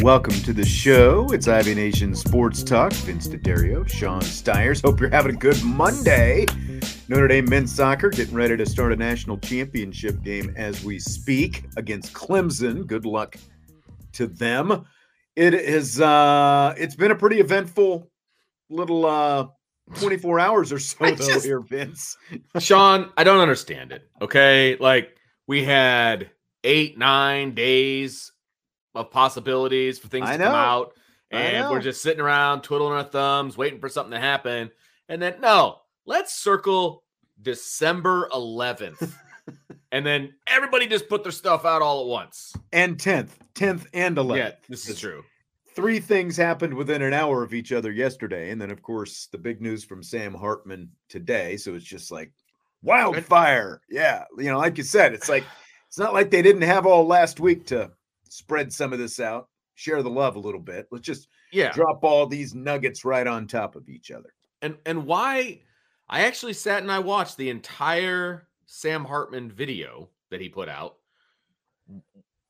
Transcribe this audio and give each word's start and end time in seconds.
Welcome 0.00 0.34
to 0.42 0.52
the 0.52 0.64
show. 0.64 1.26
It's 1.32 1.48
IB 1.48 1.74
Nation 1.74 2.14
Sports 2.14 2.62
Talk. 2.62 2.92
Vince 2.92 3.26
D'Addario, 3.26 3.88
Sean 3.88 4.20
Stiers. 4.20 4.80
Hope 4.80 5.00
you're 5.00 5.10
having 5.10 5.34
a 5.34 5.38
good 5.38 5.60
Monday. 5.64 6.46
Notre 7.08 7.26
Dame 7.26 7.48
men's 7.48 7.74
soccer 7.74 8.08
getting 8.10 8.34
ready 8.34 8.56
to 8.56 8.64
start 8.64 8.92
a 8.92 8.96
national 8.96 9.38
championship 9.38 10.22
game 10.22 10.54
as 10.56 10.84
we 10.84 11.00
speak 11.00 11.64
against 11.76 12.12
Clemson. 12.12 12.86
Good 12.86 13.06
luck 13.06 13.36
to 14.12 14.28
them. 14.28 14.84
It 15.34 15.54
is 15.54 16.00
uh 16.00 16.74
it's 16.78 16.94
been 16.94 17.10
a 17.10 17.16
pretty 17.16 17.40
eventful 17.40 18.08
little 18.70 19.04
uh 19.04 19.46
24 19.94 20.38
hours 20.38 20.72
or 20.72 20.78
so 20.78 21.04
I 21.04 21.10
though 21.12 21.26
just- 21.26 21.44
here, 21.44 21.60
Vince. 21.60 22.16
Sean, 22.60 23.10
I 23.16 23.24
don't 23.24 23.40
understand 23.40 23.90
it. 23.90 24.02
Okay. 24.22 24.76
Like 24.78 25.16
we 25.48 25.64
had 25.64 26.30
eight, 26.62 26.98
nine 26.98 27.54
days 27.54 28.30
of 28.98 29.10
possibilities 29.10 29.98
for 29.98 30.08
things 30.08 30.28
I 30.28 30.36
to 30.36 30.44
come 30.44 30.54
out. 30.54 30.92
And 31.30 31.70
we're 31.70 31.80
just 31.80 32.02
sitting 32.02 32.20
around 32.20 32.62
twiddling 32.62 32.92
our 32.92 33.04
thumbs, 33.04 33.56
waiting 33.56 33.80
for 33.80 33.88
something 33.88 34.12
to 34.12 34.20
happen. 34.20 34.70
And 35.08 35.20
then, 35.20 35.34
no, 35.40 35.80
let's 36.06 36.34
circle 36.34 37.04
December 37.40 38.28
11th. 38.32 39.12
and 39.92 40.06
then 40.06 40.34
everybody 40.46 40.86
just 40.86 41.08
put 41.08 41.22
their 41.22 41.32
stuff 41.32 41.64
out 41.64 41.82
all 41.82 42.00
at 42.02 42.06
once. 42.06 42.54
And 42.72 42.98
10th, 42.98 43.30
10th 43.54 43.86
and 43.92 44.16
11th. 44.16 44.36
Yeah, 44.36 44.52
this 44.68 44.88
is 44.88 44.98
true. 45.00 45.22
three 45.74 46.00
things 46.00 46.36
happened 46.36 46.74
within 46.74 47.02
an 47.02 47.12
hour 47.12 47.42
of 47.42 47.54
each 47.54 47.70
other 47.72 47.92
yesterday 47.92 48.50
and 48.50 48.60
then 48.60 48.70
of 48.72 48.82
course 48.82 49.28
the 49.30 49.38
big 49.38 49.60
news 49.60 49.84
from 49.84 50.02
sam 50.02 50.34
hartman 50.34 50.90
today 51.08 51.56
so 51.56 51.72
it's 51.72 51.84
just 51.84 52.10
like 52.10 52.32
wildfire 52.82 53.80
yeah 53.88 54.24
you 54.38 54.50
know 54.50 54.58
like 54.58 54.76
you 54.76 54.82
said 54.82 55.12
it's 55.14 55.28
like 55.28 55.44
it's 55.86 55.98
not 55.98 56.12
like 56.12 56.30
they 56.32 56.42
didn't 56.42 56.62
have 56.62 56.84
all 56.84 57.06
last 57.06 57.38
week 57.38 57.64
to 57.64 57.88
spread 58.32 58.72
some 58.72 58.92
of 58.92 58.98
this 58.98 59.20
out 59.20 59.48
share 59.74 60.02
the 60.02 60.10
love 60.10 60.36
a 60.36 60.40
little 60.40 60.60
bit 60.60 60.86
let's 60.90 61.06
just 61.06 61.28
Yeah. 61.52 61.72
drop 61.72 62.02
all 62.02 62.26
these 62.26 62.54
nuggets 62.54 63.04
right 63.04 63.26
on 63.26 63.46
top 63.46 63.76
of 63.76 63.88
each 63.88 64.10
other 64.10 64.32
and 64.62 64.76
and 64.86 65.06
why 65.06 65.60
I 66.08 66.22
actually 66.22 66.54
sat 66.54 66.82
and 66.82 66.90
I 66.90 66.98
watched 67.00 67.36
the 67.36 67.50
entire 67.50 68.48
Sam 68.66 69.04
Hartman 69.04 69.50
video 69.50 70.08
that 70.30 70.40
he 70.40 70.48
put 70.48 70.68
out. 70.68 70.96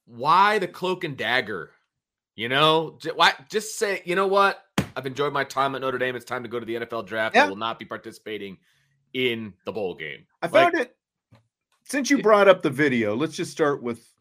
Why 0.07 0.59
the 0.59 0.69
cloak 0.69 1.05
and 1.05 1.17
dagger? 1.17 1.73
You 2.35 2.49
know, 2.49 2.99
why 3.17 3.35
just 3.51 3.79
say, 3.79 4.03
you 4.05 4.15
know 4.15 4.29
what? 4.29 4.63
I've 4.97 5.07
enjoyed 5.07 5.33
my 5.33 5.45
time 5.45 5.75
at 5.75 5.81
Notre 5.81 5.99
Dame. 5.99 6.15
It's 6.15 6.25
time 6.25 6.45
to 6.45 6.49
go 6.49 6.61
to 6.61 6.67
the 6.67 6.77
NFL 6.77 7.07
draft. 7.07 7.35
Yeah. 7.35 7.47
I 7.47 7.49
will 7.49 7.57
not 7.57 7.79
be 7.79 7.85
participating 7.85 8.59
in 9.13 9.53
the 9.65 9.73
bowl 9.73 9.95
game. 9.95 10.25
i 10.43 10.47
Like, 10.47 10.53
found 10.53 10.75
it 10.75 10.97
since 11.83 12.11
you 12.11 12.23
brought 12.23 12.49
up 12.49 12.61
the 12.61 12.69
video 12.69 13.17
let's 13.17 13.35
just 13.35 13.51
start 13.51 13.83
with 13.83 14.13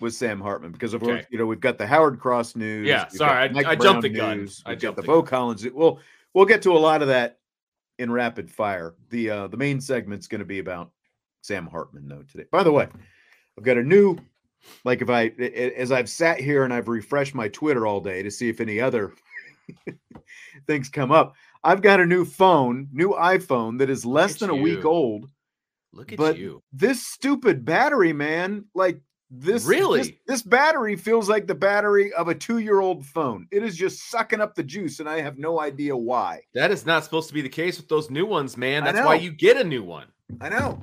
with 0.00 0.14
sam 0.14 0.40
hartman 0.40 0.70
because 0.72 0.94
of 0.94 1.00
course 1.00 1.18
Okay. 1.20 1.26
you 1.30 1.38
know 1.38 1.46
we've 1.46 1.60
got 1.60 1.76
the 1.78 1.86
howard 1.86 2.20
cross 2.20 2.54
news 2.56 2.86
Yeah, 2.86 3.08
sorry, 3.08 3.48
I- 3.54 3.70
I 3.70 3.74
jumped 3.74 4.02
the 4.02 4.08
gun. 4.08 4.38
news, 4.38 4.62
I 4.66 4.74
jumped 4.74 4.96
the 4.96 5.02
the 5.02 5.06
beaux 5.06 5.22
gun. 5.22 5.26
collins 5.30 5.66
we'll 5.72 6.00
we'll 6.34 6.44
get 6.46 6.62
to 6.62 6.72
a 6.72 6.78
lot 6.78 7.02
of 7.02 7.08
that 7.08 7.38
in 7.98 8.12
rapid 8.12 8.48
fire. 8.50 8.94
The 9.10 9.30
uh 9.30 9.46
the 9.48 9.56
main 9.56 9.80
segment's 9.80 10.28
going 10.28 10.38
to 10.40 10.44
be 10.44 10.60
about 10.60 10.92
Sam 11.42 11.66
Hartman 11.66 12.06
though 12.08 12.22
today. 12.30 12.44
By 12.52 12.62
the 12.62 12.70
way, 12.72 12.86
I've 13.56 13.64
got 13.64 13.76
a 13.76 13.82
new 13.82 14.16
like 14.84 15.02
if 15.02 15.10
I 15.10 15.26
as 15.76 15.90
I've 15.90 16.08
sat 16.08 16.38
here 16.40 16.62
and 16.64 16.72
I've 16.72 16.86
refreshed 16.88 17.34
my 17.34 17.48
Twitter 17.48 17.86
all 17.86 18.00
day 18.00 18.22
to 18.22 18.30
see 18.30 18.48
if 18.48 18.60
any 18.60 18.80
other 18.80 19.12
things 20.66 20.88
come 20.88 21.10
up. 21.10 21.34
I've 21.64 21.82
got 21.82 22.00
a 22.00 22.06
new 22.06 22.24
phone, 22.24 22.88
new 22.92 23.10
iPhone 23.14 23.78
that 23.78 23.90
is 23.90 24.04
less 24.06 24.36
than 24.36 24.50
a 24.50 24.54
week 24.54 24.84
old. 24.84 25.28
Look 25.92 26.12
at 26.12 26.18
But 26.18 26.38
you. 26.38 26.62
this 26.72 27.04
stupid 27.06 27.64
battery, 27.64 28.12
man, 28.12 28.66
like 28.74 29.00
this 29.30 29.64
Really? 29.64 30.00
this, 30.00 30.12
this 30.26 30.42
battery 30.42 30.96
feels 30.96 31.28
like 31.28 31.46
the 31.46 31.54
battery 31.54 32.12
of 32.14 32.28
a 32.28 32.34
2-year-old 32.34 33.04
phone. 33.04 33.46
It 33.50 33.62
is 33.62 33.76
just 33.76 34.10
sucking 34.10 34.40
up 34.40 34.54
the 34.54 34.62
juice 34.62 35.00
and 35.00 35.08
I 35.08 35.20
have 35.20 35.38
no 35.38 35.60
idea 35.60 35.96
why. 35.96 36.42
That 36.54 36.70
is 36.70 36.86
not 36.86 37.04
supposed 37.04 37.28
to 37.28 37.34
be 37.34 37.42
the 37.42 37.48
case 37.48 37.76
with 37.76 37.88
those 37.88 38.10
new 38.10 38.26
ones, 38.26 38.56
man. 38.56 38.84
That's 38.84 39.04
why 39.04 39.16
you 39.16 39.30
get 39.32 39.56
a 39.56 39.64
new 39.64 39.82
one. 39.82 40.06
I 40.40 40.48
know. 40.48 40.80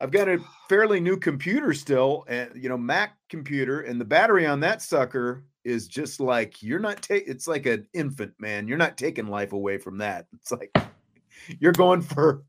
I've 0.00 0.10
got 0.10 0.28
a 0.28 0.38
fairly 0.68 1.00
new 1.00 1.16
computer 1.16 1.72
still, 1.72 2.24
and 2.28 2.50
you 2.54 2.68
know, 2.68 2.76
Mac 2.76 3.16
computer, 3.28 3.82
and 3.82 4.00
the 4.00 4.04
battery 4.04 4.44
on 4.44 4.60
that 4.60 4.82
sucker 4.82 5.44
is 5.64 5.88
just 5.88 6.20
like 6.20 6.62
you're 6.62 6.80
not 6.80 7.00
taking. 7.00 7.32
It's 7.32 7.46
like 7.46 7.64
an 7.66 7.86
infant, 7.94 8.34
man. 8.38 8.68
You're 8.68 8.76
not 8.76 8.98
taking 8.98 9.28
life 9.28 9.52
away 9.52 9.78
from 9.78 9.98
that. 9.98 10.26
It's 10.34 10.52
like 10.52 10.76
you're 11.58 11.72
going 11.72 12.02
for 12.02 12.42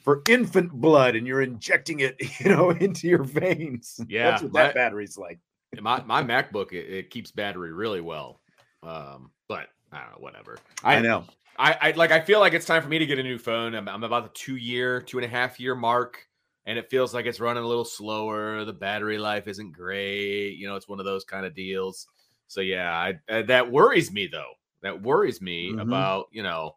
for 0.00 0.22
infant 0.28 0.72
blood, 0.72 1.16
and 1.16 1.26
you're 1.26 1.42
injecting 1.42 2.00
it, 2.00 2.16
you 2.40 2.50
know, 2.50 2.70
into 2.70 3.08
your 3.08 3.24
veins. 3.24 4.00
Yeah, 4.08 4.30
that's 4.30 4.42
what 4.42 4.52
my- 4.52 4.62
that 4.64 4.74
battery's 4.74 5.16
like. 5.18 5.38
my 5.80 6.02
my 6.02 6.22
MacBook 6.22 6.72
it, 6.72 6.86
it 6.92 7.10
keeps 7.10 7.30
battery 7.30 7.72
really 7.72 8.00
well. 8.00 8.40
Um, 8.82 9.30
but 9.48 9.68
I 9.92 10.00
don't 10.00 10.10
know, 10.12 10.16
whatever. 10.18 10.58
I, 10.82 11.00
know. 11.00 11.24
I, 11.58 11.76
I 11.80 11.90
like 11.92 12.10
I 12.10 12.20
feel 12.20 12.40
like 12.40 12.54
it's 12.54 12.66
time 12.66 12.82
for 12.82 12.88
me 12.88 12.98
to 12.98 13.06
get 13.06 13.18
a 13.18 13.22
new 13.22 13.38
phone. 13.38 13.74
I'm, 13.74 13.88
I'm 13.88 14.04
about 14.04 14.24
the 14.24 14.30
two 14.38 14.56
year, 14.56 15.00
two 15.00 15.18
and 15.18 15.24
a 15.24 15.28
half 15.28 15.60
year 15.60 15.74
mark, 15.74 16.26
and 16.64 16.78
it 16.78 16.88
feels 16.90 17.12
like 17.12 17.26
it's 17.26 17.40
running 17.40 17.62
a 17.62 17.66
little 17.66 17.84
slower. 17.84 18.64
The 18.64 18.72
battery 18.72 19.18
life 19.18 19.48
isn't 19.48 19.72
great. 19.72 20.56
You 20.56 20.68
know, 20.68 20.76
it's 20.76 20.88
one 20.88 20.98
of 21.00 21.04
those 21.04 21.24
kind 21.24 21.44
of 21.44 21.54
deals. 21.54 22.06
So 22.48 22.60
yeah, 22.62 22.90
I, 22.90 23.32
uh, 23.32 23.42
that 23.42 23.70
worries 23.70 24.10
me 24.10 24.26
though. 24.26 24.52
That 24.82 25.02
worries 25.02 25.40
me 25.42 25.72
Mhm. 25.74 25.82
about 25.82 26.26
you 26.32 26.42
know 26.42 26.76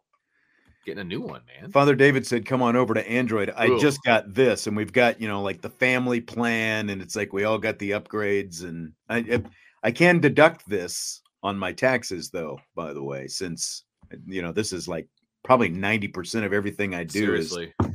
getting 0.84 1.00
a 1.00 1.04
new 1.04 1.20
one, 1.20 1.42
man. 1.60 1.70
Father 1.70 1.94
David 1.94 2.26
said, 2.26 2.46
"Come 2.46 2.62
on 2.62 2.76
over 2.76 2.94
to 2.94 3.08
Android." 3.08 3.52
I 3.56 3.66
Ooh. 3.68 3.80
just 3.80 4.02
got 4.04 4.34
this, 4.34 4.66
and 4.66 4.76
we've 4.76 4.92
got 4.92 5.20
you 5.20 5.28
know 5.28 5.42
like 5.42 5.60
the 5.62 5.70
family 5.70 6.20
plan, 6.20 6.90
and 6.90 7.00
it's 7.02 7.16
like 7.16 7.32
we 7.32 7.44
all 7.44 7.58
got 7.58 7.78
the 7.78 7.92
upgrades, 7.92 8.64
and 8.64 8.92
I 9.08 9.18
I- 9.18 9.42
I 9.84 9.90
can 9.90 10.18
deduct 10.18 10.68
this 10.68 11.20
on 11.42 11.58
my 11.58 11.72
taxes 11.72 12.30
though. 12.30 12.58
By 12.74 12.92
the 12.94 13.02
way, 13.02 13.26
since 13.28 13.84
you 14.26 14.40
know 14.42 14.52
this 14.52 14.72
is 14.72 14.88
like 14.88 15.08
probably 15.42 15.68
ninety 15.68 16.08
percent 16.08 16.44
of 16.46 16.52
everything 16.52 16.94
I 16.94 17.04
do 17.04 17.18
Seriously. 17.20 17.74
is 17.82 17.90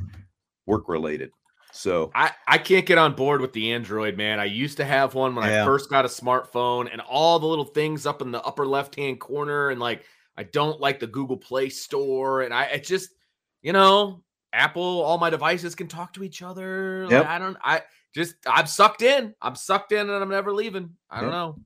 work 0.66 0.88
related. 0.88 1.30
So 1.72 2.10
I, 2.16 2.32
I 2.48 2.58
can't 2.58 2.84
get 2.84 2.98
on 2.98 3.14
board 3.14 3.40
with 3.40 3.52
the 3.52 3.72
Android, 3.72 4.16
man. 4.16 4.40
I 4.40 4.44
used 4.44 4.76
to 4.78 4.84
have 4.84 5.14
one 5.14 5.36
when 5.36 5.46
Yeah. 5.48 5.62
I 5.62 5.64
first 5.64 5.88
got 5.88 6.04
a 6.04 6.08
smartphone 6.08 6.88
and 6.90 7.00
all 7.02 7.38
the 7.38 7.46
little 7.46 7.64
things 7.64 8.06
up 8.06 8.22
in 8.22 8.32
the 8.32 8.42
upper 8.42 8.66
left 8.66 8.96
hand 8.96 9.20
corner. 9.20 9.70
And 9.70 9.78
like, 9.80 10.04
I 10.36 10.44
don't 10.44 10.80
like 10.80 11.00
the 11.00 11.06
Google 11.06 11.36
Play 11.36 11.68
Store. 11.68 12.42
And 12.42 12.54
I 12.54 12.64
it 12.64 12.84
just, 12.84 13.10
you 13.62 13.72
know, 13.72 14.22
Apple, 14.52 14.82
all 15.02 15.18
my 15.18 15.30
devices 15.30 15.74
can 15.74 15.88
talk 15.88 16.12
to 16.14 16.24
each 16.24 16.42
other. 16.42 17.06
Like, 17.08 17.26
I 17.26 17.38
don't, 17.38 17.56
I 17.62 17.82
just, 18.14 18.34
I'm 18.46 18.66
sucked 18.66 19.02
in. 19.02 19.34
I'm 19.40 19.54
sucked 19.54 19.92
in 19.92 20.10
and 20.10 20.22
I'm 20.22 20.30
never 20.30 20.52
leaving. 20.52 20.96
I 21.10 21.20
don't 21.20 21.30
know. 21.30 21.58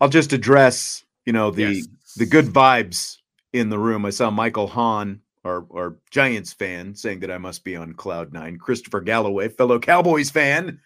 I'll 0.00 0.08
just 0.08 0.32
address 0.32 1.04
you 1.24 1.32
know 1.32 1.50
the 1.50 1.62
Yes. 1.74 1.86
the 2.16 2.26
good 2.26 2.46
vibes 2.46 3.18
in 3.52 3.68
the 3.68 3.78
room. 3.78 4.04
I 4.04 4.10
saw 4.10 4.30
Michael 4.30 4.66
Hahn, 4.66 5.20
our, 5.44 5.66
our 5.72 5.96
Giants 6.10 6.52
fan, 6.52 6.94
saying 6.94 7.20
that 7.20 7.30
I 7.30 7.38
must 7.38 7.64
be 7.64 7.76
on 7.76 7.92
cloud 7.94 8.32
nine. 8.32 8.58
Christopher 8.58 9.00
Galloway, 9.00 9.48
fellow 9.48 9.78
Cowboys 9.78 10.30
fan, 10.30 10.68
it 10.68 10.78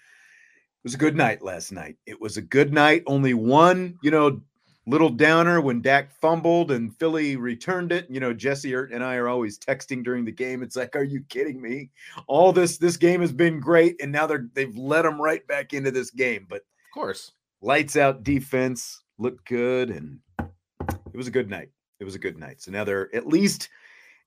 was 0.82 0.94
a 0.94 0.98
good 0.98 1.16
night 1.16 1.42
last 1.42 1.72
night. 1.72 1.96
It 2.06 2.20
was 2.20 2.36
a 2.36 2.42
good 2.42 2.72
night. 2.72 3.02
Only 3.06 3.34
one, 3.34 3.98
you 4.02 4.10
know, 4.10 4.40
little 4.86 5.10
downer 5.10 5.60
when 5.60 5.82
Dak 5.82 6.12
fumbled 6.20 6.70
and 6.70 6.96
Philly 6.96 7.36
returned 7.36 7.92
it. 7.92 8.06
You 8.08 8.20
know, 8.20 8.32
Jesse 8.32 8.74
Ert 8.74 8.92
and 8.92 9.02
I 9.04 9.16
are 9.16 9.28
always 9.28 9.58
texting 9.58 10.04
during 10.04 10.24
the 10.24 10.32
game. 10.32 10.62
It's 10.62 10.76
like, 10.76 10.94
are 10.94 11.04
you 11.04 11.22
kidding 11.28 11.60
me? 11.60 11.90
All 12.26 12.52
this 12.52 12.78
this 12.78 12.96
game 12.96 13.20
has 13.20 13.32
been 13.32 13.60
great, 13.60 13.96
and 14.00 14.12
now 14.12 14.26
they're 14.26 14.48
they've 14.54 14.76
let 14.76 15.02
them 15.02 15.20
right 15.20 15.46
back 15.46 15.72
into 15.72 15.90
this 15.90 16.10
game. 16.10 16.46
But 16.48 16.58
of 16.58 16.94
course, 16.94 17.32
lights 17.60 17.96
out 17.96 18.22
defense 18.22 19.02
looked 19.18 19.46
good, 19.46 19.90
and 19.90 20.20
it 20.38 21.16
was 21.16 21.26
a 21.26 21.32
good 21.32 21.50
night. 21.50 21.70
It 21.98 22.04
was 22.04 22.14
a 22.14 22.20
good 22.20 22.38
night. 22.38 22.62
So 22.62 22.70
now 22.70 22.84
they're 22.84 23.14
at 23.14 23.26
least 23.26 23.68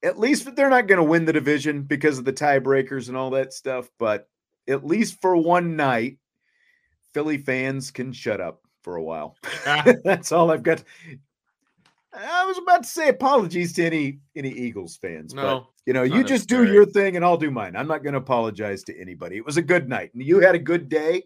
at 0.03 0.19
least 0.19 0.55
they're 0.55 0.69
not 0.69 0.87
going 0.87 0.97
to 0.97 1.03
win 1.03 1.25
the 1.25 1.33
division 1.33 1.83
because 1.83 2.17
of 2.17 2.25
the 2.25 2.33
tiebreakers 2.33 3.07
and 3.07 3.17
all 3.17 3.31
that 3.31 3.53
stuff, 3.53 3.89
but 3.97 4.29
at 4.67 4.85
least 4.85 5.19
for 5.21 5.35
one 5.35 5.75
night, 5.75 6.17
Philly 7.13 7.37
fans 7.37 7.91
can 7.91 8.13
shut 8.13 8.39
up 8.39 8.61
for 8.89 8.95
a 8.95 9.03
while. 9.03 9.35
That's 10.03 10.31
all 10.31 10.49
I've 10.49 10.63
got. 10.63 10.83
I 12.11 12.45
was 12.45 12.57
about 12.57 12.83
to 12.83 12.89
say 12.89 13.09
apologies 13.09 13.73
to 13.73 13.85
any 13.85 14.19
any 14.35 14.49
Eagles 14.49 14.97
fans, 14.97 15.33
no, 15.33 15.41
but 15.43 15.67
you 15.85 15.93
know, 15.93 16.01
you 16.01 16.23
just 16.23 16.49
do 16.49 16.65
your 16.65 16.85
thing 16.85 17.15
and 17.15 17.23
I'll 17.23 17.37
do 17.37 17.51
mine. 17.51 17.75
I'm 17.75 17.87
not 17.87 18.03
going 18.03 18.13
to 18.13 18.19
apologize 18.19 18.83
to 18.85 18.99
anybody. 18.99 19.37
It 19.37 19.45
was 19.45 19.57
a 19.57 19.61
good 19.61 19.87
night, 19.87 20.11
and 20.13 20.23
you 20.23 20.39
had 20.39 20.55
a 20.55 20.59
good 20.59 20.89
day 20.89 21.23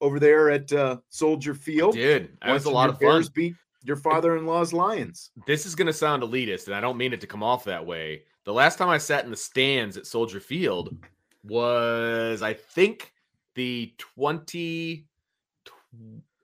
over 0.00 0.20
there 0.20 0.50
at 0.50 0.72
uh, 0.72 0.98
Soldier 1.08 1.52
Field. 1.52 1.96
I 1.96 1.98
did 1.98 2.38
that 2.42 2.52
was 2.52 2.64
a 2.66 2.70
lot 2.70 2.90
of 2.90 3.00
Bears 3.00 3.26
fun. 3.26 3.32
Beat 3.34 3.54
your 3.82 3.96
father-in-law's 3.96 4.72
Lions. 4.72 5.30
This 5.46 5.66
is 5.66 5.74
going 5.74 5.88
to 5.88 5.92
sound 5.92 6.22
elitist, 6.22 6.66
and 6.66 6.76
I 6.76 6.80
don't 6.80 6.96
mean 6.96 7.12
it 7.12 7.20
to 7.22 7.26
come 7.26 7.42
off 7.42 7.64
that 7.64 7.84
way. 7.84 8.22
The 8.44 8.52
last 8.52 8.78
time 8.78 8.88
I 8.88 8.98
sat 8.98 9.24
in 9.24 9.30
the 9.30 9.36
stands 9.36 9.96
at 9.96 10.06
Soldier 10.06 10.38
Field 10.38 10.96
was, 11.42 12.40
I 12.40 12.54
think, 12.54 13.12
the 13.56 13.92
20 13.98 15.06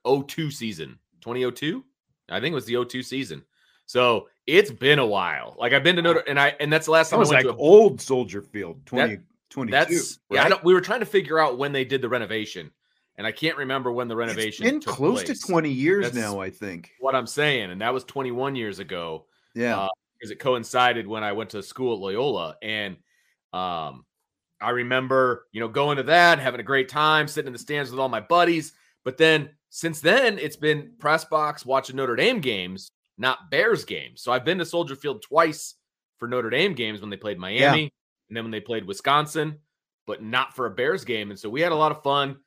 02 0.07 0.51
season. 0.51 0.99
2002? 1.21 1.83
I 2.29 2.39
think 2.39 2.51
it 2.51 2.55
was 2.55 2.65
the 2.65 2.83
02 2.85 3.03
season. 3.03 3.43
So 3.85 4.27
it's 4.45 4.71
been 4.71 4.99
a 4.99 5.05
while. 5.05 5.55
Like 5.57 5.73
I've 5.73 5.83
been 5.83 5.95
to 5.95 6.01
Notre 6.01 6.23
and 6.27 6.39
I 6.39 6.55
and 6.59 6.71
that's 6.71 6.85
the 6.85 6.91
last 6.91 7.09
time 7.09 7.19
was 7.19 7.31
I 7.31 7.35
went 7.35 7.45
like 7.47 7.55
to 7.55 7.59
a, 7.59 7.63
old 7.63 8.01
Soldier 8.01 8.41
Field 8.41 8.85
20 8.85 9.19
that, 9.55 9.89
That's 9.89 10.19
right? 10.29 10.49
yeah. 10.49 10.57
we 10.63 10.73
were 10.73 10.81
trying 10.81 10.99
to 10.99 11.05
figure 11.05 11.39
out 11.39 11.57
when 11.57 11.71
they 11.71 11.85
did 11.85 12.01
the 12.01 12.09
renovation, 12.09 12.71
and 13.17 13.25
I 13.25 13.31
can't 13.31 13.57
remember 13.57 13.91
when 13.91 14.07
the 14.07 14.15
renovation. 14.15 14.65
It's 14.65 14.71
been 14.71 14.81
close 14.81 15.23
place. 15.23 15.39
to 15.39 15.47
20 15.47 15.69
years 15.71 16.05
that's 16.05 16.15
now, 16.15 16.39
I 16.39 16.49
think. 16.49 16.91
What 16.99 17.15
I'm 17.15 17.27
saying, 17.27 17.71
and 17.71 17.81
that 17.81 17.93
was 17.93 18.03
21 18.03 18.55
years 18.55 18.79
ago. 18.79 19.25
Yeah, 19.55 19.79
uh, 19.79 19.89
because 20.17 20.31
it 20.31 20.39
coincided 20.39 21.07
when 21.07 21.23
I 21.23 21.31
went 21.31 21.51
to 21.51 21.63
school 21.63 21.93
at 21.93 21.99
Loyola, 21.99 22.57
and 22.61 22.97
um, 23.53 24.05
I 24.61 24.71
remember 24.71 25.47
you 25.51 25.59
know 25.59 25.67
going 25.69 25.97
to 25.97 26.03
that, 26.03 26.39
having 26.39 26.59
a 26.59 26.63
great 26.63 26.89
time, 26.89 27.27
sitting 27.27 27.47
in 27.47 27.53
the 27.53 27.59
stands 27.59 27.89
with 27.89 27.99
all 27.99 28.09
my 28.09 28.21
buddies. 28.21 28.73
But 29.03 29.17
then 29.17 29.49
since 29.69 29.99
then, 29.99 30.39
it's 30.39 30.55
been 30.55 30.91
press 30.99 31.25
box 31.25 31.65
watching 31.65 31.95
Notre 31.95 32.15
Dame 32.15 32.39
games, 32.39 32.91
not 33.17 33.51
Bears 33.51 33.85
games. 33.85 34.21
So 34.21 34.31
I've 34.31 34.45
been 34.45 34.57
to 34.59 34.65
Soldier 34.65 34.95
Field 34.95 35.21
twice 35.21 35.75
for 36.17 36.27
Notre 36.27 36.49
Dame 36.49 36.73
games 36.73 37.01
when 37.01 37.09
they 37.09 37.17
played 37.17 37.37
Miami 37.37 37.83
yeah. 37.83 37.89
and 38.29 38.37
then 38.37 38.43
when 38.43 38.51
they 38.51 38.59
played 38.59 38.85
Wisconsin, 38.85 39.59
but 40.05 40.23
not 40.23 40.55
for 40.55 40.65
a 40.65 40.71
Bears 40.71 41.03
game. 41.03 41.29
And 41.29 41.39
so 41.39 41.49
we 41.49 41.61
had 41.61 41.71
a 41.71 41.75
lot 41.75 41.91
of 41.91 42.01
fun. 42.03 42.37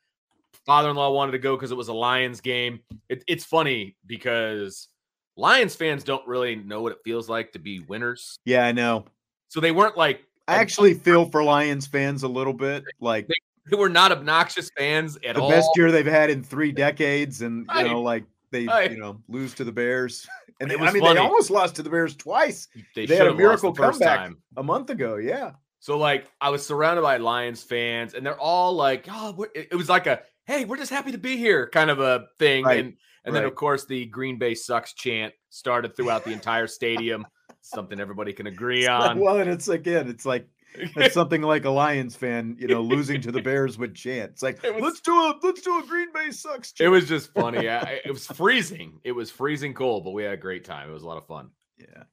Father 0.67 0.91
in 0.91 0.97
law 0.97 1.11
wanted 1.13 1.33
to 1.33 1.39
go 1.39 1.57
because 1.57 1.71
it 1.71 1.77
was 1.77 1.89
a 1.89 1.95
Lions 1.95 2.41
game. 2.41 2.81
It, 3.09 3.23
it's 3.27 3.45
funny 3.45 3.97
because 4.07 4.89
Lions 5.37 5.75
fans 5.75 6.05
don't 6.05 6.27
really 6.27 6.57
know 6.57 6.83
what 6.83 6.93
it 6.93 6.99
feels 7.05 7.29
like 7.29 7.53
to 7.53 7.59
be 7.59 7.81
winners. 7.81 8.39
Yeah, 8.45 8.65
I 8.65 8.73
know. 8.73 9.05
So 9.49 9.61
they 9.61 9.73
weren't 9.73 9.97
like. 9.97 10.23
I 10.49 10.57
actually 10.57 10.95
feel 10.95 11.27
for 11.27 11.45
Lions 11.45 11.87
fans 11.87 12.25
a 12.25 12.29
little 12.29 12.53
bit. 12.53 12.85
Like 13.01 13.29
they 13.29 13.35
who 13.71 13.79
were 13.79 13.89
not 13.89 14.13
obnoxious 14.13 14.71
fans 14.77 15.17
at 15.25 15.37
the 15.37 15.41
all. 15.41 15.49
The 15.49 15.57
best 15.57 15.71
year 15.77 15.91
they've 15.91 16.05
had 16.05 16.31
in 16.31 16.43
three 16.43 16.73
decades, 16.73 17.43
and 17.43 17.69
you 17.77 17.85
know, 17.85 18.03
like 18.03 18.25
they 18.51 18.63
you 18.91 18.99
know 18.99 19.21
lose 19.29 19.55
to 19.55 19.65
the 19.65 19.73
Bears. 19.73 20.27
And 20.63 20.71
they, 20.71 20.75
I 20.75 20.93
mean, 20.93 21.01
funny. 21.01 21.15
they 21.15 21.21
almost 21.21 21.51
lost 21.51 21.77
to 21.77 21.83
the 21.83 21.89
Bears 21.89 22.15
twice. 22.15 22.69
They, 22.95 23.07
they 23.07 23.17
had 23.17 23.29
a 23.29 23.35
miracle 23.35 23.73
comeback 23.73 24.19
time. 24.19 24.37
a 24.59 24.63
month 24.63 24.91
ago. 24.91 25.17
Yeah. 25.17 25.53
So 25.79 25.97
like, 25.97 26.27
I 26.39 26.51
was 26.51 26.67
surrounded 26.67 27.01
by 27.01 27.17
Lions 27.17 27.63
fans, 27.63 28.13
and 28.13 28.27
they're 28.27 28.39
all 28.39 28.75
like, 28.75 29.07
"Oh, 29.11 29.47
it 29.55 29.75
was 29.75 29.89
like 29.89 30.07
a 30.07 30.21
hey, 30.45 30.67
we're 30.67 30.77
just 30.77 30.91
happy 30.91 31.13
to 31.13 31.19
be 31.19 31.39
here" 31.39 31.71
kind 31.71 31.89
of 31.89 32.01
a 32.01 32.27
thing. 32.39 32.67
Right. 32.67 32.79
And 32.81 32.89
and 33.25 33.35
right. 33.35 33.41
then 33.41 33.49
of 33.49 33.55
course 33.55 33.87
the 33.87 34.05
Green 34.07 34.39
Bay 34.39 34.55
sucks 34.55 34.93
chant 34.93 35.33
started 35.49 35.97
throughout 35.97 36.25
the 36.25 36.33
entire 36.33 36.67
stadium. 36.79 37.27
Something 37.63 37.99
everybody 37.99 38.35
can 38.35 38.47
agree 38.47 38.87
on. 38.87 39.19
Well, 39.19 39.39
and 39.39 39.49
it's 39.49 39.69
again, 39.69 40.09
it's 40.11 40.27
like 40.27 40.47
it's 40.75 41.15
something 41.15 41.43
like 41.43 41.65
a 41.65 41.71
Lions 41.71 42.17
fan, 42.17 42.57
you 42.59 42.69
know, 42.69 42.81
losing 42.81 43.21
to 43.23 43.33
the 43.33 43.43
Bears 43.43 43.79
would 43.79 43.95
chant. 43.95 44.33
It's 44.33 44.43
like, 44.43 44.63
it 44.65 44.75
was, 44.75 44.83
let's 44.83 45.01
do 45.01 45.13
a 45.13 45.35
let's 45.43 45.63
do 45.63 45.79
a 45.79 45.87
Green 45.87 46.13
Bay 46.13 46.31
sucks. 46.31 46.73
Chant. 46.73 46.87
It 46.87 46.91
was 46.91 47.09
just 47.09 47.33
funny. 47.33 47.69
I, 47.69 48.01
it 48.05 48.11
was 48.11 48.27
freezing. 48.27 49.01
It 49.05 49.13
was 49.13 49.31
freezing 49.31 49.75
cold, 49.75 50.05
but 50.05 50.13
we 50.13 50.23
had 50.23 50.33
a 50.33 50.39
great 50.39 50.65
time. 50.65 50.91
It 50.91 50.93
was 50.93 51.03
a 51.03 51.07
lot 51.07 51.19
of 51.19 51.27
fun. 51.27 51.51
Yeah. 51.79 52.05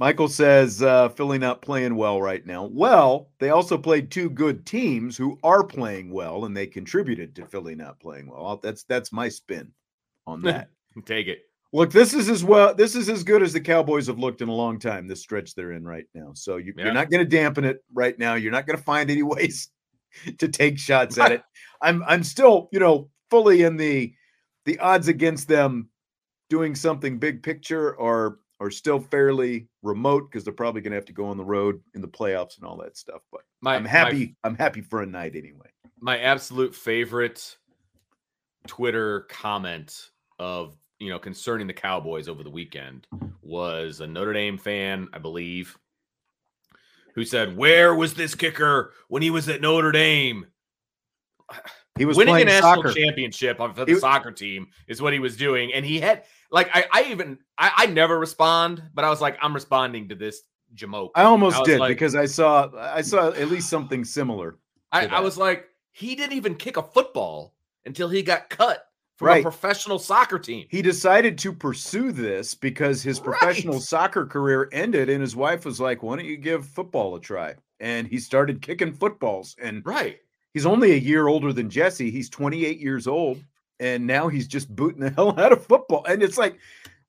Michael 0.00 0.28
says 0.28 0.80
uh, 0.80 1.08
Philly 1.08 1.38
not 1.38 1.60
playing 1.60 1.96
well 1.96 2.22
right 2.22 2.44
now. 2.46 2.70
Well, 2.72 3.30
they 3.40 3.50
also 3.50 3.76
played 3.76 4.10
two 4.10 4.30
good 4.30 4.64
teams 4.64 5.16
who 5.16 5.38
are 5.42 5.64
playing 5.64 6.12
well, 6.12 6.44
and 6.44 6.56
they 6.56 6.66
contributed 6.66 7.34
to 7.34 7.46
Philly 7.46 7.74
not 7.74 7.98
playing 7.98 8.30
well. 8.30 8.60
That's 8.62 8.84
that's 8.84 9.12
my 9.12 9.28
spin 9.28 9.72
on 10.26 10.42
that. 10.42 10.70
Take 11.04 11.26
it. 11.26 11.47
Look, 11.72 11.90
this 11.92 12.14
is 12.14 12.28
as 12.30 12.42
well. 12.42 12.74
This 12.74 12.94
is 12.94 13.08
as 13.10 13.22
good 13.22 13.42
as 13.42 13.52
the 13.52 13.60
Cowboys 13.60 14.06
have 14.06 14.18
looked 14.18 14.40
in 14.40 14.48
a 14.48 14.54
long 14.54 14.78
time. 14.78 15.06
This 15.06 15.20
stretch 15.20 15.54
they're 15.54 15.72
in 15.72 15.84
right 15.84 16.06
now. 16.14 16.30
So 16.34 16.56
you, 16.56 16.72
are 16.78 16.92
not 16.92 17.10
going 17.10 17.22
to 17.22 17.28
dampen 17.28 17.64
it 17.64 17.84
right 17.92 18.18
now. 18.18 18.34
You're 18.34 18.52
not 18.52 18.66
going 18.66 18.78
to 18.78 18.84
find 18.84 19.10
any 19.10 19.22
ways 19.24 19.68
to 20.38 20.48
take 20.48 20.78
shots 20.78 21.18
at 21.18 21.32
it. 21.32 21.42
I'm 21.82 22.02
I'm 22.06 22.24
still 22.24 22.68
you 22.72 22.80
know 22.80 23.10
fully 23.30 23.62
in 23.62 23.76
the 23.76 24.12
the 24.64 24.78
odds 24.78 25.08
against 25.08 25.48
them 25.48 25.90
doing 26.48 26.74
something 26.74 27.18
big 27.18 27.42
picture 27.42 27.98
are 28.00 28.38
are 28.60 28.70
still 28.70 28.98
fairly 28.98 29.68
remote 29.82 30.30
because 30.30 30.44
they're 30.44 30.52
probably 30.52 30.80
going 30.80 30.90
to 30.90 30.96
have 30.96 31.04
to 31.04 31.12
go 31.12 31.26
on 31.26 31.36
the 31.36 31.44
road 31.44 31.80
in 31.94 32.00
the 32.00 32.08
playoffs 32.08 32.56
and 32.56 32.66
all 32.66 32.76
that 32.78 32.96
stuff. 32.96 33.22
But 33.30 33.42
my, 33.60 33.76
I'm 33.76 33.84
happy. 33.84 34.36
My, 34.42 34.48
I'm 34.48 34.56
happy 34.56 34.80
for 34.80 35.02
a 35.02 35.06
night 35.06 35.36
anyway. 35.36 35.68
My 36.00 36.18
absolute 36.18 36.74
favorite 36.74 37.56
Twitter 38.66 39.22
comment 39.28 40.10
of 40.38 40.76
you 40.98 41.10
know, 41.10 41.18
concerning 41.18 41.66
the 41.66 41.72
Cowboys 41.72 42.28
over 42.28 42.42
the 42.42 42.50
weekend 42.50 43.06
was 43.42 44.00
a 44.00 44.06
Notre 44.06 44.32
Dame 44.32 44.58
fan, 44.58 45.08
I 45.12 45.18
believe, 45.18 45.78
who 47.14 47.24
said, 47.24 47.56
"Where 47.56 47.94
was 47.94 48.14
this 48.14 48.34
kicker 48.34 48.92
when 49.08 49.22
he 49.22 49.30
was 49.30 49.48
at 49.48 49.60
Notre 49.60 49.92
Dame?" 49.92 50.46
He 51.96 52.04
was 52.04 52.16
winning 52.16 52.42
a 52.42 52.44
national 52.44 52.82
soccer. 52.82 52.92
championship 52.92 53.56
for 53.56 53.72
the 53.72 53.94
he, 53.94 53.98
soccer 53.98 54.30
team 54.30 54.68
is 54.86 55.02
what 55.02 55.12
he 55.12 55.18
was 55.18 55.36
doing, 55.36 55.72
and 55.72 55.84
he 55.84 55.98
had 55.98 56.24
like 56.50 56.70
I, 56.74 56.86
I 56.92 57.10
even 57.10 57.38
I, 57.56 57.72
I 57.76 57.86
never 57.86 58.18
respond, 58.18 58.82
but 58.94 59.04
I 59.04 59.10
was 59.10 59.20
like, 59.20 59.36
I'm 59.42 59.54
responding 59.54 60.08
to 60.08 60.14
this 60.14 60.42
jamoke. 60.74 61.10
I 61.14 61.22
almost 61.24 61.56
I 61.58 61.64
did 61.64 61.80
like, 61.80 61.90
because 61.90 62.14
I 62.14 62.26
saw 62.26 62.70
I 62.76 63.02
saw 63.02 63.30
at 63.30 63.48
least 63.48 63.68
something 63.68 64.04
similar. 64.04 64.58
I, 64.92 65.06
I 65.06 65.20
was 65.20 65.36
like, 65.36 65.66
he 65.90 66.14
didn't 66.14 66.36
even 66.36 66.54
kick 66.54 66.76
a 66.76 66.82
football 66.82 67.54
until 67.84 68.08
he 68.08 68.22
got 68.22 68.48
cut 68.48 68.86
from 69.18 69.28
right. 69.28 69.40
a 69.40 69.42
professional 69.42 69.98
soccer 69.98 70.38
team. 70.38 70.66
He 70.70 70.80
decided 70.80 71.36
to 71.38 71.52
pursue 71.52 72.12
this 72.12 72.54
because 72.54 73.02
his 73.02 73.18
professional 73.18 73.74
right. 73.74 73.82
soccer 73.82 74.24
career 74.24 74.68
ended, 74.72 75.10
and 75.10 75.20
his 75.20 75.34
wife 75.34 75.64
was 75.64 75.80
like, 75.80 76.04
"Why 76.04 76.16
don't 76.16 76.24
you 76.24 76.36
give 76.36 76.64
football 76.64 77.16
a 77.16 77.20
try?" 77.20 77.56
And 77.80 78.06
he 78.06 78.18
started 78.18 78.62
kicking 78.62 78.92
footballs. 78.92 79.56
And 79.60 79.82
right, 79.84 80.18
he's 80.54 80.66
only 80.66 80.92
a 80.92 80.96
year 80.96 81.26
older 81.26 81.52
than 81.52 81.68
Jesse. 81.68 82.12
He's 82.12 82.30
28 82.30 82.78
years 82.78 83.08
old, 83.08 83.42
and 83.80 84.06
now 84.06 84.28
he's 84.28 84.46
just 84.46 84.74
booting 84.74 85.00
the 85.00 85.10
hell 85.16 85.38
out 85.38 85.52
of 85.52 85.66
football. 85.66 86.04
And 86.04 86.22
it's 86.22 86.38
like, 86.38 86.56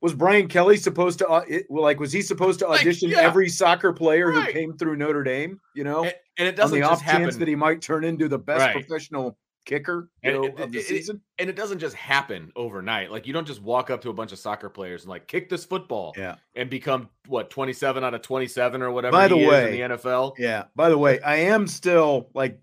was 0.01 0.15
Brian 0.15 0.47
Kelly 0.47 0.77
supposed 0.77 1.19
to 1.19 1.27
uh, 1.27 1.45
it, 1.47 1.69
like 1.69 1.99
was 1.99 2.11
he 2.11 2.23
supposed 2.23 2.57
to 2.61 2.67
audition 2.67 3.09
like, 3.09 3.17
yeah. 3.17 3.23
every 3.23 3.49
soccer 3.49 3.93
player 3.93 4.31
right. 4.31 4.47
who 4.47 4.51
came 4.51 4.75
through 4.75 4.95
Notre 4.95 5.23
Dame? 5.23 5.59
You 5.75 5.83
know, 5.83 6.05
and, 6.05 6.15
and 6.39 6.47
it 6.47 6.55
doesn't 6.55 6.75
on 6.75 6.81
the 6.81 6.87
off 6.87 7.01
happen. 7.01 7.21
chance 7.21 7.35
that 7.35 7.47
he 7.47 7.55
might 7.55 7.83
turn 7.83 8.03
into 8.03 8.27
the 8.27 8.39
best 8.39 8.61
right. 8.61 8.73
professional 8.73 9.37
kicker 9.69 10.09
you 10.23 10.31
know, 10.31 10.43
it, 10.45 10.59
of 10.59 10.71
the 10.71 10.79
it, 10.79 10.85
season. 10.85 11.21
and 11.37 11.49
it 11.49 11.55
doesn't 11.55 11.79
just 11.79 11.95
happen 11.95 12.51
overnight. 12.55 13.11
Like 13.11 13.27
you 13.27 13.33
don't 13.33 13.45
just 13.45 13.61
walk 13.61 13.89
up 13.89 14.01
to 14.01 14.09
a 14.09 14.13
bunch 14.13 14.31
of 14.31 14.39
soccer 14.39 14.69
players 14.69 15.03
and 15.03 15.09
like 15.09 15.27
kick 15.27 15.47
this 15.49 15.63
football, 15.63 16.13
yeah, 16.17 16.35
and 16.55 16.69
become 16.69 17.09
what 17.27 17.49
twenty 17.49 17.73
seven 17.73 18.03
out 18.03 18.13
of 18.13 18.21
twenty 18.21 18.47
seven 18.47 18.81
or 18.81 18.91
whatever. 18.91 19.11
By 19.11 19.27
the 19.27 19.37
way, 19.37 19.79
in 19.79 19.89
the 19.89 19.95
NFL, 19.95 20.33
yeah. 20.39 20.65
By 20.75 20.89
the 20.89 20.97
way, 20.97 21.19
I 21.21 21.35
am 21.35 21.67
still 21.67 22.29
like 22.33 22.59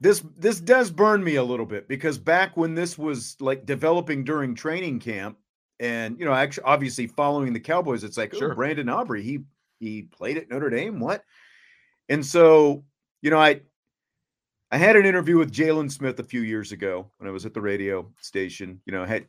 this. 0.00 0.24
This 0.36 0.58
does 0.60 0.90
burn 0.90 1.22
me 1.22 1.36
a 1.36 1.44
little 1.44 1.66
bit 1.66 1.86
because 1.86 2.18
back 2.18 2.56
when 2.56 2.74
this 2.74 2.96
was 2.96 3.36
like 3.40 3.66
developing 3.66 4.24
during 4.24 4.54
training 4.54 5.00
camp, 5.00 5.36
and 5.78 6.18
you 6.18 6.24
know, 6.24 6.32
actually, 6.32 6.64
obviously 6.64 7.06
following 7.06 7.52
the 7.52 7.60
Cowboys, 7.60 8.04
it's 8.04 8.16
like, 8.16 8.34
sure. 8.34 8.52
oh, 8.52 8.54
Brandon 8.54 8.88
Aubrey, 8.88 9.22
he 9.22 9.40
he 9.78 10.02
played 10.02 10.38
at 10.38 10.48
Notre 10.48 10.70
Dame, 10.70 10.98
what? 10.98 11.22
And 12.08 12.24
so, 12.24 12.84
you 13.20 13.30
know, 13.30 13.38
I 13.38 13.60
I 14.70 14.78
had 14.78 14.96
an 14.96 15.06
interview 15.06 15.38
with 15.38 15.52
Jalen 15.52 15.90
Smith 15.90 16.18
a 16.18 16.24
few 16.24 16.40
years 16.40 16.72
ago 16.72 17.10
when 17.18 17.28
I 17.28 17.32
was 17.32 17.46
at 17.46 17.54
the 17.54 17.60
radio 17.60 18.10
station. 18.20 18.80
You 18.84 18.92
know, 18.92 19.04
I 19.04 19.06
had 19.06 19.26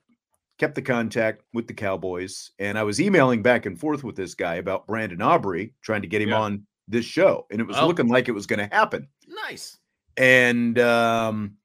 kept 0.58 0.76
the 0.76 0.82
contact 0.82 1.44
with 1.54 1.68
the 1.68 1.74
Cowboys, 1.74 2.52
and 2.58 2.78
I 2.78 2.84
was 2.84 3.00
emailing 3.00 3.44
back 3.44 3.66
and 3.66 3.80
forth 3.80 4.04
with 4.04 4.16
this 4.16 4.34
guy 4.34 4.56
about 4.56 4.88
Brandon 4.88 5.22
Aubrey, 5.22 5.74
trying 5.82 6.02
to 6.02 6.08
get 6.08 6.22
him 6.22 6.30
yeah. 6.30 6.40
on 6.40 6.66
this 6.88 7.06
show, 7.06 7.46
and 7.52 7.62
it 7.62 7.68
was 7.68 7.78
oh. 7.78 7.86
looking 7.86 8.08
like 8.08 8.28
it 8.28 8.34
was 8.34 8.48
going 8.48 8.68
to 8.68 8.76
happen. 8.76 9.08
Nice. 9.28 9.78
And 10.18 10.80
um, 10.80 11.58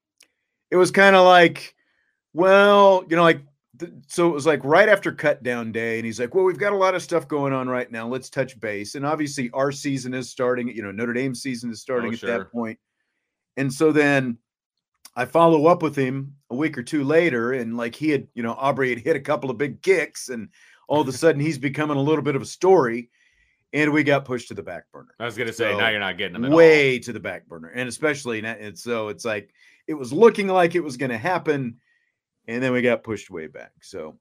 it 0.69 0.75
was 0.75 0.91
kind 0.91 1.15
of 1.15 1.25
like, 1.25 1.75
well, 2.33 3.03
you 3.09 3.15
know, 3.15 3.23
like 3.23 3.41
so 4.07 4.29
it 4.29 4.33
was 4.33 4.45
like 4.45 4.63
right 4.63 4.87
after 4.87 5.11
cut 5.11 5.41
down 5.41 5.71
day 5.71 5.97
and 5.97 6.05
he's 6.05 6.19
like 6.19 6.35
well 6.35 6.45
we've 6.45 6.59
got 6.59 6.73
a 6.73 6.77
lot 6.77 6.93
of 6.93 7.01
stuff 7.01 7.27
going 7.27 7.51
on 7.51 7.67
right 7.67 7.91
now 7.91 8.07
let's 8.07 8.29
touch 8.29 8.57
base 8.59 8.93
and 8.93 9.03
obviously 9.03 9.49
our 9.51 9.71
season 9.71 10.13
is 10.13 10.29
starting 10.29 10.67
you 10.67 10.83
know 10.83 10.91
notre 10.91 11.11
dame 11.11 11.33
season 11.33 11.71
is 11.71 11.81
starting 11.81 12.11
oh, 12.11 12.13
at 12.13 12.19
sure. 12.19 12.29
that 12.29 12.51
point 12.51 12.77
and 13.57 13.71
so 13.71 13.91
then 13.91 14.37
i 15.15 15.25
follow 15.25 15.67
up 15.67 15.81
with 15.81 15.95
him 15.95 16.35
a 16.49 16.55
week 16.55 16.77
or 16.77 16.83
two 16.83 17.03
later 17.03 17.53
and 17.53 17.77
like 17.77 17.95
he 17.95 18.09
had 18.09 18.27
you 18.33 18.43
know 18.43 18.53
aubrey 18.53 18.89
had 18.89 18.99
hit 18.99 19.15
a 19.15 19.21
couple 19.21 19.49
of 19.49 19.57
big 19.57 19.81
kicks 19.81 20.29
and 20.29 20.49
all 20.87 21.01
of 21.01 21.07
a 21.07 21.11
sudden 21.11 21.41
he's 21.41 21.57
becoming 21.57 21.97
a 21.97 22.01
little 22.01 22.23
bit 22.23 22.35
of 22.35 22.41
a 22.41 22.45
story 22.45 23.09
and 23.71 23.91
we 23.91 24.03
got 24.03 24.25
pushed 24.25 24.47
to 24.47 24.53
the 24.53 24.63
back 24.63 24.83
burner 24.91 25.15
i 25.19 25.25
was 25.25 25.37
gonna 25.37 25.53
say 25.53 25.71
so 25.71 25.77
now 25.77 25.89
you're 25.89 25.99
not 25.99 26.17
getting 26.17 26.41
them 26.41 26.51
way 26.51 26.95
all. 26.95 27.01
to 27.01 27.13
the 27.13 27.19
back 27.19 27.47
burner 27.47 27.69
and 27.69 27.87
especially 27.87 28.43
and 28.43 28.77
so 28.77 29.07
it's 29.07 29.25
like 29.25 29.53
it 29.87 29.93
was 29.93 30.13
looking 30.13 30.47
like 30.47 30.75
it 30.75 30.83
was 30.83 30.97
going 30.97 31.09
to 31.11 31.17
happen 31.17 31.77
and 32.47 32.61
then 32.61 32.71
we 32.71 32.81
got 32.81 33.03
pushed 33.03 33.29
way 33.29 33.47
back. 33.47 33.71
So 33.81 34.17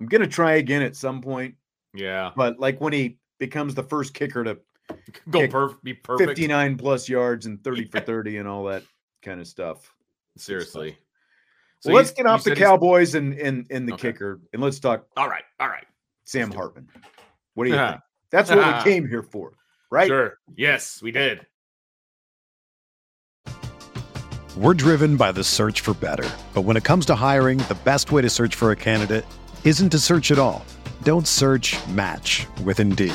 I'm 0.00 0.06
gonna 0.06 0.26
try 0.26 0.54
again 0.54 0.82
at 0.82 0.96
some 0.96 1.20
point. 1.20 1.56
Yeah, 1.94 2.30
but 2.36 2.58
like 2.58 2.80
when 2.80 2.92
he 2.92 3.18
becomes 3.38 3.74
the 3.74 3.82
first 3.82 4.14
kicker 4.14 4.44
to 4.44 4.58
go 5.30 5.40
perf- 5.48 5.82
be 5.82 5.94
perfect, 5.94 6.30
59 6.30 6.76
plus 6.76 7.08
yards 7.08 7.46
and 7.46 7.62
30 7.62 7.88
for 7.88 8.00
30 8.00 8.38
and 8.38 8.48
all 8.48 8.64
that 8.64 8.82
kind 9.22 9.40
of 9.40 9.46
stuff. 9.46 9.92
Seriously. 10.36 10.96
So 11.80 11.90
well, 11.90 11.96
let's 11.96 12.12
get 12.12 12.26
off 12.26 12.44
the 12.44 12.56
Cowboys 12.56 13.14
and 13.14 13.34
and 13.34 13.66
and 13.70 13.88
the 13.88 13.94
okay. 13.94 14.12
kicker, 14.12 14.40
and 14.52 14.62
let's 14.62 14.80
talk. 14.80 15.06
All 15.16 15.28
right, 15.28 15.44
all 15.60 15.68
right. 15.68 15.86
Sam 16.24 16.50
Hartman. 16.50 16.88
What 17.54 17.64
do 17.64 17.70
you 17.70 17.76
think? 17.88 18.00
That's 18.30 18.50
what 18.50 18.58
we 18.58 18.82
came 18.90 19.08
here 19.08 19.22
for, 19.22 19.52
right? 19.90 20.08
Sure. 20.08 20.38
Yes, 20.56 21.02
we 21.02 21.12
did. 21.12 21.46
We're 24.56 24.74
driven 24.74 25.18
by 25.18 25.32
the 25.32 25.44
search 25.44 25.82
for 25.82 25.92
better. 25.94 26.28
But 26.54 26.62
when 26.62 26.78
it 26.78 26.84
comes 26.84 27.04
to 27.06 27.14
hiring, 27.14 27.58
the 27.58 27.76
best 27.84 28.10
way 28.10 28.22
to 28.22 28.30
search 28.30 28.54
for 28.54 28.70
a 28.70 28.76
candidate 28.76 29.26
isn't 29.64 29.90
to 29.90 29.98
search 29.98 30.30
at 30.30 30.38
all. 30.38 30.64
Don't 31.02 31.28
search 31.28 31.76
match 31.88 32.46
with 32.64 32.80
Indeed. 32.80 33.14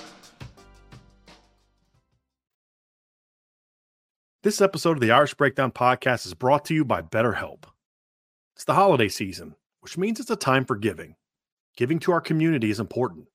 This 4.43 4.59
episode 4.59 4.97
of 4.97 5.01
the 5.01 5.11
Irish 5.11 5.35
Breakdown 5.35 5.71
Podcast 5.71 6.25
is 6.25 6.33
brought 6.33 6.65
to 6.65 6.73
you 6.73 6.83
by 6.83 7.03
BetterHelp. 7.03 7.65
It's 8.55 8.65
the 8.65 8.73
holiday 8.73 9.07
season, 9.07 9.53
which 9.81 9.99
means 9.99 10.19
it's 10.19 10.31
a 10.31 10.35
time 10.35 10.65
for 10.65 10.75
giving. 10.75 11.15
Giving 11.77 11.99
to 11.99 12.11
our 12.11 12.21
community 12.21 12.71
is 12.71 12.79
important 12.79 13.27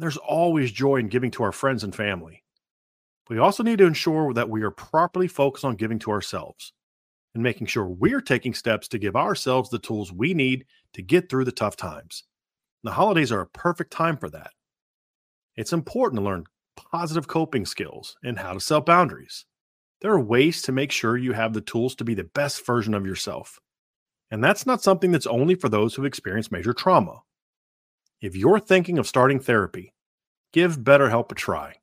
there's 0.00 0.16
always 0.16 0.72
joy 0.72 0.96
in 0.96 1.06
giving 1.06 1.30
to 1.30 1.44
our 1.44 1.52
friends 1.52 1.84
and 1.84 1.94
family. 1.94 2.42
We 3.30 3.38
also 3.38 3.62
need 3.62 3.78
to 3.78 3.86
ensure 3.86 4.34
that 4.34 4.50
we 4.50 4.62
are 4.62 4.72
properly 4.72 5.28
focused 5.28 5.64
on 5.64 5.76
giving 5.76 6.00
to 6.00 6.10
ourselves 6.10 6.72
and 7.34 7.42
making 7.42 7.68
sure 7.68 7.86
we're 7.86 8.20
taking 8.20 8.52
steps 8.52 8.88
to 8.88 8.98
give 8.98 9.14
ourselves 9.14 9.70
the 9.70 9.78
tools 9.78 10.12
we 10.12 10.34
need 10.34 10.66
to 10.94 11.02
get 11.02 11.30
through 11.30 11.44
the 11.44 11.52
tough 11.52 11.76
times. 11.76 12.24
The 12.82 12.90
holidays 12.90 13.30
are 13.30 13.42
a 13.42 13.46
perfect 13.46 13.92
time 13.92 14.16
for 14.16 14.28
that. 14.30 14.50
It's 15.54 15.72
important 15.72 16.18
to 16.18 16.24
learn 16.24 16.46
positive 16.74 17.28
coping 17.28 17.64
skills 17.64 18.16
and 18.24 18.36
how 18.36 18.54
to 18.54 18.60
set 18.60 18.86
boundaries. 18.86 19.44
There 20.00 20.12
are 20.12 20.20
ways 20.20 20.62
to 20.62 20.72
make 20.72 20.92
sure 20.92 21.16
you 21.16 21.32
have 21.32 21.52
the 21.52 21.60
tools 21.60 21.94
to 21.96 22.04
be 22.04 22.14
the 22.14 22.24
best 22.24 22.64
version 22.64 22.94
of 22.94 23.06
yourself. 23.06 23.58
And 24.30 24.44
that's 24.44 24.66
not 24.66 24.82
something 24.82 25.10
that's 25.10 25.26
only 25.26 25.54
for 25.54 25.68
those 25.68 25.94
who've 25.94 26.04
experienced 26.04 26.52
major 26.52 26.72
trauma. 26.72 27.22
If 28.20 28.36
you're 28.36 28.60
thinking 28.60 28.98
of 28.98 29.06
starting 29.06 29.40
therapy, 29.40 29.94
give 30.52 30.78
BetterHelp 30.78 31.32
a 31.32 31.34
try. 31.34 31.76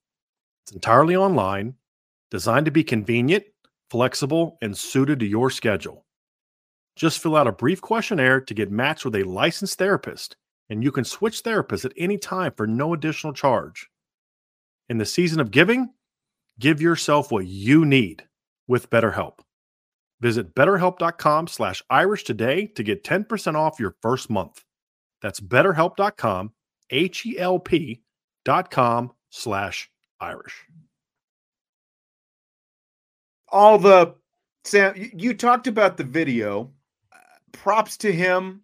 It's 0.64 0.72
entirely 0.72 1.16
online, 1.16 1.76
designed 2.32 2.66
to 2.66 2.72
be 2.72 2.84
convenient, 2.84 3.46
flexible, 3.90 4.58
and 4.62 4.78
suited 4.78 5.20
to 5.20 5.26
your 5.26 5.50
schedule. 5.50 6.06
Just 6.96 7.20
fill 7.20 7.36
out 7.36 7.48
a 7.48 7.52
brief 7.52 7.82
questionnaire 7.82 8.40
to 8.42 8.54
get 8.54 8.72
matched 8.72 9.06
with 9.06 9.16
a 9.16 9.24
licensed 9.24 9.78
therapist, 9.78 10.38
and 10.70 10.84
you 10.84 10.92
can 10.92 11.04
switch 11.04 11.44
therapists 11.44 11.86
at 11.86 11.94
any 11.98 12.18
time 12.18 12.54
for 12.56 12.66
no 12.66 12.94
additional 12.94 13.34
charge. 13.34 13.90
In 14.88 14.98
the 14.98 15.06
season 15.06 15.40
of 15.40 15.52
giving, 15.52 15.90
give 16.60 16.82
yourself 16.82 17.32
what 17.32 17.48
you 17.48 17.86
need 17.86 18.24
with 18.68 18.90
BetterHelp. 18.90 19.40
Visit 20.22 20.56
betterhelp.com/irish 20.56 22.24
today 22.24 22.68
to 22.68 22.84
get 22.84 23.04
10% 23.04 23.56
off 23.56 23.80
your 23.80 23.96
first 24.02 24.30
month. 24.30 24.64
That's 25.22 25.40
betterhelp.com, 25.40 26.54
H 26.90 27.26
E 27.26 27.38
L 27.38 27.60
P 27.60 28.02
dot 28.44 28.72
com 28.72 29.12
slash 29.30 29.90
Irish. 30.20 30.66
All 33.50 33.78
the 33.78 34.16
Sam, 34.64 34.94
you 34.96 35.34
talked 35.34 35.68
about 35.68 35.98
the 35.98 36.04
video. 36.04 36.72
Props 37.52 37.98
to 37.98 38.12
him 38.12 38.62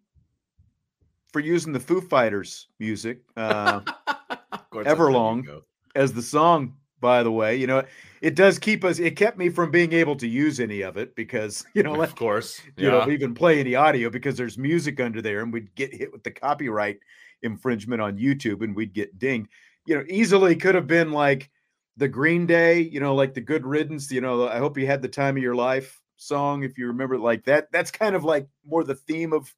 for 1.31 1.39
using 1.39 1.71
the 1.71 1.79
Foo 1.79 2.01
Fighters 2.01 2.67
music, 2.79 3.21
uh, 3.37 3.81
Everlong, 4.73 5.61
as 5.95 6.11
the 6.11 6.21
song 6.21 6.75
by 7.01 7.23
the 7.23 7.31
way. 7.31 7.55
You 7.57 7.67
know, 7.67 7.83
it 8.21 8.35
does 8.35 8.59
keep 8.59 8.85
us. 8.85 8.99
It 8.99 9.17
kept 9.17 9.37
me 9.37 9.49
from 9.49 9.71
being 9.71 9.91
able 9.91 10.15
to 10.17 10.27
use 10.27 10.59
any 10.59 10.81
of 10.81 10.95
it 10.95 11.15
because 11.15 11.65
you 11.73 11.83
know, 11.83 12.01
of 12.01 12.15
course, 12.15 12.61
you 12.77 12.85
yeah. 12.85 12.91
know, 12.91 13.11
even 13.11 13.33
play 13.33 13.59
any 13.59 13.75
audio 13.75 14.09
because 14.09 14.37
there's 14.37 14.57
music 14.57 14.99
under 14.99 15.21
there, 15.21 15.41
and 15.41 15.51
we'd 15.51 15.73
get 15.75 15.93
hit 15.93 16.13
with 16.13 16.23
the 16.23 16.31
copyright 16.31 16.99
infringement 17.41 18.01
on 18.01 18.17
YouTube, 18.17 18.63
and 18.63 18.75
we'd 18.75 18.93
get 18.93 19.19
dinged. 19.19 19.49
You 19.85 19.97
know, 19.97 20.05
easily 20.07 20.55
could 20.55 20.75
have 20.75 20.87
been 20.87 21.11
like 21.11 21.49
the 21.97 22.07
Green 22.07 22.45
Day, 22.45 22.81
you 22.81 22.99
know, 22.99 23.15
like 23.15 23.33
the 23.33 23.41
Good 23.41 23.65
Riddance. 23.65 24.11
You 24.11 24.21
know, 24.21 24.47
I 24.47 24.59
hope 24.59 24.77
you 24.77 24.85
had 24.85 25.01
the 25.01 25.09
time 25.09 25.35
of 25.35 25.43
your 25.43 25.55
life 25.55 25.99
song, 26.17 26.63
if 26.63 26.77
you 26.77 26.87
remember, 26.87 27.17
like 27.17 27.45
that. 27.45 27.71
That's 27.71 27.91
kind 27.91 28.15
of 28.15 28.23
like 28.23 28.47
more 28.65 28.83
the 28.83 28.95
theme 28.95 29.33
of 29.33 29.53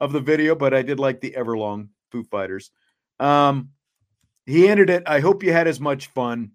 of 0.00 0.12
the 0.12 0.20
video, 0.20 0.54
but 0.54 0.72
I 0.72 0.82
did 0.82 1.00
like 1.00 1.20
the 1.20 1.34
Everlong 1.36 1.88
Foo 2.12 2.22
Fighters. 2.22 2.70
Um, 3.18 3.70
he 4.46 4.68
ended 4.68 4.90
it. 4.90 5.02
I 5.06 5.20
hope 5.20 5.42
you 5.42 5.52
had 5.52 5.68
as 5.68 5.80
much 5.80 6.06
fun 6.08 6.52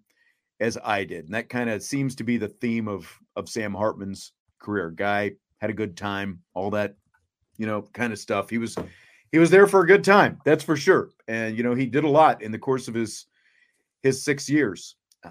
as 0.64 0.78
I 0.82 1.04
did. 1.04 1.26
And 1.26 1.34
that 1.34 1.50
kind 1.50 1.70
of 1.70 1.84
seems 1.84 2.16
to 2.16 2.24
be 2.24 2.38
the 2.38 2.48
theme 2.48 2.88
of 2.88 3.12
of 3.36 3.50
Sam 3.50 3.74
Hartman's 3.74 4.32
career. 4.60 4.90
Guy 4.92 5.34
had 5.60 5.70
a 5.70 5.74
good 5.74 5.98
time, 5.98 6.40
all 6.54 6.72
that, 6.72 6.96
you 7.58 7.68
know, 7.68 7.82
kind 7.94 8.14
of 8.14 8.20
stuff. 8.20 8.50
He 8.50 8.58
was 8.58 8.78
he 9.32 9.40
was 9.40 9.50
there 9.50 9.68
for 9.68 9.82
a 9.82 9.88
good 9.88 10.04
time, 10.04 10.40
that's 10.46 10.64
for 10.64 10.78
sure. 10.78 11.10
And 11.28 11.58
you 11.58 11.64
know, 11.64 11.76
he 11.76 11.86
did 11.86 12.06
a 12.06 12.10
lot 12.10 12.42
in 12.42 12.52
the 12.52 12.60
course 12.60 12.88
of 12.88 12.94
his 12.94 13.26
his 14.02 14.24
6 14.24 14.50
years. 14.50 14.96
Uh, 15.24 15.30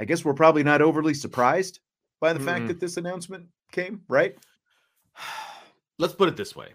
I 0.00 0.04
guess 0.04 0.24
we're 0.24 0.34
probably 0.34 0.62
not 0.62 0.82
overly 0.82 1.14
surprised 1.14 1.80
by 2.20 2.32
the 2.32 2.38
mm-hmm. 2.38 2.48
fact 2.48 2.68
that 2.68 2.80
this 2.80 2.96
announcement 2.96 3.46
came, 3.72 4.02
right? 4.08 4.36
Let's 5.98 6.14
put 6.14 6.28
it 6.28 6.36
this 6.36 6.56
way. 6.56 6.68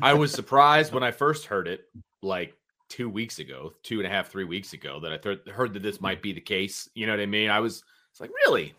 I 0.00 0.14
was 0.14 0.32
surprised 0.32 0.92
when 0.92 1.02
I 1.02 1.10
first 1.10 1.46
heard 1.46 1.68
it, 1.68 1.84
like 2.22 2.54
two 2.88 3.08
weeks 3.08 3.38
ago, 3.38 3.74
two 3.82 3.98
and 3.98 4.06
a 4.06 4.10
half, 4.10 4.28
three 4.28 4.44
weeks 4.44 4.72
ago, 4.72 5.00
that 5.00 5.12
I 5.12 5.16
th- 5.16 5.48
heard 5.48 5.74
that 5.74 5.82
this 5.82 5.96
hmm. 5.96 6.04
might 6.04 6.22
be 6.22 6.32
the 6.32 6.40
case. 6.40 6.88
You 6.94 7.06
know 7.06 7.12
what 7.12 7.20
I 7.20 7.26
mean? 7.26 7.50
I 7.50 7.60
was 7.60 7.82
it's 8.10 8.20
like, 8.20 8.30
really? 8.46 8.74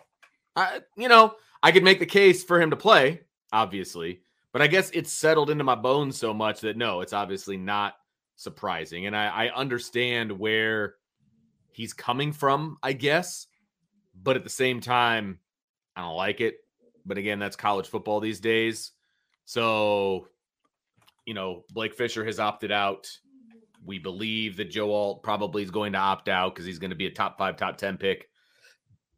I, 0.56 0.82
you 0.96 1.08
know, 1.08 1.36
I 1.62 1.72
could 1.72 1.84
make 1.84 2.00
the 2.00 2.06
case 2.06 2.44
for 2.44 2.60
him 2.60 2.72
to 2.72 2.76
play, 2.76 3.22
obviously, 3.54 4.22
but 4.52 4.62
I 4.62 4.68
guess 4.68 4.90
it's 4.92 5.12
settled 5.12 5.52
into 5.52 5.64
my 5.64 5.76
bones 5.76 6.18
so 6.18 6.34
much 6.34 6.62
that 6.62 6.78
no, 6.78 7.02
it's 7.02 7.14
obviously 7.14 7.58
not 7.58 7.94
surprising. 8.36 9.06
And 9.06 9.16
I, 9.16 9.28
I 9.28 9.54
understand 9.54 10.32
where 10.32 10.96
he's 11.72 11.94
coming 11.94 12.32
from, 12.32 12.78
I 12.82 12.94
guess, 12.94 13.46
but 14.24 14.36
at 14.36 14.44
the 14.44 14.50
same 14.50 14.82
time, 14.82 15.40
I 15.96 16.02
don't 16.02 16.16
like 16.16 16.42
it. 16.42 16.56
But 17.06 17.20
again, 17.20 17.38
that's 17.38 17.56
college 17.56 17.88
football 17.88 18.20
these 18.20 18.40
days. 18.40 18.94
So 19.46 20.28
you 21.28 21.34
know, 21.34 21.66
Blake 21.74 21.94
Fisher 21.94 22.26
has 22.26 22.40
opted 22.40 22.72
out. 22.72 23.12
We 23.86 24.00
believe 24.00 24.58
that 24.58 24.70
Joe 24.70 24.92
Alt 24.92 25.24
probably 25.24 25.64
is 25.64 25.72
going 25.72 25.94
to 25.94 26.00
opt 26.00 26.30
out 26.30 26.54
because 26.54 26.66
he's 26.66 26.80
going 26.80 26.90
to 26.90 26.96
be 26.96 27.08
a 27.08 27.12
top 27.12 27.38
five, 27.38 27.58
top 27.58 27.78
10 27.78 27.98
pick. 27.98 28.28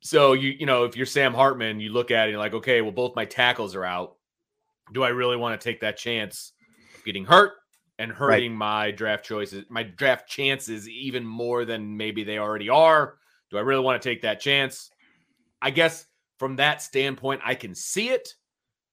So 0.02 0.34
you, 0.34 0.52
you 0.52 0.66
know, 0.66 0.86
if 0.86 0.96
you're 0.96 1.06
Sam 1.06 1.34
Hartman, 1.34 1.80
you 1.80 1.92
look 1.92 2.12
at 2.12 2.22
it 2.22 2.24
and 2.24 2.32
you're 2.32 2.40
like, 2.40 2.54
okay, 2.54 2.82
well, 2.82 2.92
both 2.92 3.16
my 3.16 3.26
tackles 3.26 3.76
are 3.76 3.86
out. 3.86 4.16
Do 4.94 5.04
I 5.04 5.10
really 5.10 5.38
want 5.38 5.60
to 5.60 5.64
take 5.64 5.82
that 5.82 5.98
chance 5.98 6.54
of 6.96 7.04
getting 7.04 7.26
hurt 7.26 7.54
and 7.98 8.12
hurting 8.12 8.52
right. 8.52 8.58
my 8.58 8.92
draft 8.92 9.26
choices, 9.26 9.66
my 9.70 9.84
draft 9.84 10.28
chances 10.28 10.88
even 10.88 11.26
more 11.26 11.66
than 11.66 11.98
maybe 11.98 12.24
they 12.24 12.38
already 12.38 12.70
are? 12.70 13.18
Do 13.52 13.58
I 13.58 13.62
really 13.62 13.84
want 13.84 14.02
to 14.02 14.10
take 14.10 14.22
that 14.22 14.40
chance? 14.40 14.90
I 15.62 15.72
guess 15.72 16.06
from 16.38 16.56
that 16.56 16.82
standpoint, 16.82 17.42
I 17.44 17.56
can 17.56 17.76
see 17.76 18.10
it. 18.10 18.30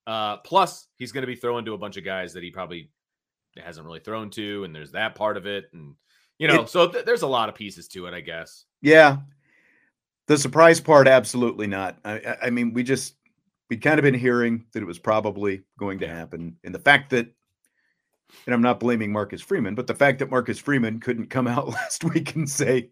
Uh, 0.06 0.38
plus, 0.38 0.88
he's 0.96 1.12
going 1.12 1.22
to 1.22 1.26
be 1.26 1.36
throwing 1.36 1.64
to 1.64 1.74
a 1.74 1.78
bunch 1.78 1.96
of 1.96 2.04
guys 2.04 2.32
that 2.34 2.42
he 2.42 2.50
probably 2.50 2.90
hasn't 3.58 3.86
really 3.86 4.00
thrown 4.00 4.30
to, 4.30 4.64
and 4.64 4.74
there's 4.74 4.92
that 4.92 5.14
part 5.14 5.36
of 5.36 5.46
it, 5.46 5.66
and 5.72 5.94
you 6.38 6.48
know, 6.48 6.62
it, 6.62 6.68
so 6.68 6.88
th- 6.88 7.04
there's 7.04 7.22
a 7.22 7.26
lot 7.26 7.48
of 7.48 7.54
pieces 7.54 7.88
to 7.88 8.06
it, 8.06 8.14
I 8.14 8.20
guess. 8.20 8.64
Yeah, 8.82 9.18
the 10.26 10.38
surprise 10.38 10.80
part, 10.80 11.08
absolutely 11.08 11.66
not. 11.66 11.98
I, 12.04 12.36
I 12.44 12.50
mean, 12.50 12.72
we 12.72 12.82
just 12.82 13.14
we'd 13.70 13.82
kind 13.82 13.98
of 13.98 14.02
been 14.02 14.14
hearing 14.14 14.66
that 14.72 14.82
it 14.82 14.86
was 14.86 14.98
probably 14.98 15.62
going 15.78 16.00
to 16.00 16.08
happen, 16.08 16.56
and 16.64 16.74
the 16.74 16.80
fact 16.80 17.10
that, 17.10 17.26
and 18.46 18.54
I'm 18.54 18.62
not 18.62 18.80
blaming 18.80 19.12
Marcus 19.12 19.40
Freeman, 19.40 19.74
but 19.74 19.86
the 19.86 19.94
fact 19.94 20.18
that 20.18 20.30
Marcus 20.30 20.58
Freeman 20.58 21.00
couldn't 21.00 21.30
come 21.30 21.48
out 21.48 21.68
last 21.68 22.04
week 22.04 22.34
and 22.34 22.48
say 22.48 22.90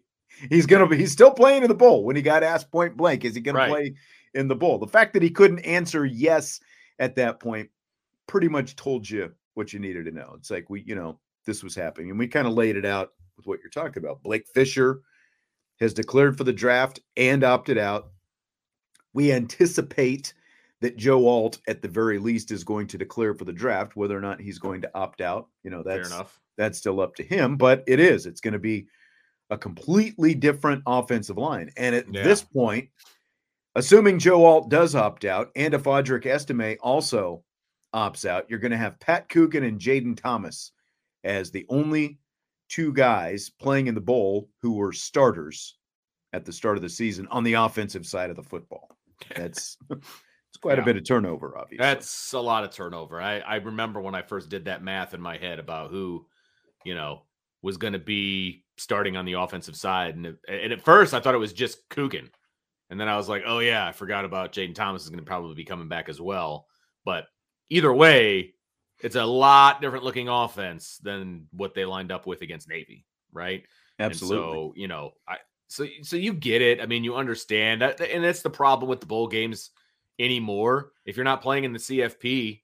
he's 0.49 0.65
gonna 0.65 0.87
be, 0.87 0.97
he's 0.97 1.11
still 1.11 1.31
playing 1.31 1.63
in 1.63 1.69
the 1.69 1.75
bowl 1.75 2.03
when 2.03 2.15
he 2.15 2.21
got 2.21 2.43
asked 2.43 2.71
point 2.71 2.97
blank, 2.97 3.25
is 3.25 3.35
he 3.35 3.41
gonna 3.41 3.57
right. 3.57 3.69
play 3.69 3.95
in 4.33 4.47
the 4.47 4.55
bowl? 4.55 4.79
The 4.79 4.87
fact 4.87 5.13
that 5.13 5.23
he 5.23 5.29
couldn't 5.29 5.59
answer 5.59 6.05
yes 6.05 6.59
at 6.99 7.15
that 7.15 7.39
point 7.39 7.69
pretty 8.27 8.47
much 8.47 8.75
told 8.75 9.09
you 9.09 9.31
what 9.55 9.73
you 9.73 9.79
needed 9.79 10.05
to 10.05 10.11
know. 10.11 10.35
It's 10.37 10.51
like 10.51 10.69
we, 10.69 10.83
you 10.85 10.95
know, 10.95 11.19
this 11.45 11.63
was 11.63 11.75
happening, 11.75 12.11
and 12.11 12.19
we 12.19 12.27
kind 12.27 12.47
of 12.47 12.53
laid 12.53 12.77
it 12.77 12.85
out 12.85 13.11
with 13.35 13.47
what 13.47 13.59
you're 13.61 13.69
talking 13.69 14.03
about. 14.03 14.23
Blake 14.23 14.45
Fisher 14.53 15.01
has 15.79 15.93
declared 15.93 16.37
for 16.37 16.43
the 16.43 16.53
draft 16.53 16.99
and 17.17 17.43
opted 17.43 17.77
out. 17.77 18.11
We 19.13 19.31
anticipate 19.31 20.33
that 20.81 20.97
Joe 20.97 21.27
Alt, 21.27 21.59
at 21.67 21.81
the 21.81 21.87
very 21.87 22.19
least, 22.19 22.51
is 22.51 22.63
going 22.63 22.87
to 22.87 22.97
declare 22.97 23.33
for 23.33 23.45
the 23.45 23.53
draft. 23.53 23.95
Whether 23.95 24.17
or 24.17 24.21
not 24.21 24.39
he's 24.39 24.59
going 24.59 24.81
to 24.81 24.91
opt 24.95 25.21
out, 25.21 25.47
you 25.63 25.71
know, 25.71 25.83
that's 25.83 26.13
that's 26.57 26.77
still 26.77 27.01
up 27.01 27.15
to 27.15 27.23
him. 27.23 27.57
But 27.57 27.83
it 27.87 27.99
is. 27.99 28.25
It's 28.25 28.41
going 28.41 28.53
to 28.53 28.59
be 28.59 28.87
a 29.49 29.57
completely 29.57 30.33
different 30.33 30.83
offensive 30.85 31.37
line. 31.37 31.71
And 31.77 31.95
at 31.95 32.11
yeah. 32.11 32.23
this 32.23 32.41
point, 32.41 32.89
assuming 33.75 34.19
Joe 34.19 34.45
Alt 34.45 34.69
does 34.69 34.95
opt 34.95 35.25
out, 35.25 35.49
and 35.55 35.73
if 35.73 35.83
Audric 35.83 36.25
Estime 36.25 36.77
also 36.81 37.43
opts 37.95 38.25
out, 38.25 38.45
you're 38.49 38.59
going 38.59 38.71
to 38.71 38.77
have 38.77 38.99
Pat 38.99 39.29
Coogan 39.29 39.63
and 39.63 39.79
Jayden 39.79 40.21
Thomas 40.21 40.71
as 41.23 41.49
the 41.49 41.65
only 41.69 42.19
two 42.69 42.93
guys 42.93 43.49
playing 43.49 43.87
in 43.87 43.95
the 43.95 44.01
bowl 44.01 44.49
who 44.61 44.73
were 44.73 44.91
starters 44.91 45.77
at 46.33 46.45
the 46.45 46.51
start 46.51 46.77
of 46.77 46.83
the 46.83 46.89
season 46.89 47.27
on 47.31 47.43
the 47.43 47.53
offensive 47.53 48.05
side 48.05 48.29
of 48.29 48.35
the 48.35 48.43
football. 48.43 48.89
That's 49.35 49.77
it's 49.89 50.61
quite 50.61 50.77
yeah. 50.77 50.83
a 50.83 50.85
bit 50.85 50.97
of 50.97 51.07
turnover, 51.07 51.57
obviously. 51.57 51.83
That's 51.83 52.33
a 52.33 52.39
lot 52.39 52.63
of 52.63 52.71
turnover. 52.71 53.21
I, 53.21 53.39
I 53.39 53.55
remember 53.55 54.01
when 54.01 54.15
I 54.15 54.21
first 54.21 54.49
did 54.49 54.65
that 54.65 54.83
math 54.83 55.13
in 55.13 55.21
my 55.21 55.37
head 55.37 55.59
about 55.59 55.91
who, 55.91 56.25
you 56.83 56.95
know, 56.95 57.23
was 57.61 57.77
going 57.77 57.93
to 57.93 57.99
be 57.99 58.63
starting 58.77 59.15
on 59.15 59.25
the 59.25 59.33
offensive 59.33 59.75
side. 59.75 60.15
And, 60.15 60.37
and 60.47 60.73
at 60.73 60.81
first 60.81 61.13
I 61.13 61.19
thought 61.19 61.35
it 61.35 61.39
was 61.39 61.53
just 61.53 61.87
Coogan. 61.89 62.29
And 62.89 62.99
then 62.99 63.07
I 63.07 63.17
was 63.17 63.27
like, 63.27 63.43
oh, 63.45 63.59
yeah, 63.59 63.87
I 63.87 63.91
forgot 63.91 64.25
about 64.25 64.51
Jayden 64.53 64.75
Thomas 64.75 65.03
is 65.03 65.09
going 65.09 65.19
to 65.19 65.25
probably 65.25 65.55
be 65.55 65.65
coming 65.65 65.87
back 65.87 66.07
as 66.09 66.21
well. 66.21 66.67
But 67.03 67.25
either 67.69 67.93
way, 67.93 68.53
it's 69.01 69.15
a 69.15 69.25
lot 69.25 69.81
different 69.81 70.03
looking 70.03 70.29
offense 70.29 70.97
than 71.03 71.47
what 71.51 71.73
they 71.73 71.85
lined 71.85 72.11
up 72.11 72.25
with 72.25 72.41
against 72.41 72.69
Navy, 72.69 73.05
right? 73.31 73.63
Absolutely. 73.99 74.37
And 74.37 74.45
so 74.45 74.73
you 74.75 74.87
know, 74.87 75.13
I 75.27 75.37
so 75.67 75.85
so 76.01 76.15
you 76.15 76.33
get 76.33 76.61
it. 76.61 76.81
I 76.81 76.85
mean, 76.85 77.03
you 77.03 77.15
understand 77.15 77.81
that, 77.81 77.99
and 78.01 78.23
that's 78.23 78.41
the 78.41 78.49
problem 78.49 78.89
with 78.89 78.99
the 78.99 79.05
bowl 79.05 79.27
games 79.27 79.71
anymore. 80.19 80.91
If 81.05 81.17
you're 81.17 81.23
not 81.23 81.41
playing 81.41 81.63
in 81.63 81.73
the 81.73 81.79
CFP, 81.79 82.61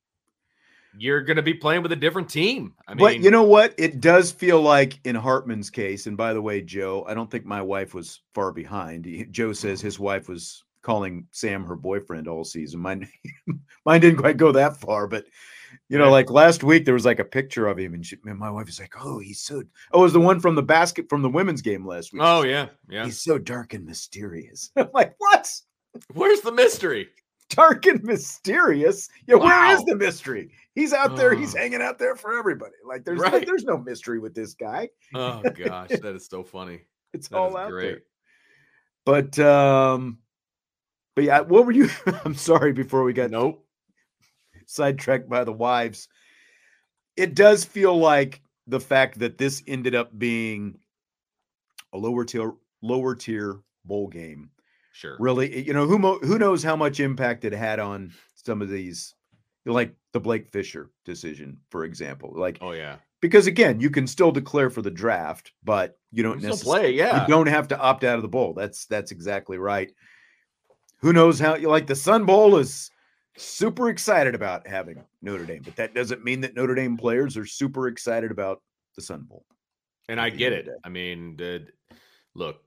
you're 0.97 1.21
going 1.21 1.37
to 1.37 1.43
be 1.43 1.53
playing 1.53 1.83
with 1.83 1.91
a 1.91 1.97
different 1.97 2.29
team. 2.29 2.73
I 2.87 2.93
mean, 2.93 2.99
but 2.99 3.19
you 3.19 3.31
know 3.31 3.43
what? 3.43 3.73
It 3.77 4.01
does 4.01 4.31
feel 4.31 4.61
like 4.61 4.99
in 5.05 5.15
Hartman's 5.15 5.69
case, 5.69 6.07
and 6.07 6.17
by 6.17 6.33
the 6.33 6.41
way, 6.41 6.61
Joe, 6.61 7.05
I 7.07 7.13
don't 7.13 7.29
think 7.29 7.45
my 7.45 7.61
wife 7.61 7.93
was 7.93 8.21
far 8.33 8.51
behind. 8.51 9.27
Joe 9.31 9.53
says 9.53 9.79
mm-hmm. 9.79 9.87
his 9.87 9.99
wife 9.99 10.29
was 10.29 10.63
calling 10.81 11.27
Sam 11.31 11.65
her 11.65 11.75
boyfriend 11.75 12.27
all 12.27 12.43
season. 12.43 12.79
Mine, 12.79 13.09
mine 13.85 14.01
didn't 14.01 14.19
quite 14.19 14.37
go 14.37 14.51
that 14.51 14.77
far, 14.77 15.07
but 15.07 15.25
you 15.89 15.97
know, 15.97 16.09
like 16.09 16.29
last 16.29 16.63
week 16.63 16.85
there 16.85 16.93
was 16.93 17.05
like 17.05 17.19
a 17.19 17.25
picture 17.25 17.67
of 17.67 17.77
him, 17.77 17.93
and, 17.93 18.05
she, 18.05 18.17
and 18.25 18.39
my 18.39 18.49
wife 18.49 18.69
is 18.69 18.79
like, 18.79 18.93
"Oh, 19.03 19.19
he's 19.19 19.41
so." 19.41 19.63
Oh, 19.91 19.99
it 19.99 20.03
was 20.03 20.13
the 20.13 20.19
one 20.19 20.39
from 20.39 20.55
the 20.55 20.63
basket 20.63 21.09
from 21.09 21.21
the 21.21 21.29
women's 21.29 21.61
game 21.61 21.85
last 21.85 22.13
week. 22.13 22.21
Oh 22.23 22.43
yeah, 22.43 22.67
yeah. 22.89 23.05
He's 23.05 23.21
so 23.21 23.37
dark 23.37 23.73
and 23.73 23.85
mysterious. 23.85 24.71
I'm 24.77 24.89
like, 24.93 25.15
what? 25.17 25.51
Where's 26.13 26.41
the 26.41 26.51
mystery? 26.51 27.09
Dark 27.49 27.85
and 27.85 28.01
mysterious. 28.01 29.09
Yeah, 29.27 29.35
wow. 29.35 29.45
where 29.45 29.75
is 29.75 29.83
the 29.83 29.97
mystery? 29.97 30.53
He's 30.73 30.93
out 30.93 31.17
there. 31.17 31.35
He's 31.35 31.53
hanging 31.53 31.81
out 31.81 31.99
there 31.99 32.15
for 32.15 32.39
everybody. 32.39 32.75
Like 32.87 33.03
there's 33.03 33.19
right. 33.19 33.45
there's 33.45 33.65
no 33.65 33.77
mystery 33.77 34.19
with 34.19 34.33
this 34.33 34.53
guy. 34.53 34.87
Oh 35.13 35.41
gosh, 35.41 35.89
that 35.89 36.15
is 36.15 36.27
so 36.27 36.45
funny. 36.45 36.83
It's 37.13 37.27
that 37.27 37.37
all 37.37 37.57
out 37.57 37.71
great. 37.71 37.83
there. 37.83 38.01
But 39.03 39.39
um, 39.39 40.19
but 41.15 41.23
yeah, 41.23 41.41
what 41.41 41.65
were 41.65 41.71
you? 41.71 41.89
I'm 42.25 42.35
sorry. 42.35 42.73
Before 42.73 43.03
we 43.03 43.13
got 43.13 43.31
nope 43.31 43.65
sidetracked 44.71 45.29
by 45.29 45.43
the 45.43 45.51
wives, 45.51 46.07
it 47.17 47.35
does 47.35 47.65
feel 47.65 47.97
like 47.97 48.41
the 48.67 48.79
fact 48.79 49.19
that 49.19 49.37
this 49.37 49.61
ended 49.67 49.95
up 49.95 50.17
being 50.17 50.77
a 51.93 51.97
lower 51.97 52.23
tier 52.23 52.53
lower 52.81 53.15
tier 53.15 53.59
bowl 53.85 54.07
game. 54.07 54.49
Sure. 54.93 55.17
Really, 55.19 55.53
eh, 55.53 55.63
you 55.65 55.73
know 55.73 55.85
who 55.85 55.99
mo- 55.99 56.19
who 56.19 56.39
knows 56.39 56.63
how 56.63 56.75
much 56.75 56.99
impact 56.99 57.45
it 57.45 57.53
had 57.53 57.79
on 57.79 58.13
some 58.35 58.61
of 58.61 58.69
these, 58.69 59.13
like 59.65 59.93
the 60.13 60.19
Blake 60.19 60.47
Fisher 60.51 60.89
decision, 61.05 61.59
for 61.69 61.83
example. 61.83 62.33
Like, 62.33 62.57
oh 62.61 62.71
yeah, 62.71 62.97
because 63.21 63.47
again, 63.47 63.79
you 63.79 63.89
can 63.89 64.07
still 64.07 64.31
declare 64.31 64.69
for 64.69 64.81
the 64.81 64.91
draft, 64.91 65.51
but 65.63 65.97
you 66.11 66.23
don't 66.23 66.41
necessarily 66.41 66.81
play. 66.81 66.91
Yeah, 66.93 67.21
you 67.21 67.27
don't 67.27 67.47
have 67.47 67.67
to 67.69 67.79
opt 67.79 68.03
out 68.03 68.17
of 68.17 68.21
the 68.21 68.27
bowl. 68.27 68.53
That's 68.53 68.85
that's 68.85 69.11
exactly 69.11 69.57
right 69.57 69.91
who 71.01 71.13
knows 71.13 71.39
how 71.39 71.55
you 71.55 71.69
like 71.69 71.87
the 71.87 71.95
Sun 71.95 72.25
Bowl 72.25 72.57
is 72.57 72.89
super 73.37 73.89
excited 73.89 74.35
about 74.35 74.67
having 74.67 75.03
Notre 75.21 75.45
Dame, 75.45 75.61
but 75.63 75.75
that 75.75 75.95
doesn't 75.95 76.23
mean 76.23 76.41
that 76.41 76.55
Notre 76.55 76.75
Dame 76.75 76.97
players 76.97 77.37
are 77.37 77.45
super 77.45 77.87
excited 77.87 78.31
about 78.31 78.61
the 78.95 79.01
Sun 79.01 79.23
Bowl. 79.23 79.45
And 80.09 80.19
I 80.19 80.29
get 80.29 80.53
it. 80.53 80.67
I 80.83 80.89
mean, 80.89 81.37
the, 81.37 81.67
look, 82.35 82.57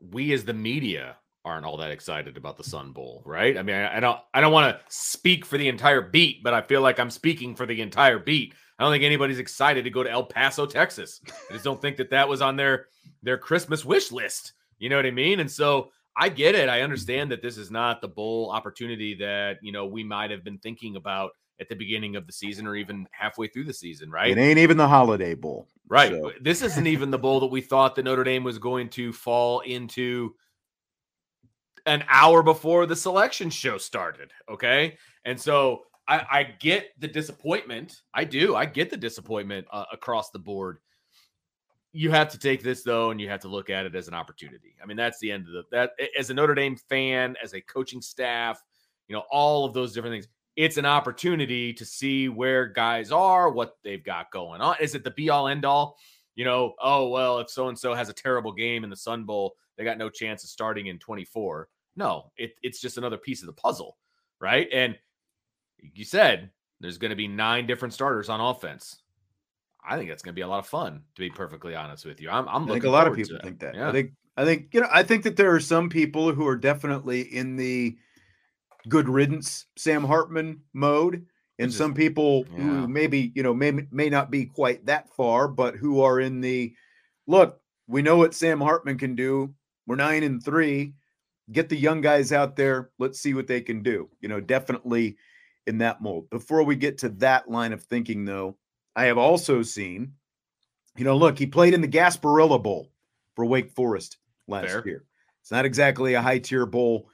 we 0.00 0.32
as 0.32 0.44
the 0.44 0.54
media 0.54 1.16
aren't 1.44 1.66
all 1.66 1.76
that 1.76 1.90
excited 1.90 2.36
about 2.36 2.56
the 2.56 2.64
Sun 2.64 2.92
Bowl, 2.92 3.22
right? 3.26 3.58
I 3.58 3.62
mean, 3.62 3.76
I, 3.76 3.96
I 3.96 4.00
don't, 4.00 4.18
I 4.32 4.40
don't 4.40 4.52
want 4.52 4.74
to 4.74 4.82
speak 4.88 5.44
for 5.44 5.58
the 5.58 5.68
entire 5.68 6.00
beat, 6.00 6.42
but 6.42 6.54
I 6.54 6.62
feel 6.62 6.80
like 6.80 6.98
I'm 6.98 7.10
speaking 7.10 7.54
for 7.54 7.66
the 7.66 7.82
entire 7.82 8.18
beat. 8.18 8.54
I 8.78 8.82
don't 8.82 8.92
think 8.92 9.04
anybody's 9.04 9.38
excited 9.38 9.84
to 9.84 9.90
go 9.90 10.02
to 10.02 10.10
El 10.10 10.24
Paso, 10.24 10.66
Texas. 10.66 11.20
I 11.50 11.52
just 11.52 11.64
don't 11.64 11.80
think 11.80 11.96
that 11.98 12.10
that 12.10 12.28
was 12.28 12.40
on 12.40 12.56
their 12.56 12.86
their 13.22 13.38
Christmas 13.38 13.84
wish 13.84 14.10
list. 14.10 14.52
You 14.78 14.88
know 14.88 14.96
what 14.96 15.06
I 15.06 15.10
mean? 15.10 15.40
And 15.40 15.50
so 15.50 15.90
I 16.16 16.28
get 16.28 16.54
it. 16.54 16.68
I 16.68 16.82
understand 16.82 17.30
that 17.32 17.42
this 17.42 17.58
is 17.58 17.70
not 17.70 18.00
the 18.00 18.08
bowl 18.08 18.50
opportunity 18.50 19.14
that, 19.14 19.58
you 19.62 19.72
know, 19.72 19.86
we 19.86 20.04
might 20.04 20.30
have 20.30 20.44
been 20.44 20.58
thinking 20.58 20.96
about 20.96 21.32
at 21.60 21.68
the 21.68 21.74
beginning 21.74 22.16
of 22.16 22.26
the 22.26 22.32
season 22.32 22.66
or 22.66 22.76
even 22.76 23.06
halfway 23.12 23.46
through 23.46 23.64
the 23.64 23.72
season, 23.72 24.10
right? 24.10 24.30
It 24.30 24.38
ain't 24.38 24.58
even 24.58 24.76
the 24.76 24.88
holiday 24.88 25.34
bowl. 25.34 25.68
Right. 25.88 26.10
So. 26.10 26.32
This 26.40 26.62
isn't 26.62 26.86
even 26.86 27.10
the 27.10 27.18
bowl 27.18 27.40
that 27.40 27.46
we 27.46 27.60
thought 27.60 27.94
that 27.96 28.04
Notre 28.04 28.24
Dame 28.24 28.44
was 28.44 28.58
going 28.58 28.88
to 28.90 29.12
fall 29.12 29.60
into 29.60 30.34
an 31.86 32.04
hour 32.08 32.42
before 32.42 32.86
the 32.86 32.96
selection 32.96 33.50
show 33.50 33.76
started. 33.78 34.32
Okay. 34.48 34.96
And 35.24 35.40
so 35.40 35.82
I, 36.08 36.26
I 36.30 36.42
get 36.60 36.88
the 36.98 37.08
disappointment. 37.08 38.02
I 38.12 38.24
do. 38.24 38.56
I 38.56 38.66
get 38.66 38.90
the 38.90 38.96
disappointment 38.96 39.66
uh, 39.72 39.84
across 39.92 40.30
the 40.30 40.38
board 40.38 40.78
you 41.94 42.10
have 42.10 42.28
to 42.30 42.38
take 42.38 42.62
this 42.62 42.82
though, 42.82 43.10
and 43.10 43.20
you 43.20 43.28
have 43.28 43.40
to 43.40 43.48
look 43.48 43.70
at 43.70 43.86
it 43.86 43.94
as 43.94 44.08
an 44.08 44.14
opportunity. 44.14 44.74
I 44.82 44.86
mean, 44.86 44.96
that's 44.96 45.20
the 45.20 45.30
end 45.30 45.46
of 45.46 45.52
the 45.52 45.62
that 45.70 45.92
as 46.18 46.28
a 46.28 46.34
Notre 46.34 46.54
Dame 46.54 46.76
fan, 46.76 47.36
as 47.42 47.54
a 47.54 47.60
coaching 47.60 48.02
staff, 48.02 48.60
you 49.06 49.14
know, 49.14 49.22
all 49.30 49.64
of 49.64 49.72
those 49.72 49.94
different 49.94 50.14
things. 50.14 50.28
It's 50.56 50.76
an 50.76 50.86
opportunity 50.86 51.72
to 51.72 51.84
see 51.84 52.28
where 52.28 52.66
guys 52.66 53.10
are, 53.12 53.50
what 53.50 53.76
they've 53.82 54.04
got 54.04 54.30
going 54.32 54.60
on. 54.60 54.76
Is 54.80 54.94
it 54.94 55.04
the 55.04 55.10
be 55.12 55.30
all 55.30 55.48
end 55.48 55.64
all? 55.64 55.96
You 56.34 56.44
know, 56.44 56.74
oh 56.82 57.08
well, 57.08 57.38
if 57.38 57.48
so 57.48 57.68
and 57.68 57.78
so 57.78 57.94
has 57.94 58.08
a 58.08 58.12
terrible 58.12 58.52
game 58.52 58.82
in 58.82 58.90
the 58.90 58.96
Sun 58.96 59.24
Bowl, 59.24 59.54
they 59.76 59.84
got 59.84 59.98
no 59.98 60.10
chance 60.10 60.42
of 60.42 60.50
starting 60.50 60.88
in 60.88 60.98
24. 60.98 61.68
No, 61.94 62.32
it, 62.36 62.54
it's 62.64 62.80
just 62.80 62.98
another 62.98 63.16
piece 63.16 63.40
of 63.40 63.46
the 63.46 63.52
puzzle, 63.52 63.96
right? 64.40 64.68
And 64.72 64.98
you 65.78 66.04
said 66.04 66.50
there's 66.80 66.98
going 66.98 67.10
to 67.10 67.16
be 67.16 67.28
nine 67.28 67.68
different 67.68 67.94
starters 67.94 68.28
on 68.28 68.40
offense. 68.40 69.00
I 69.86 69.96
think 69.96 70.08
that's 70.08 70.22
going 70.22 70.32
to 70.32 70.36
be 70.36 70.42
a 70.42 70.48
lot 70.48 70.60
of 70.60 70.66
fun. 70.66 71.02
To 71.16 71.20
be 71.20 71.30
perfectly 71.30 71.74
honest 71.74 72.04
with 72.04 72.20
you, 72.20 72.30
I'm. 72.30 72.48
I'm 72.48 72.64
I 72.64 72.72
think 72.72 72.84
a 72.84 72.90
lot 72.90 73.06
of 73.06 73.14
people 73.14 73.38
think 73.42 73.60
that. 73.60 73.74
Yeah. 73.74 73.88
I 73.88 73.92
think. 73.92 74.12
I 74.36 74.44
think 74.44 74.68
you 74.72 74.80
know. 74.80 74.88
I 74.90 75.02
think 75.02 75.24
that 75.24 75.36
there 75.36 75.54
are 75.54 75.60
some 75.60 75.88
people 75.88 76.32
who 76.32 76.46
are 76.46 76.56
definitely 76.56 77.22
in 77.22 77.56
the 77.56 77.96
good 78.88 79.08
riddance 79.08 79.66
Sam 79.76 80.04
Hartman 80.04 80.60
mode, 80.72 81.26
and 81.58 81.72
some 81.72 81.94
people 81.94 82.44
yeah. 82.50 82.58
who 82.58 82.88
maybe 82.88 83.32
you 83.34 83.42
know 83.42 83.54
may 83.54 83.72
may 83.90 84.08
not 84.08 84.30
be 84.30 84.46
quite 84.46 84.86
that 84.86 85.08
far, 85.14 85.48
but 85.48 85.76
who 85.76 86.00
are 86.00 86.20
in 86.20 86.40
the 86.40 86.74
look. 87.26 87.60
We 87.86 88.02
know 88.02 88.16
what 88.16 88.34
Sam 88.34 88.60
Hartman 88.60 88.98
can 88.98 89.14
do. 89.14 89.54
We're 89.86 89.96
nine 89.96 90.22
and 90.22 90.42
three. 90.42 90.94
Get 91.52 91.68
the 91.68 91.76
young 91.76 92.00
guys 92.00 92.32
out 92.32 92.56
there. 92.56 92.90
Let's 92.98 93.20
see 93.20 93.34
what 93.34 93.46
they 93.46 93.60
can 93.60 93.82
do. 93.82 94.08
You 94.20 94.28
know, 94.28 94.40
definitely 94.40 95.16
in 95.66 95.78
that 95.78 96.00
mold. 96.00 96.30
Before 96.30 96.62
we 96.62 96.76
get 96.76 96.98
to 96.98 97.10
that 97.10 97.50
line 97.50 97.72
of 97.72 97.82
thinking, 97.82 98.24
though, 98.24 98.56
I 98.96 99.06
have 99.06 99.18
also 99.18 99.62
seen, 99.62 100.12
you 100.96 101.04
know, 101.04 101.16
look, 101.16 101.38
he 101.38 101.46
played 101.46 101.74
in 101.74 101.80
the 101.80 101.88
Gasparilla 101.88 102.62
Bowl 102.62 102.90
for 103.34 103.44
Wake 103.44 103.70
Forest 103.70 104.18
last 104.46 104.70
Fair. 104.70 104.82
year. 104.86 105.04
It's 105.40 105.50
not 105.50 105.64
exactly 105.64 106.14
a 106.14 106.22
high 106.22 106.38
tier 106.38 106.66
bowl 106.66 107.08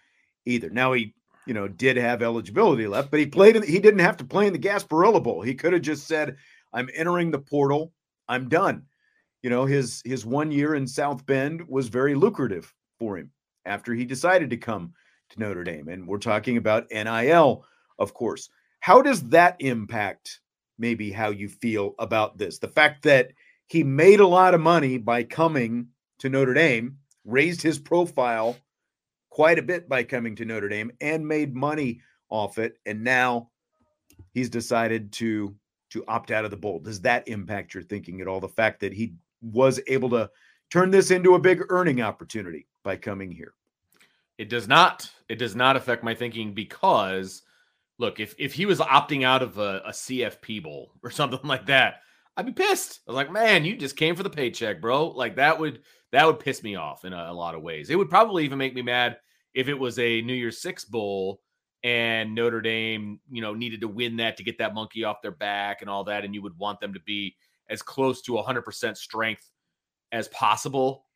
either. 0.44 0.70
Now 0.70 0.92
he, 0.92 1.14
you 1.46 1.54
know, 1.54 1.66
did 1.66 1.96
have 1.96 2.22
eligibility 2.22 2.86
left, 2.86 3.10
but 3.10 3.20
he 3.20 3.26
played 3.26 3.56
in. 3.56 3.62
He 3.62 3.78
didn't 3.78 4.00
have 4.00 4.16
to 4.18 4.24
play 4.24 4.46
in 4.46 4.52
the 4.52 4.58
Gasparilla 4.58 5.22
Bowl. 5.22 5.42
He 5.42 5.54
could 5.54 5.72
have 5.72 5.82
just 5.82 6.06
said, 6.06 6.36
"I'm 6.72 6.88
entering 6.94 7.30
the 7.30 7.38
portal. 7.38 7.92
I'm 8.28 8.48
done." 8.48 8.86
You 9.42 9.50
know, 9.50 9.64
his 9.64 10.02
his 10.04 10.24
one 10.26 10.52
year 10.52 10.74
in 10.74 10.86
South 10.86 11.24
Bend 11.26 11.66
was 11.66 11.88
very 11.88 12.14
lucrative 12.14 12.72
for 12.98 13.16
him 13.16 13.32
after 13.64 13.94
he 13.94 14.04
decided 14.04 14.50
to 14.50 14.56
come 14.56 14.92
to 15.30 15.40
Notre 15.40 15.64
Dame, 15.64 15.88
and 15.88 16.06
we're 16.06 16.18
talking 16.18 16.56
about 16.56 16.90
NIL, 16.90 17.64
of 17.98 18.14
course. 18.14 18.48
How 18.80 19.02
does 19.02 19.22
that 19.28 19.56
impact 19.60 20.40
maybe 20.80 21.12
how 21.12 21.30
you 21.30 21.48
feel 21.48 21.94
about 21.98 22.38
this? 22.38 22.58
The 22.58 22.68
fact 22.68 23.02
that 23.04 23.32
he 23.66 23.84
made 23.84 24.18
a 24.20 24.26
lot 24.26 24.54
of 24.54 24.60
money 24.60 24.98
by 24.98 25.22
coming 25.22 25.88
to 26.18 26.28
Notre 26.28 26.54
Dame, 26.54 26.96
raised 27.24 27.62
his 27.62 27.78
profile 27.78 28.56
quite 29.30 29.58
a 29.58 29.62
bit 29.62 29.88
by 29.88 30.02
coming 30.02 30.34
to 30.36 30.44
Notre 30.44 30.68
Dame 30.68 30.90
and 31.00 31.26
made 31.26 31.54
money 31.54 32.00
off 32.30 32.58
it 32.58 32.78
and 32.86 33.02
now 33.02 33.50
he's 34.32 34.48
decided 34.48 35.12
to 35.12 35.54
to 35.90 36.04
opt 36.06 36.30
out 36.30 36.44
of 36.44 36.52
the 36.52 36.56
bowl. 36.56 36.78
Does 36.78 37.00
that 37.00 37.26
impact 37.26 37.74
your 37.74 37.82
thinking 37.82 38.20
at 38.20 38.28
all 38.28 38.38
the 38.38 38.48
fact 38.48 38.78
that 38.80 38.92
he 38.92 39.14
was 39.42 39.80
able 39.88 40.08
to 40.10 40.30
turn 40.70 40.90
this 40.90 41.10
into 41.10 41.34
a 41.34 41.40
big 41.40 41.62
earning 41.68 42.00
opportunity 42.00 42.68
by 42.84 42.96
coming 42.96 43.32
here? 43.32 43.54
It 44.38 44.48
does 44.48 44.68
not. 44.68 45.10
It 45.28 45.36
does 45.36 45.56
not 45.56 45.76
affect 45.76 46.04
my 46.04 46.14
thinking 46.14 46.54
because, 46.54 47.42
look, 48.00 48.18
if 48.18 48.34
if 48.38 48.54
he 48.54 48.66
was 48.66 48.80
opting 48.80 49.24
out 49.24 49.42
of 49.42 49.58
a, 49.58 49.82
a 49.86 49.90
CFP 49.90 50.62
bowl 50.62 50.92
or 51.04 51.10
something 51.10 51.40
like 51.44 51.66
that, 51.66 51.96
I'd 52.36 52.46
be 52.46 52.52
pissed. 52.52 53.00
I 53.06 53.12
was 53.12 53.16
like, 53.16 53.30
man, 53.30 53.64
you 53.64 53.76
just 53.76 53.96
came 53.96 54.16
for 54.16 54.22
the 54.22 54.30
paycheck, 54.30 54.80
bro. 54.80 55.08
Like 55.08 55.36
that 55.36 55.60
would 55.60 55.82
that 56.10 56.26
would 56.26 56.40
piss 56.40 56.62
me 56.62 56.74
off 56.74 57.04
in 57.04 57.12
a, 57.12 57.26
a 57.30 57.34
lot 57.34 57.54
of 57.54 57.62
ways. 57.62 57.90
It 57.90 57.96
would 57.96 58.10
probably 58.10 58.44
even 58.44 58.58
make 58.58 58.74
me 58.74 58.82
mad 58.82 59.18
if 59.54 59.68
it 59.68 59.78
was 59.78 59.98
a 59.98 60.22
New 60.22 60.34
Year's 60.34 60.60
Six 60.60 60.84
bowl 60.84 61.40
and 61.82 62.34
Notre 62.34 62.60
Dame, 62.60 63.20
you 63.30 63.40
know, 63.40 63.54
needed 63.54 63.80
to 63.82 63.88
win 63.88 64.16
that 64.16 64.36
to 64.36 64.44
get 64.44 64.58
that 64.58 64.74
monkey 64.74 65.04
off 65.04 65.22
their 65.22 65.30
back 65.30 65.80
and 65.80 65.90
all 65.90 66.04
that, 66.04 66.24
and 66.24 66.34
you 66.34 66.42
would 66.42 66.58
want 66.58 66.80
them 66.80 66.92
to 66.94 67.00
be 67.00 67.36
as 67.68 67.82
close 67.82 68.20
to 68.22 68.32
100% 68.32 68.96
strength 68.96 69.48
as 70.12 70.28
possible. 70.28 71.06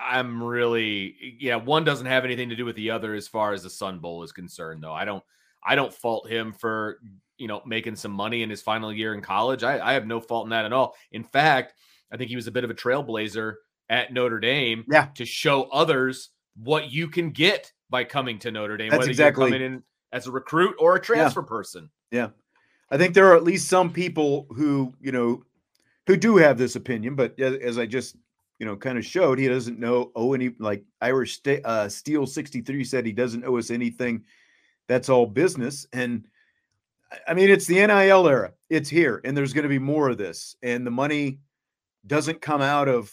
I'm 0.00 0.42
really 0.42 1.36
yeah, 1.38 1.56
one 1.56 1.84
doesn't 1.84 2.06
have 2.06 2.24
anything 2.24 2.48
to 2.48 2.56
do 2.56 2.64
with 2.64 2.76
the 2.76 2.90
other 2.90 3.14
as 3.14 3.28
far 3.28 3.52
as 3.52 3.62
the 3.62 3.70
Sun 3.70 3.98
Bowl 3.98 4.22
is 4.22 4.32
concerned 4.32 4.82
though. 4.82 4.92
I 4.92 5.04
don't 5.04 5.22
I 5.66 5.74
don't 5.74 5.92
fault 5.92 6.28
him 6.28 6.52
for, 6.52 7.00
you 7.38 7.48
know, 7.48 7.60
making 7.66 7.96
some 7.96 8.12
money 8.12 8.42
in 8.42 8.50
his 8.50 8.62
final 8.62 8.92
year 8.92 9.14
in 9.14 9.20
college. 9.20 9.62
I, 9.62 9.78
I 9.90 9.92
have 9.94 10.06
no 10.06 10.20
fault 10.20 10.46
in 10.46 10.50
that 10.50 10.64
at 10.64 10.72
all. 10.72 10.94
In 11.12 11.24
fact, 11.24 11.74
I 12.12 12.16
think 12.16 12.30
he 12.30 12.36
was 12.36 12.46
a 12.46 12.52
bit 12.52 12.64
of 12.64 12.70
a 12.70 12.74
trailblazer 12.74 13.54
at 13.88 14.12
Notre 14.12 14.38
Dame 14.40 14.84
Yeah. 14.88 15.08
to 15.16 15.24
show 15.24 15.64
others 15.64 16.30
what 16.56 16.90
you 16.90 17.08
can 17.08 17.30
get 17.30 17.72
by 17.90 18.04
coming 18.04 18.38
to 18.40 18.50
Notre 18.50 18.76
Dame, 18.76 18.90
That's 18.90 19.00
whether 19.00 19.10
exactly- 19.10 19.44
you're 19.50 19.58
coming 19.58 19.74
in 19.74 19.82
as 20.12 20.26
a 20.26 20.30
recruit 20.30 20.76
or 20.78 20.94
a 20.96 21.00
transfer 21.00 21.42
person. 21.42 21.90
Yeah. 22.10 22.28
I 22.90 22.96
think 22.96 23.14
there 23.14 23.26
are 23.32 23.36
at 23.36 23.42
least 23.44 23.68
some 23.68 23.92
people 23.92 24.46
who, 24.50 24.94
you 25.00 25.10
know, 25.12 25.42
who 26.06 26.16
do 26.16 26.36
have 26.36 26.56
this 26.56 26.76
opinion, 26.76 27.16
but 27.16 27.38
as, 27.40 27.78
I 27.78 27.86
just, 27.86 28.16
you 28.60 28.66
know, 28.66 28.76
kind 28.76 28.96
of 28.96 29.04
showed, 29.04 29.38
he 29.40 29.48
doesn't 29.48 29.78
know 29.80 30.12
owe 30.14 30.32
any 30.32 30.52
like 30.60 30.84
Irish 31.00 31.34
Sta- 31.34 31.62
uh, 31.64 31.88
Steel 31.88 32.26
63 32.26 32.84
said 32.84 33.04
he 33.04 33.12
doesn't 33.12 33.44
owe 33.44 33.56
us 33.58 33.70
anything. 33.72 34.22
That's 34.88 35.08
all 35.08 35.26
business. 35.26 35.86
And 35.92 36.26
I- 37.26 37.34
mean, 37.34 37.50
it's 37.50 37.66
the 37.66 37.86
NIL 37.86 38.28
era. 38.28 38.52
It's 38.70 38.88
here, 38.88 39.20
and 39.24 39.36
there's 39.36 39.52
going 39.52 39.64
to 39.64 39.68
be 39.68 39.78
more 39.78 40.08
of 40.10 40.18
this. 40.18 40.56
And 40.62 40.86
the 40.86 40.90
money 40.90 41.40
doesn't 42.06 42.40
come 42.40 42.62
out 42.62 42.88
of 42.88 43.12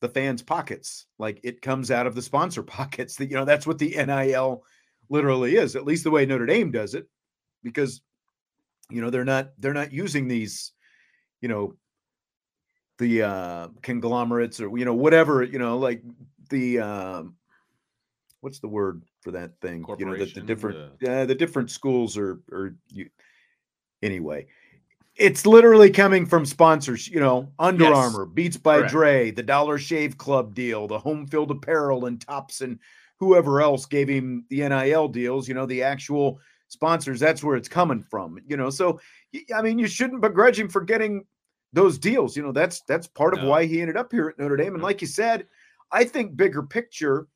the 0.00 0.08
fans' 0.08 0.42
pockets, 0.42 1.06
like 1.18 1.40
it 1.42 1.60
comes 1.62 1.90
out 1.90 2.06
of 2.06 2.14
the 2.14 2.22
sponsor 2.22 2.62
pockets. 2.64 3.16
That 3.16 3.30
you 3.30 3.36
know, 3.36 3.44
that's 3.44 3.66
what 3.66 3.78
the 3.78 3.94
NIL 3.96 4.64
literally 5.08 5.56
is. 5.56 5.76
At 5.76 5.84
least 5.84 6.04
the 6.04 6.10
way 6.10 6.26
Notre 6.26 6.46
Dame 6.46 6.70
does 6.70 6.94
it, 6.94 7.08
because 7.62 8.00
you 8.90 9.00
know 9.00 9.10
they're 9.10 9.24
not 9.24 9.50
they're 9.58 9.74
not 9.74 9.92
using 9.92 10.28
these 10.28 10.72
you 11.40 11.48
know 11.48 11.74
the 12.98 13.22
uh 13.22 13.68
conglomerates 13.82 14.60
or 14.60 14.76
you 14.76 14.84
know 14.84 14.94
whatever 14.94 15.42
you 15.42 15.58
know 15.58 15.78
like 15.78 16.02
the 16.50 16.80
um 16.80 17.34
what's 18.40 18.60
the 18.60 18.68
word 18.68 19.02
for 19.20 19.30
that 19.32 19.52
thing 19.60 19.84
you 19.98 20.06
know 20.06 20.16
that 20.16 20.34
the 20.34 20.40
different 20.40 20.78
yeah 21.00 21.24
the 21.24 21.34
different 21.34 21.70
schools 21.70 22.16
are 22.16 22.40
are 22.52 22.74
you 22.92 23.08
anyway 24.02 24.46
it's 25.16 25.44
literally 25.46 25.90
coming 25.90 26.24
from 26.24 26.46
sponsors 26.46 27.08
you 27.08 27.18
know 27.20 27.50
under 27.58 27.84
Yes. 27.84 27.96
armor 27.96 28.24
beats 28.26 28.56
by 28.56 28.78
Correct. 28.78 28.92
dre 28.92 29.30
the 29.30 29.42
dollar 29.42 29.78
shave 29.78 30.16
club 30.16 30.54
deal 30.54 30.86
the 30.86 30.98
home 30.98 31.26
field 31.26 31.50
apparel 31.50 32.06
and 32.06 32.20
tops 32.20 32.60
and 32.60 32.78
whoever 33.18 33.60
else 33.60 33.86
gave 33.86 34.08
him 34.08 34.44
the 34.50 34.60
nil 34.68 35.08
deals 35.08 35.48
you 35.48 35.54
know 35.54 35.66
the 35.66 35.82
actual 35.82 36.38
sponsors 36.68 37.18
that's 37.18 37.42
where 37.42 37.56
it's 37.56 37.68
coming 37.68 38.02
from 38.08 38.38
you 38.46 38.56
know 38.56 38.70
so 38.70 39.00
I 39.54 39.62
mean 39.62 39.78
you 39.78 39.88
shouldn't 39.88 40.20
begrudge 40.22 40.58
him 40.60 40.68
for 40.68 40.82
getting 40.82 41.24
those 41.72 41.98
deals 41.98 42.36
you 42.36 42.42
know 42.42 42.52
that's 42.52 42.82
that's 42.82 43.06
part 43.08 43.34
of 43.34 43.40
No. 43.42 43.48
why 43.48 43.64
he 43.66 43.80
ended 43.80 43.96
up 43.96 44.12
here 44.12 44.28
at 44.28 44.38
notre 44.38 44.56
dame 44.56 44.74
and 44.74 44.78
Mhm. 44.80 44.84
like 44.84 45.00
you 45.00 45.06
said 45.08 45.46
i 45.90 46.04
think 46.04 46.36
bigger 46.36 46.62
picture 46.62 47.26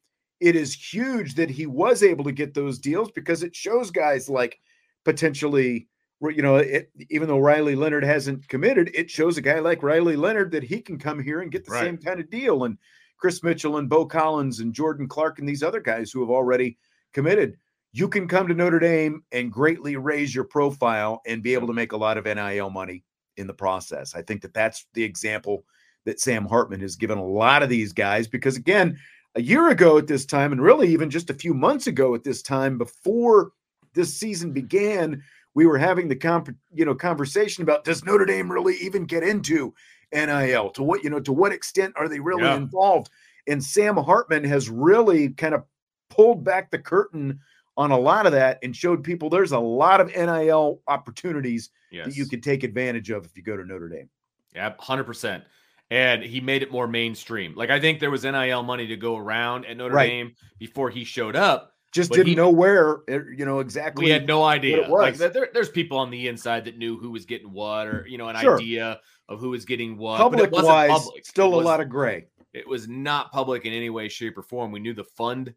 it 0.42 0.56
is 0.56 0.74
huge 0.74 1.34
that 1.36 1.48
he 1.48 1.66
was 1.66 2.02
able 2.02 2.24
to 2.24 2.32
get 2.32 2.52
those 2.52 2.78
deals 2.78 3.10
because 3.12 3.42
it 3.44 3.54
shows 3.54 3.90
guys 3.92 4.28
like 4.28 4.58
potentially 5.04 5.88
you 6.20 6.42
know 6.42 6.56
it, 6.56 6.90
even 7.10 7.28
though 7.28 7.38
riley 7.38 7.74
leonard 7.74 8.04
hasn't 8.04 8.46
committed 8.48 8.90
it 8.94 9.10
shows 9.10 9.36
a 9.38 9.40
guy 9.42 9.58
like 9.58 9.82
riley 9.82 10.16
leonard 10.16 10.50
that 10.52 10.62
he 10.62 10.80
can 10.80 10.98
come 10.98 11.22
here 11.22 11.40
and 11.40 11.50
get 11.52 11.64
the 11.64 11.72
Right. 11.72 11.84
same 11.84 11.96
kind 11.98 12.20
of 12.20 12.30
deal 12.30 12.64
and 12.64 12.76
kris 13.18 13.42
mitchell 13.42 13.78
and 13.78 13.88
beaux 13.88 14.06
collins 14.06 14.60
and 14.60 14.72
jordan 14.74 15.08
clark 15.08 15.38
and 15.38 15.48
these 15.48 15.62
other 15.62 15.80
guys 15.80 16.10
who 16.12 16.20
have 16.20 16.30
already 16.30 16.76
committed 17.12 17.56
you 17.94 18.08
can 18.08 18.26
come 18.26 18.48
to 18.48 18.54
Notre 18.54 18.78
Dame 18.78 19.22
and 19.32 19.52
greatly 19.52 19.96
raise 19.96 20.34
your 20.34 20.44
profile 20.44 21.20
and 21.26 21.42
be 21.42 21.52
able 21.52 21.66
to 21.66 21.74
make 21.74 21.92
a 21.92 21.96
lot 21.96 22.16
of 22.16 22.24
NIL 22.24 22.70
money 22.70 23.04
in 23.36 23.46
the 23.46 23.52
process. 23.52 24.14
I 24.14 24.22
think 24.22 24.40
that 24.40 24.54
that's 24.54 24.86
the 24.94 25.04
example 25.04 25.66
that 26.06 26.18
Sam 26.18 26.46
Hartman 26.46 26.80
has 26.80 26.96
given 26.96 27.18
a 27.18 27.26
lot 27.26 27.62
of 27.62 27.68
these 27.68 27.92
guys 27.92 28.26
because 28.26 28.56
again, 28.56 28.98
a 29.34 29.42
year 29.42 29.68
ago 29.70 29.98
at 29.98 30.06
this 30.06 30.26
time 30.26 30.52
and 30.52 30.60
really 30.62 30.88
even 30.88 31.10
just 31.10 31.30
a 31.30 31.34
few 31.34 31.54
months 31.54 31.86
ago 31.86 32.14
at 32.14 32.22
this 32.24 32.42
time 32.42 32.78
before 32.78 33.52
this 33.94 34.14
season 34.14 34.52
began, 34.52 35.22
we 35.54 35.66
were 35.66 35.78
having 35.78 36.08
the 36.08 36.16
comp- 36.16 36.54
you 36.72 36.84
know 36.84 36.94
conversation 36.94 37.62
about 37.62 37.84
does 37.84 38.04
Notre 38.04 38.24
Dame 38.26 38.50
really 38.50 38.76
even 38.76 39.04
get 39.04 39.22
into 39.22 39.74
NIL? 40.12 40.70
To 40.70 40.82
what 40.82 41.02
you 41.04 41.10
know 41.10 41.20
to 41.20 41.32
what 41.32 41.52
extent 41.52 41.94
are 41.96 42.08
they 42.08 42.20
really 42.20 42.42
Yeah. 42.44 42.56
involved? 42.56 43.10
And 43.46 43.62
Sam 43.62 43.96
Hartman 43.96 44.44
has 44.44 44.70
really 44.70 45.30
kind 45.30 45.54
of 45.54 45.64
pulled 46.10 46.44
back 46.44 46.70
the 46.70 46.78
curtain 46.78 47.40
on 47.76 47.90
a 47.90 47.98
lot 47.98 48.26
of 48.26 48.32
that 48.32 48.58
and 48.62 48.76
showed 48.76 49.02
people 49.02 49.30
there's 49.30 49.52
a 49.52 49.58
lot 49.58 50.00
of 50.00 50.08
NIL 50.14 50.80
opportunities 50.86 51.70
Yes. 51.90 52.06
that 52.06 52.16
you 52.16 52.26
could 52.26 52.42
take 52.42 52.64
advantage 52.64 53.10
of 53.10 53.24
if 53.26 53.36
you 53.36 53.42
go 53.42 53.56
to 53.56 53.64
Notre 53.64 53.88
Dame. 53.88 54.08
Yeah, 54.54 54.74
hundred 54.78 55.04
percent. 55.04 55.44
And 55.92 56.22
he 56.22 56.40
made 56.40 56.62
it 56.62 56.72
more 56.72 56.86
mainstream. 56.88 57.54
Like 57.54 57.70
I 57.70 57.78
think 57.80 58.00
there 58.00 58.10
was 58.10 58.24
NIL 58.24 58.62
money 58.62 58.86
to 58.86 58.96
go 58.96 59.16
around 59.16 59.66
at 59.66 59.76
Notre 59.76 59.94
Right. 59.94 60.08
Dame 60.08 60.32
before 60.58 60.88
he 60.90 61.04
showed 61.04 61.36
up. 61.36 61.70
Just 61.92 62.10
didn't 62.12 62.28
he- 62.28 62.34
know 62.34 62.48
where, 62.48 63.00
you 63.08 63.44
know, 63.44 63.58
exactly. 63.58 64.06
We 64.06 64.10
had 64.10 64.26
no 64.26 64.42
idea. 64.42 64.84
it 64.84 64.88
Like 64.88 65.18
was. 65.18 65.32
there, 65.32 65.48
there's 65.52 65.68
people 65.68 65.98
on 65.98 66.10
the 66.10 66.28
inside 66.28 66.64
that 66.64 66.78
knew 66.78 66.96
who 66.98 67.10
was 67.10 67.26
getting 67.26 67.52
what, 67.52 67.86
or 67.86 68.06
you 68.08 68.16
know, 68.16 68.28
an 68.28 68.36
Sure. 68.36 68.56
idea 68.58 68.98
of 69.28 69.40
who 69.40 69.50
was 69.50 69.66
getting 69.66 69.98
what. 69.98 70.16
but 70.16 70.24
public 70.24 70.44
it 70.44 70.52
wasn't 70.52 70.68
wise, 70.72 70.90
public. 70.90 71.26
still 71.26 71.54
a 71.54 71.60
lot 71.60 71.80
of 71.82 71.90
gray. 71.90 72.26
it 72.54 72.66
was 72.66 72.88
not 72.88 73.30
public 73.30 73.66
in 73.66 73.74
any 73.74 73.90
way 73.90 74.08
shape 74.08 74.38
or 74.38 74.42
form 74.42 74.72
we 74.72 74.80
knew 74.80 74.94
the 74.94 75.04
fund 75.04 75.52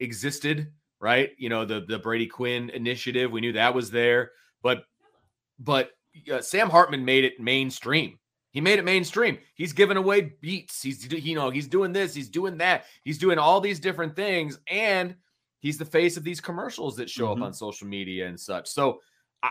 existed 0.00 0.72
right 1.00 1.30
you 1.38 1.48
know 1.48 1.64
the 1.64 1.84
the 1.88 1.98
brady 1.98 2.26
quinn 2.26 2.68
initiative 2.70 3.30
we 3.30 3.40
knew 3.40 3.52
that 3.52 3.74
was 3.74 3.90
there 3.90 4.30
but 4.62 4.84
but 5.58 5.90
uh, 6.32 6.40
sam 6.40 6.68
hartman 6.68 7.04
made 7.04 7.24
it 7.24 7.38
mainstream 7.40 8.18
he 8.54 8.60
made 8.62 8.78
it 8.78 8.84
mainstream 8.86 9.36
he's 9.54 9.74
giving 9.74 9.98
away 9.98 10.32
beats 10.40 10.80
he's 10.80 11.12
you 11.12 11.34
know 11.34 11.50
he's 11.50 11.66
doing 11.68 11.92
this 11.92 12.14
he's 12.14 12.30
doing 12.30 12.56
that 12.56 12.86
he's 13.02 13.18
doing 13.18 13.36
all 13.38 13.60
these 13.60 13.78
different 13.78 14.16
things 14.16 14.58
and 14.68 15.14
he's 15.58 15.76
the 15.76 15.84
face 15.84 16.16
of 16.16 16.24
these 16.24 16.40
commercials 16.40 16.96
that 16.96 17.10
show 17.10 17.26
Mhm. 17.28 17.36
up 17.38 17.42
on 17.42 17.52
social 17.52 17.86
media 17.86 18.26
and 18.26 18.40
such 18.40 18.68
so 18.68 19.00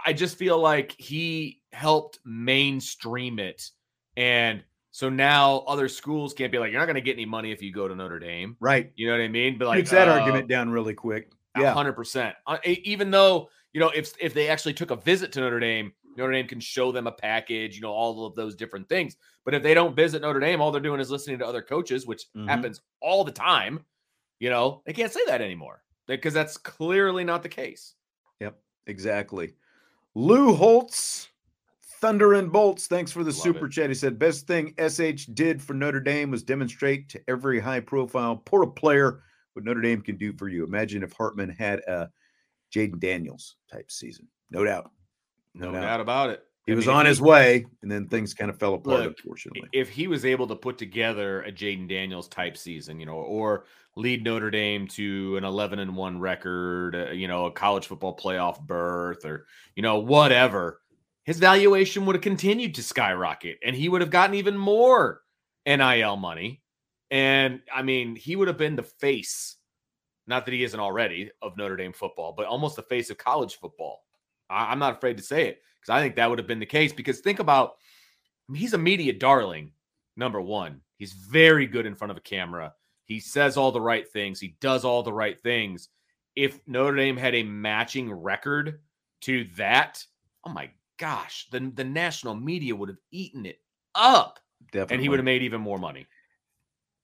I- 0.08 0.13
just 0.13 0.38
feel 0.38 0.58
like 0.58 0.96
he 0.98 1.62
helped 1.72 2.18
mainstream 2.26 3.38
it 3.39 3.70
and 4.18 4.63
so 4.92 5.10
now 5.10 5.58
other 5.68 5.88
schools 5.89 6.34
can't 6.36 6.52
be 6.52 6.60
like, 6.60 6.70
you're 6.72 6.80
not 6.80 6.86
going 6.86 6.96
to 6.96 7.02
get 7.02 7.13
any 7.13 7.26
money 7.26 7.52
if 7.52 7.63
you 7.63 7.74
go 7.74 7.88
to 7.88 7.96
Notre 7.96 8.20
Dame. 8.20 8.56
Right. 8.60 8.92
You 8.96 9.08
know 9.08 9.13
what 9.13 9.22
I 9.24 9.28
mean? 9.28 9.58
But 9.58 9.70
like 9.70 9.80
Takes 9.80 9.89
that 9.89 10.08
uh, 10.08 10.20
argument 10.20 10.48
down 10.48 10.70
really 10.70 10.94
quick. 10.94 11.32
Yeah. 11.58 11.74
hundred 11.74 11.94
percent. 11.94 12.36
Uh, 12.46 12.60
Even 12.63 13.10
though 13.10 13.50
you 13.74 13.80
know, 13.80 13.89
if 13.89 14.13
if 14.22 14.36
they 14.36 14.50
actually 14.50 14.74
took 14.76 14.92
a 14.92 14.96
visit 14.96 15.32
to 15.32 15.39
Notre 15.39 15.60
Dame, 15.60 15.94
Notre 16.17 16.32
Dame 16.32 16.47
can 16.47 16.60
show 16.60 16.91
them 16.91 17.08
a 17.08 17.12
package, 17.12 17.76
you 17.76 17.82
know, 17.82 17.91
all 17.91 18.26
of 18.26 18.36
those 18.36 18.56
different 18.56 18.88
things. 18.89 19.15
But 19.45 19.54
if 19.54 19.63
they 19.63 19.73
don't 19.73 19.95
visit 19.95 20.21
Notre 20.21 20.39
Dame, 20.39 20.62
all 20.62 20.71
they're 20.71 20.82
doing 20.82 20.99
is 20.99 21.12
listening 21.12 21.39
to 21.39 21.47
other 21.47 21.62
coaches, 21.62 22.06
which 22.06 22.26
Mhm. 22.36 22.47
happens 22.47 22.82
all 23.02 23.23
the 23.23 23.32
time. 23.32 23.86
You 24.39 24.49
know, 24.49 24.82
they 24.86 24.93
can't 24.93 25.12
say 25.12 25.21
that 25.28 25.41
anymore 25.41 25.84
because 26.08 26.34
that's 26.34 26.58
clearly 26.58 27.23
not 27.23 27.43
the 27.43 27.49
case. 27.49 27.95
Yep, 28.39 28.60
exactly. 28.88 29.56
Lou 30.15 30.54
Holtz, 30.54 31.30
Thunder 32.02 32.34
and 32.34 32.52
Bolts. 32.52 32.88
Thanks 32.88 33.12
for 33.12 33.23
the 33.23 33.32
Love 33.32 33.39
super 33.39 33.65
it. 33.67 33.71
chat. 33.71 33.89
He 33.89 33.95
said, 33.95 34.19
best 34.19 34.45
thing 34.45 34.73
SH 34.78 35.28
did 35.34 35.62
for 35.62 35.73
Notre 35.73 36.02
Dame 36.02 36.30
was 36.32 36.43
demonstrate 36.43 37.08
to 37.10 37.23
every 37.30 37.60
high 37.60 37.80
profile 37.80 38.36
portal 38.36 38.71
player 38.71 39.23
what 39.54 39.63
Notre 39.65 39.82
Dame 39.82 40.02
can 40.02 40.17
do 40.17 40.34
for 40.34 40.49
you. 40.49 40.65
Imagine 40.65 41.04
if 41.04 41.13
Hartman 41.13 41.49
had 41.49 41.80
a 41.88 42.12
Jayden 42.76 42.99
Daniels 42.99 43.56
type 43.71 43.89
season. 43.91 44.28
No 44.52 44.65
doubt. 44.65 44.91
No, 45.56 45.72
doubt 45.72 46.02
about 46.02 46.30
it. 46.30 46.44
He 46.66 46.72
I 46.72 46.76
was 46.76 46.88
mean, 46.88 46.96
on 46.96 47.06
he- 47.06 47.10
his 47.10 47.22
way, 47.22 47.66
and 47.82 47.92
then 47.92 48.08
things 48.08 48.34
kind 48.34 48.50
of 48.50 48.58
fell 48.58 48.76
apart, 48.76 49.02
Look, 49.02 49.18
unfortunately. 49.20 49.68
if 49.74 49.89
he 49.89 50.08
was 50.08 50.24
able 50.24 50.48
to 50.48 50.56
put 50.56 50.78
together 50.78 51.42
a 51.44 51.52
Jayden 51.52 51.89
Daniels 51.89 52.30
type 52.30 52.56
season, 52.56 53.00
you 53.02 53.06
know, 53.06 53.16
or 53.16 53.66
lead 53.98 54.24
Notre 54.24 54.50
Dame 54.50 54.88
to 54.88 55.36
an 55.36 55.44
11 55.44 55.80
and 55.80 55.96
1 55.96 56.20
record, 56.20 56.96
uh, 56.96 57.12
you 57.12 57.28
know, 57.28 57.46
a 57.48 57.52
college 57.52 57.88
football 57.88 58.16
playoff 58.16 58.62
berth 58.62 59.26
or, 59.26 59.46
you 59.76 59.84
know, 59.84 60.00
whatever, 60.00 60.82
his 61.26 61.38
valuation 61.38 62.06
would 62.06 62.16
have 62.16 62.24
continued 62.24 62.76
to 62.76 62.82
skyrocket 62.84 63.58
and 63.63 63.76
he 63.76 63.89
would 63.89 64.02
have 64.02 64.10
gotten 64.10 64.36
even 64.36 64.58
more 64.58 65.22
NIL 65.66 66.16
money. 66.16 66.62
And 67.12 67.62
I 67.74 67.84
mean, 67.84 68.16
he 68.16 68.36
would 68.36 68.48
have 68.48 68.58
been 68.58 68.76
the 68.76 68.84
face, 68.84 69.58
not 70.28 70.46
that 70.46 70.54
he 70.54 70.63
isn't 70.63 70.80
already, 70.80 71.30
of 71.42 71.56
Notre 71.58 71.76
Dame 71.76 71.94
football, 71.94 72.34
but 72.36 72.48
almost 72.48 72.76
the 72.78 72.82
face 72.84 73.10
of 73.10 73.18
college 73.18 73.60
football. 73.60 74.00
I, 74.49 74.71
I'm 74.71 74.79
not 74.79 74.97
afraid 74.97 75.17
to 75.17 75.23
say 75.23 75.47
it 75.47 75.62
because 75.79 75.95
I 75.95 76.01
think 76.01 76.15
that 76.15 76.29
would 76.29 76.39
have 76.39 76.47
been 76.47 76.60
the 76.60 76.65
case. 76.65 76.93
Because 76.93 77.19
think 77.19 77.39
about, 77.39 77.73
I 78.49 78.51
mean, 78.51 78.62
he's 78.62 78.73
a 78.73 78.77
media 78.77 79.13
darling, 79.13 79.71
number 80.15 80.41
one. 80.41 80.82
He's 80.97 81.13
very 81.13 81.67
good 81.67 81.86
in 81.86 81.95
front 81.95 82.12
of 82.12 82.17
a 82.17 82.21
camera. 82.21 82.73
He 83.06 83.19
says 83.19 83.58
all 83.58 83.71
the 83.71 83.82
right 83.82 84.08
things. 84.08 84.39
He 84.39 84.56
does 84.62 84.86
all 84.86 85.03
the 85.03 85.13
right 85.13 85.39
things. 85.41 85.89
If 86.36 86.60
Notre 86.67 86.95
Dame 86.95 87.17
had 87.17 87.36
a 87.36 87.43
matching 87.43 88.12
record 88.12 88.79
to 89.21 89.45
that, 89.58 90.03
oh 90.45 90.51
my 90.51 90.69
gosh, 90.97 91.47
the, 91.51 91.71
the 91.75 91.84
national 91.84 92.36
media 92.36 92.75
would 92.75 92.89
have 92.89 92.97
eaten 93.12 93.45
it 93.45 93.60
up 93.95 94.39
Definitely. 94.71 94.95
and 94.95 95.01
he 95.01 95.10
would 95.10 95.19
have 95.19 95.25
made 95.25 95.43
even 95.43 95.62
more 95.62 95.77
money. 95.77 96.08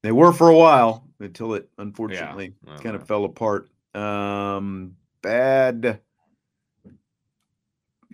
They 0.01 0.11
were 0.11 0.31
for 0.31 0.49
a 0.49 0.55
while 0.55 1.09
until 1.19 1.53
it 1.55 1.69
unfortunately 1.77 2.53
don't 2.65 2.81
kind 2.81 2.95
of 2.95 3.05
fell 3.05 3.25
apart. 3.25 3.69
Um, 3.93 4.95
bad. 5.21 5.99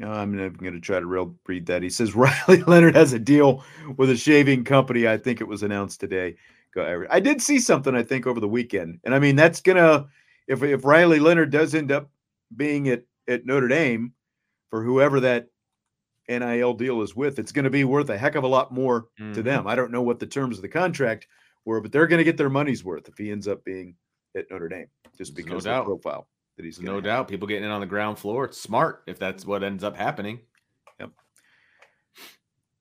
Uh, 0.02 0.10
I'm 0.10 0.36
going 0.36 0.74
to 0.74 0.80
try 0.80 1.00
to 1.00 1.06
real 1.06 1.36
read 1.48 1.66
that. 1.68 1.82
He 1.84 1.90
says 1.90 2.16
Riley 2.16 2.64
Leonard 2.64 2.96
has 2.96 3.14
a 3.14 3.20
deal 3.20 3.64
with 3.98 4.10
a 4.10 4.18
shaving 4.18 4.64
company. 4.66 5.08
I 5.08 5.18
think 5.18 5.40
it 5.42 5.48
was 5.48 5.64
announced 5.64 6.00
today. 6.00 6.36
I 6.78 7.22
did 7.22 7.42
see 7.42 7.60
something. 7.60 7.96
I 7.96 8.04
think 8.04 8.28
over 8.28 8.42
the 8.42 8.50
weekend, 8.50 9.00
and 9.06 9.16
I 9.16 9.20
mean 9.20 9.38
that's 9.38 9.62
gonna 9.62 10.08
if 10.48 10.62
if 10.62 10.84
Riley 10.84 11.20
Leonard 11.20 11.50
does 11.50 11.74
end 11.74 11.90
up 11.90 12.10
being 12.58 12.90
at 12.90 13.04
at 13.30 13.46
Notre 13.46 13.70
Dame 13.70 14.12
for 14.70 14.84
whoever 14.84 15.22
that 15.22 15.48
NIL 16.28 16.74
deal 16.74 17.02
is 17.02 17.16
with, 17.16 17.40
it's 17.40 17.54
going 17.54 17.64
to 17.64 17.70
be 17.70 17.86
worth 17.86 18.10
a 18.10 18.18
heck 18.18 18.36
of 18.36 18.44
a 18.44 18.48
lot 18.48 18.74
more 18.74 19.08
to 19.18 19.24
Mhm. 19.24 19.44
them. 19.46 19.68
I 19.68 19.76
don't 19.76 19.92
know 19.92 20.02
what 20.02 20.20
the 20.20 20.26
terms 20.28 20.58
of 20.58 20.64
the 20.64 20.68
contract 20.68 21.28
were, 21.64 21.80
but 21.80 21.92
they're 21.94 22.08
going 22.08 22.18
to 22.18 22.24
get 22.26 22.36
their 22.36 22.50
money's 22.50 22.84
worth 22.84 23.08
if 23.08 23.18
he 23.18 23.32
ends 23.32 23.48
up 23.48 23.64
being 23.64 23.96
at 24.36 24.50
Notre 24.52 24.68
Dame, 24.68 24.88
just 25.18 25.34
There's 25.34 25.46
no 25.48 25.54
because 25.56 25.66
of 25.68 25.78
the 25.78 25.84
profile 25.86 26.28
that 26.58 26.66
he's 26.66 26.78
There's 26.78 26.86
gonna 26.86 26.92
no 26.92 26.96
have. 26.98 27.04
doubt 27.04 27.28
people 27.28 27.48
getting 27.48 27.66
in 27.66 27.72
on 27.72 27.82
the 27.82 27.88
ground 27.88 28.18
floor. 28.20 28.46
It's 28.46 28.60
smart 28.60 29.04
if 29.08 29.20
that's 29.20 29.46
what 29.46 29.64
ends 29.64 29.84
up 29.84 29.96
happening. 29.96 30.40
Yep. 31.00 31.12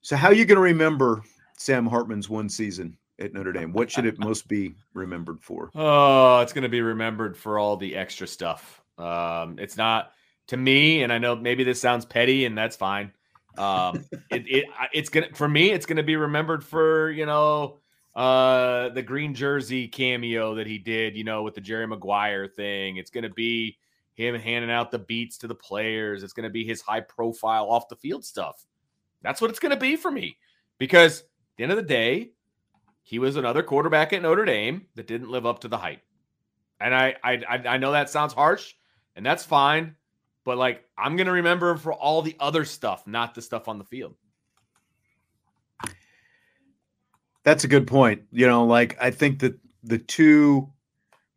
So, 0.02 0.16
how 0.16 0.28
are 0.28 0.34
you 0.34 0.44
going 0.44 0.56
to 0.56 0.62
remember 0.62 1.22
Sam 1.58 1.86
Hartman's 1.86 2.28
one 2.28 2.48
season 2.48 2.96
at 3.18 3.32
Notre 3.32 3.52
Dame? 3.52 3.72
What 3.72 3.90
should 3.90 4.06
it 4.06 4.18
most 4.18 4.48
be 4.48 4.74
remembered 4.92 5.42
for? 5.42 5.70
Oh, 5.74 6.40
it's 6.40 6.52
going 6.52 6.62
to 6.62 6.68
be 6.68 6.82
remembered 6.82 7.36
for 7.36 7.58
all 7.58 7.76
the 7.76 7.96
extra 7.96 8.26
stuff. 8.26 8.82
Um, 8.98 9.58
it's 9.58 9.76
not 9.76 10.12
to 10.48 10.56
me, 10.56 11.02
and 11.02 11.12
I 11.12 11.18
know 11.18 11.34
maybe 11.34 11.64
this 11.64 11.80
sounds 11.80 12.04
petty, 12.04 12.44
and 12.44 12.56
that's 12.56 12.76
fine. 12.76 13.12
Um, 13.56 14.04
it, 14.30 14.44
it 14.46 14.64
it's 14.92 15.08
gonna 15.08 15.28
for 15.32 15.48
me, 15.48 15.70
it's 15.70 15.86
gonna 15.86 16.02
be 16.02 16.16
remembered 16.16 16.64
for 16.64 17.10
you 17.10 17.24
know 17.26 17.78
uh 18.14 18.90
the 18.90 19.02
green 19.02 19.34
jersey 19.34 19.88
cameo 19.88 20.54
that 20.54 20.66
he 20.66 20.78
did, 20.78 21.16
you 21.16 21.24
know, 21.24 21.42
with 21.42 21.54
the 21.54 21.60
Jerry 21.60 21.86
Maguire 21.86 22.46
thing. 22.46 22.96
It's 22.96 23.10
gonna 23.10 23.30
be 23.30 23.78
him 24.14 24.34
handing 24.34 24.70
out 24.70 24.90
the 24.90 24.98
beats 24.98 25.38
to 25.38 25.48
the 25.48 25.54
players. 25.54 26.22
It's 26.22 26.32
gonna 26.32 26.50
be 26.50 26.64
his 26.64 26.80
high 26.80 27.00
profile 27.00 27.68
off 27.68 27.88
the 27.88 27.96
field 27.96 28.24
stuff. 28.24 28.64
That's 29.22 29.40
what 29.40 29.50
it's 29.50 29.58
gonna 29.58 29.76
be 29.76 29.96
for 29.96 30.10
me 30.10 30.38
because 30.78 31.20
at 31.20 31.26
the 31.56 31.62
end 31.64 31.72
of 31.72 31.76
the 31.76 31.82
day, 31.82 32.30
he 33.02 33.18
was 33.18 33.36
another 33.36 33.62
quarterback 33.62 34.12
at 34.12 34.22
Notre 34.22 34.44
Dame 34.44 34.86
that 34.94 35.06
didn't 35.06 35.30
live 35.30 35.46
up 35.46 35.60
to 35.60 35.68
the 35.68 35.76
hype. 35.76 36.00
And 36.80 36.94
I, 36.94 37.14
I, 37.22 37.42
I 37.48 37.76
know 37.76 37.92
that 37.92 38.10
sounds 38.10 38.32
harsh, 38.32 38.74
and 39.14 39.24
that's 39.24 39.44
fine. 39.44 39.94
But 40.44 40.58
like, 40.58 40.84
I'm 40.98 41.16
gonna 41.16 41.32
remember 41.32 41.70
him 41.70 41.78
for 41.78 41.92
all 41.92 42.22
the 42.22 42.36
other 42.40 42.64
stuff, 42.64 43.06
not 43.06 43.34
the 43.34 43.42
stuff 43.42 43.68
on 43.68 43.78
the 43.78 43.84
field. 43.84 44.14
That's 47.44 47.64
a 47.64 47.68
good 47.68 47.86
point. 47.86 48.22
You 48.32 48.46
know, 48.46 48.64
like 48.66 48.96
I 49.00 49.10
think 49.10 49.38
that 49.40 49.58
the 49.82 49.98
two 49.98 50.70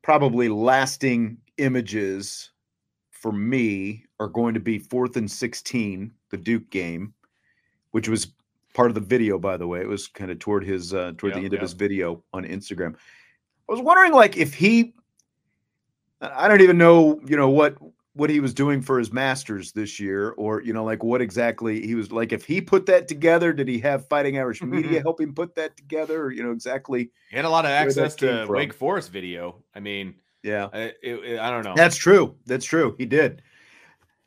probably 0.02 0.50
lasting 0.50 1.38
images 1.58 2.52
for 3.12 3.32
me 3.32 4.06
are 4.20 4.28
going 4.28 4.54
to 4.54 4.60
be 4.60 4.80
fourth 4.80 5.18
and 5.18 5.30
16, 5.30 6.12
the 6.30 6.38
Duke 6.38 6.70
game, 6.70 7.14
which 7.92 8.08
was 8.08 8.28
part 8.74 8.90
of 8.90 8.96
the 8.96 9.02
video, 9.02 9.38
by 9.38 9.58
the 9.58 9.68
way. 9.68 9.82
It 9.82 9.88
was 9.88 10.08
kind 10.08 10.32
of 10.32 10.40
toward 10.40 10.64
his 10.64 10.94
uh 10.94 11.14
toward 11.18 11.34
the 11.34 11.42
Yep, 11.42 11.46
end 11.46 11.54
of 11.54 11.62
his 11.62 11.74
video 11.74 12.24
on 12.34 12.46
Instagram. 12.46 12.96
I 12.96 13.74
was 13.74 13.82
wondering 13.82 14.14
like 14.14 14.38
if 14.38 14.54
he 14.54 14.94
I 16.22 16.48
don't 16.48 16.62
even 16.62 16.78
know, 16.78 17.20
you 17.26 17.36
know, 17.38 17.50
what 17.50 17.76
what 18.18 18.30
he 18.30 18.40
was 18.40 18.54
doing 18.54 18.82
for 18.82 18.98
his 18.98 19.14
masters 19.14 19.72
this 19.72 20.00
year 20.00 20.32
or 20.38 20.62
you 20.64 20.74
know 20.74 20.84
like 20.84 21.04
what 21.04 21.22
exactly 21.22 21.86
he 21.86 21.94
was 21.96 22.12
like 22.12 22.32
if 22.34 22.44
he 22.46 22.60
put 22.60 22.86
that 22.88 23.08
together 23.08 23.54
did 23.54 23.68
he 23.68 23.78
have 23.80 24.08
fighting 24.08 24.38
irish 24.38 24.62
media 24.64 25.00
help 25.04 25.22
him 25.22 25.34
put 25.34 25.54
that 25.56 25.78
together 25.78 26.24
or 26.24 26.32
you 26.32 26.42
know 26.44 26.52
exactly 26.52 27.12
He 27.30 27.36
had 27.36 27.46
a 27.46 27.50
lot 27.50 27.66
of 27.66 27.72
access 27.72 28.16
to 28.16 28.46
from. 28.48 28.56
Wake 28.56 28.74
Forest 28.74 29.12
video. 29.12 29.64
I 29.76 29.80
mean, 29.80 30.16
yeah 30.44 30.68
I, 30.74 30.80
it, 30.80 30.96
it- 31.04 31.40
I 31.40 31.50
don't 31.52 31.64
know. 31.64 31.74
that's 31.76 31.96
true 31.96 32.36
that's 32.46 32.66
true 32.66 32.96
he 32.98 33.06
did 33.06 33.42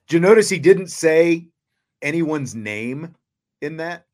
did 0.06 0.14
you 0.14 0.20
notice 0.20 0.48
he 0.48 0.58
didn't 0.58 0.88
say 0.88 1.48
anyone's 2.02 2.54
name 2.54 3.14
in 3.60 3.76
that 3.78 4.06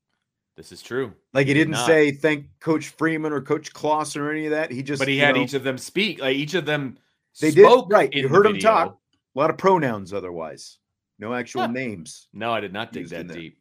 this 0.57 0.73
is 0.73 0.81
true. 0.81 1.13
like 1.35 1.47
he 1.47 1.53
did 1.53 1.61
didn't 1.61 1.73
not. 1.73 1.87
say 1.87 2.11
thank 2.13 2.47
coach 2.61 2.89
freeman 2.89 3.33
or 3.33 3.43
coach 3.43 3.73
kloss 3.75 4.17
or 4.17 4.31
any 4.31 4.47
of 4.47 4.53
that 4.53 4.71
he 4.71 4.83
just 4.83 5.01
But 5.01 5.09
he 5.09 5.19
had 5.19 5.35
know, 5.35 5.43
each 5.43 5.53
of 5.55 5.63
them 5.65 5.77
speak. 5.77 6.21
Like 6.21 6.35
each 6.37 6.55
of 6.55 6.65
them 6.65 6.97
They 7.41 7.51
did, 7.51 7.69
right, 7.91 8.11
you 8.15 8.27
heard 8.29 8.47
video. 8.47 8.61
talk. 8.63 8.99
A 9.37 9.39
lot 9.39 9.51
of 9.51 9.59
pronouns 9.59 10.13
otherwise 10.15 10.79
no 11.19 11.35
actual 11.35 11.63
Huh. 11.63 11.69
names 11.69 12.29
No, 12.33 12.53
I 12.53 12.61
did 12.61 12.73
not 12.73 12.93
dig 12.93 13.09
that 13.11 13.29
there. 13.29 13.37
deep 13.37 13.59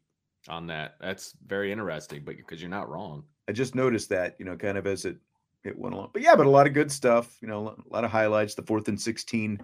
on 0.47 0.67
that. 0.67 0.95
That's 1.01 1.33
very 1.45 1.71
interesting, 1.71 2.21
but 2.23 2.38
because 2.38 2.61
you're 2.61 2.69
not 2.69 2.88
wrong. 2.89 3.23
I 3.47 3.51
just 3.51 3.73
noticed 3.75 4.09
that, 4.09 4.35
you 4.39 4.45
know, 4.45 4.55
kind 4.55 4.77
of 4.77 4.85
as 4.88 5.05
it 5.05 5.17
it 5.63 5.75
went 5.77 5.95
along. 5.95 6.11
But 6.13 6.21
yeah, 6.21 6.35
but 6.35 6.45
a 6.45 6.49
lot 6.49 6.67
of 6.67 6.73
good 6.73 6.91
stuff, 6.91 7.35
you 7.41 7.47
know, 7.47 7.69
a 7.69 7.93
lot 7.93 8.03
of 8.03 8.11
highlights. 8.11 8.53
The 8.53 8.61
fourth 8.61 8.88
and 8.88 9.01
16 9.01 9.59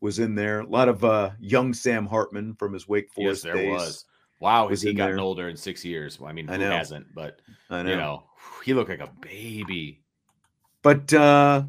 was 0.00 0.18
in 0.18 0.34
there. 0.34 0.60
A 0.60 0.66
lot 0.66 0.88
of 0.88 1.04
uh 1.04 1.30
young 1.38 1.72
Sam 1.72 2.06
Hartman 2.06 2.54
from 2.56 2.72
his 2.72 2.88
Wake 2.88 3.04
Yes, 3.04 3.14
Forest 3.14 3.42
there 3.44 3.54
days. 3.54 3.70
was. 3.70 4.04
Wow, 4.40 4.68
has 4.68 4.82
he 4.82 4.92
gotten 4.92 5.16
there. 5.16 5.24
older 5.24 5.48
in 5.48 5.56
six 5.56 5.84
years? 5.84 6.18
Well, 6.18 6.28
I 6.28 6.32
mean, 6.32 6.50
I 6.50 6.54
who 6.54 6.62
know. 6.64 6.70
hasn't? 6.76 7.06
But 7.14 7.40
I 7.70 7.82
know. 7.84 7.90
you 7.90 7.96
know, 7.96 8.24
he 8.64 8.74
looked 8.74 8.90
like 8.90 9.00
a 9.00 9.12
baby. 9.20 10.02
But 10.82 11.12
uh 11.14 11.62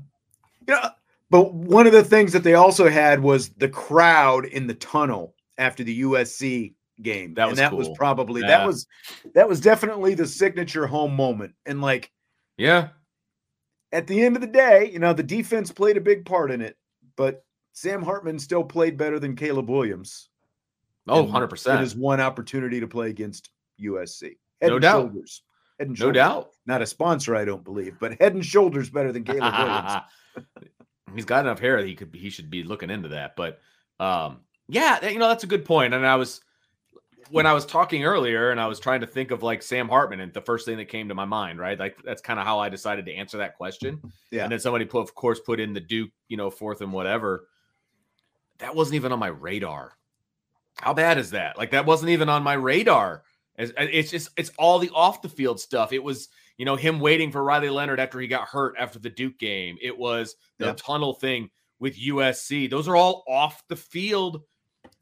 you 0.68 0.74
know, 0.74 0.90
but 1.30 1.54
one 1.54 1.88
of 1.88 1.94
the 1.94 2.04
things 2.04 2.32
that 2.34 2.44
they 2.44 2.54
also 2.54 2.90
had 2.90 3.22
was 3.22 3.50
the 3.50 3.70
crowd 3.70 4.46
in 4.46 4.68
the 4.68 4.76
tunnel 4.76 5.36
after 5.58 5.84
the 5.84 6.02
USC 6.02 6.74
game. 7.02 7.34
That 7.34 7.44
and 7.44 7.52
was 7.52 7.60
that 7.60 7.74
was 7.74 7.90
probably 7.96 8.42
Yeah. 8.42 8.48
that 8.60 8.68
was 8.68 8.88
that 9.34 9.48
was 9.50 9.60
definitely 9.60 10.14
the 10.16 10.28
signature 10.28 10.88
home 10.88 11.16
moment. 11.16 11.54
And 11.66 11.82
like 11.82 12.12
Yeah, 12.58 12.90
at 13.92 14.08
the 14.08 14.22
end 14.24 14.36
of 14.36 14.42
the 14.42 14.48
day, 14.48 14.90
you 14.92 15.00
know, 15.00 15.14
the 15.14 15.24
defense 15.24 15.72
played 15.72 15.98
a 15.98 16.02
big 16.02 16.26
part 16.26 16.52
in 16.52 16.62
it, 16.62 16.78
but 17.16 17.44
Sam 17.74 18.02
Hartman 18.02 18.40
still 18.40 18.64
played 18.64 18.98
better 18.98 19.20
than 19.20 19.36
Caleb 19.36 19.70
Williams. 19.70 20.30
oh, 21.08 21.20
in- 21.20 21.26
100 21.26 21.44
In 21.46 21.50
percent, 21.50 21.80
his 21.82 21.96
one 21.96 22.20
opportunity 22.22 22.80
to 22.80 22.88
play 22.88 23.10
against 23.10 23.50
USC. 23.82 24.38
Head 24.62 24.68
No 24.70 24.76
and 24.76 24.82
doubt. 24.82 25.02
shoulders. 25.02 25.44
Head 25.80 25.88
and 25.90 25.98
shoulders. 25.98 26.16
no 26.16 26.20
doubt. 26.22 26.50
Not 26.66 26.82
a 26.82 26.86
sponsor, 26.86 27.36
I 27.36 27.44
don't 27.46 27.64
believe, 27.64 27.98
but 28.00 28.20
head 28.22 28.34
and 28.34 28.46
shoulders 28.46 28.90
better 28.90 29.12
than 29.12 29.24
Caleb 29.26 29.54
Williams. 29.54 29.94
He's 31.16 31.26
got 31.26 31.46
enough 31.46 31.60
hair 31.60 31.82
that 31.82 31.88
he 31.88 31.96
could 31.96 32.14
he 32.14 32.30
should 32.30 32.50
be 32.50 32.64
looking 32.64 32.90
into 32.90 33.10
that. 33.10 33.36
But 33.36 33.60
um, 34.00 34.42
yeah, 34.68 35.08
you 35.08 35.20
know 35.20 35.28
that's 35.28 35.44
a 35.44 35.48
good 35.48 35.66
point. 35.66 35.94
And 35.94 36.06
I 36.06 36.16
was 36.16 36.42
when 37.30 37.46
I 37.46 37.54
was 37.54 37.66
talking 37.66 38.04
earlier, 38.04 38.52
and 38.52 38.60
I 38.60 38.68
was 38.68 38.80
trying 38.80 39.02
to 39.02 39.08
think 39.08 39.32
of 39.32 39.44
like 39.44 39.64
Sam 39.64 39.90
Hartman, 39.90 40.20
and 40.20 40.34
the 40.34 40.42
first 40.42 40.66
thing 40.66 40.78
that 40.78 40.86
came 40.86 41.10
to 41.10 41.16
my 41.16 41.26
mind, 41.26 41.60
right? 41.60 41.80
Like 41.80 41.98
that's 42.04 42.22
kind 42.22 42.40
of 42.40 42.46
how 42.46 42.60
I 42.60 42.70
decided 42.70 43.06
to 43.08 43.14
answer 43.14 43.38
that 43.38 43.56
question. 43.56 44.02
Yeah. 44.32 44.44
And 44.44 44.52
then 44.52 44.60
somebody 44.60 44.86
put, 44.86 45.02
of 45.02 45.16
course, 45.16 45.40
put 45.40 45.60
in 45.60 45.74
the 45.74 45.80
Duke, 45.80 46.12
you 46.28 46.38
know, 46.38 46.50
fourth 46.50 46.82
and 46.82 46.92
whatever. 46.92 47.48
That 48.60 48.76
wasn't 48.76 48.96
even 48.96 49.12
on 49.12 49.20
my 49.20 49.28
radar. 49.28 49.94
How 50.78 50.94
bad 50.94 51.18
is 51.18 51.32
that? 51.32 51.58
Like 51.58 51.72
that 51.72 51.86
wasn't 51.86 52.12
even 52.12 52.30
on 52.30 52.44
my 52.44 52.54
radar. 52.54 53.24
It's 53.58 54.12
just 54.12 54.30
it's 54.36 54.52
all 54.58 54.80
the 54.80 54.92
off 54.94 55.22
the 55.22 55.30
field 55.30 55.60
stuff. 55.60 55.94
It 55.94 56.04
was 56.04 56.28
you 56.58 56.66
know 56.66 56.76
him 56.76 57.00
waiting 57.00 57.32
for 57.32 57.44
Riley 57.44 57.70
Leonard 57.70 58.00
after 58.00 58.20
he 58.20 58.28
got 58.28 58.48
hurt 58.48 58.76
after 58.80 59.00
the 59.00 59.10
Duke 59.10 59.38
game. 59.38 59.78
It 59.82 59.98
was 59.98 60.36
the 60.58 60.68
yeah. 60.68 60.74
tunnel 60.78 61.14
thing 61.14 61.50
with 61.80 62.00
USC. 62.00 62.70
Those 62.70 62.88
are 62.88 62.96
all 62.96 63.24
off 63.28 63.64
the 63.68 63.76
field 63.76 64.42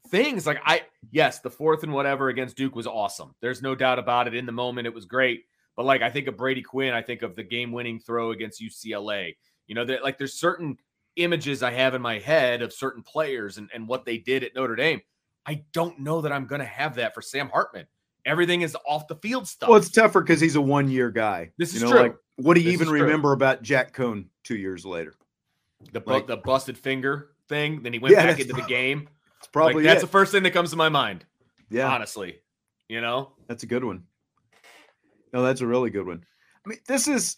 things. 0.08 0.46
Like 0.46 0.60
I 0.64 0.82
yes, 1.10 1.40
the 1.40 1.50
fourth 1.50 1.82
and 1.82 1.92
whatever 1.92 2.28
against 2.28 2.56
Duke 2.56 2.74
was 2.74 2.86
awesome. 2.86 3.34
There's 3.40 3.62
no 3.62 3.74
doubt 3.74 3.98
about 3.98 4.26
it. 4.26 4.34
In 4.34 4.46
the 4.46 4.52
moment, 4.52 4.86
it 4.86 4.94
was 4.94 5.06
great. 5.06 5.44
But 5.76 5.86
like 5.86 6.02
I 6.02 6.10
think 6.10 6.28
of 6.28 6.36
Brady 6.36 6.62
Quinn, 6.62 6.94
I 6.94 7.02
think 7.02 7.22
of 7.22 7.34
the 7.34 7.42
game-winning 7.42 8.00
throw 8.00 8.30
against 8.30 8.62
UCLA. 8.62 9.36
You 9.66 9.74
know, 9.74 9.84
that 9.84 10.02
like 10.02 10.18
there's 10.18 10.34
certain 10.34 10.78
images 11.16 11.62
I 11.62 11.70
have 11.70 11.94
in 11.94 12.02
my 12.02 12.18
head 12.18 12.62
of 12.62 12.72
certain 12.72 13.02
players 13.02 13.58
and, 13.58 13.70
and 13.72 13.88
what 13.88 14.04
they 14.04 14.18
did 14.18 14.44
at 14.44 14.54
Notre 14.54 14.76
Dame. 14.76 15.00
I 15.46 15.62
don't 15.72 16.00
know 16.00 16.20
that 16.22 16.32
I'm 16.32 16.46
going 16.46 16.60
to 16.60 16.66
have 16.66 16.96
that 16.96 17.14
for 17.14 17.22
Sam 17.22 17.48
Hartman. 17.48 17.86
Everything 18.26 18.62
is 18.62 18.76
off 18.86 19.06
the 19.06 19.16
field 19.16 19.46
stuff. 19.46 19.68
Well, 19.68 19.78
it's 19.78 19.90
tougher 19.90 20.20
because 20.20 20.40
he's 20.40 20.56
a 20.56 20.60
one 20.60 20.88
year 20.88 21.10
guy. 21.10 21.50
This 21.58 21.74
is 21.74 21.82
you 21.82 21.88
know, 21.88 21.92
true. 21.92 22.02
Like, 22.02 22.16
what 22.36 22.54
do 22.54 22.60
you 22.60 22.72
this 22.72 22.80
even 22.80 22.92
remember 22.92 23.32
about 23.32 23.62
Jack 23.62 23.94
Coan 23.94 24.26
two 24.42 24.56
years 24.56 24.84
later? 24.84 25.14
The 25.92 26.02
like, 26.06 26.26
the 26.26 26.38
busted 26.38 26.78
finger 26.78 27.30
thing. 27.48 27.82
Then 27.82 27.92
he 27.92 27.98
went 27.98 28.14
yeah, 28.14 28.26
back 28.26 28.40
into 28.40 28.54
the 28.54 28.62
game. 28.62 29.08
It's 29.38 29.48
probably 29.48 29.74
like, 29.74 29.84
that's 29.84 30.00
the 30.00 30.06
first 30.06 30.32
thing 30.32 30.42
that 30.44 30.52
comes 30.52 30.70
to 30.70 30.76
my 30.76 30.88
mind. 30.88 31.26
Yeah, 31.68 31.92
honestly, 31.92 32.40
you 32.88 33.00
know, 33.00 33.32
that's 33.46 33.62
a 33.62 33.66
good 33.66 33.84
one. 33.84 34.04
No, 35.32 35.42
that's 35.42 35.60
a 35.60 35.66
really 35.66 35.90
good 35.90 36.06
one. 36.06 36.24
I 36.64 36.68
mean, 36.68 36.78
this 36.86 37.08
is 37.08 37.36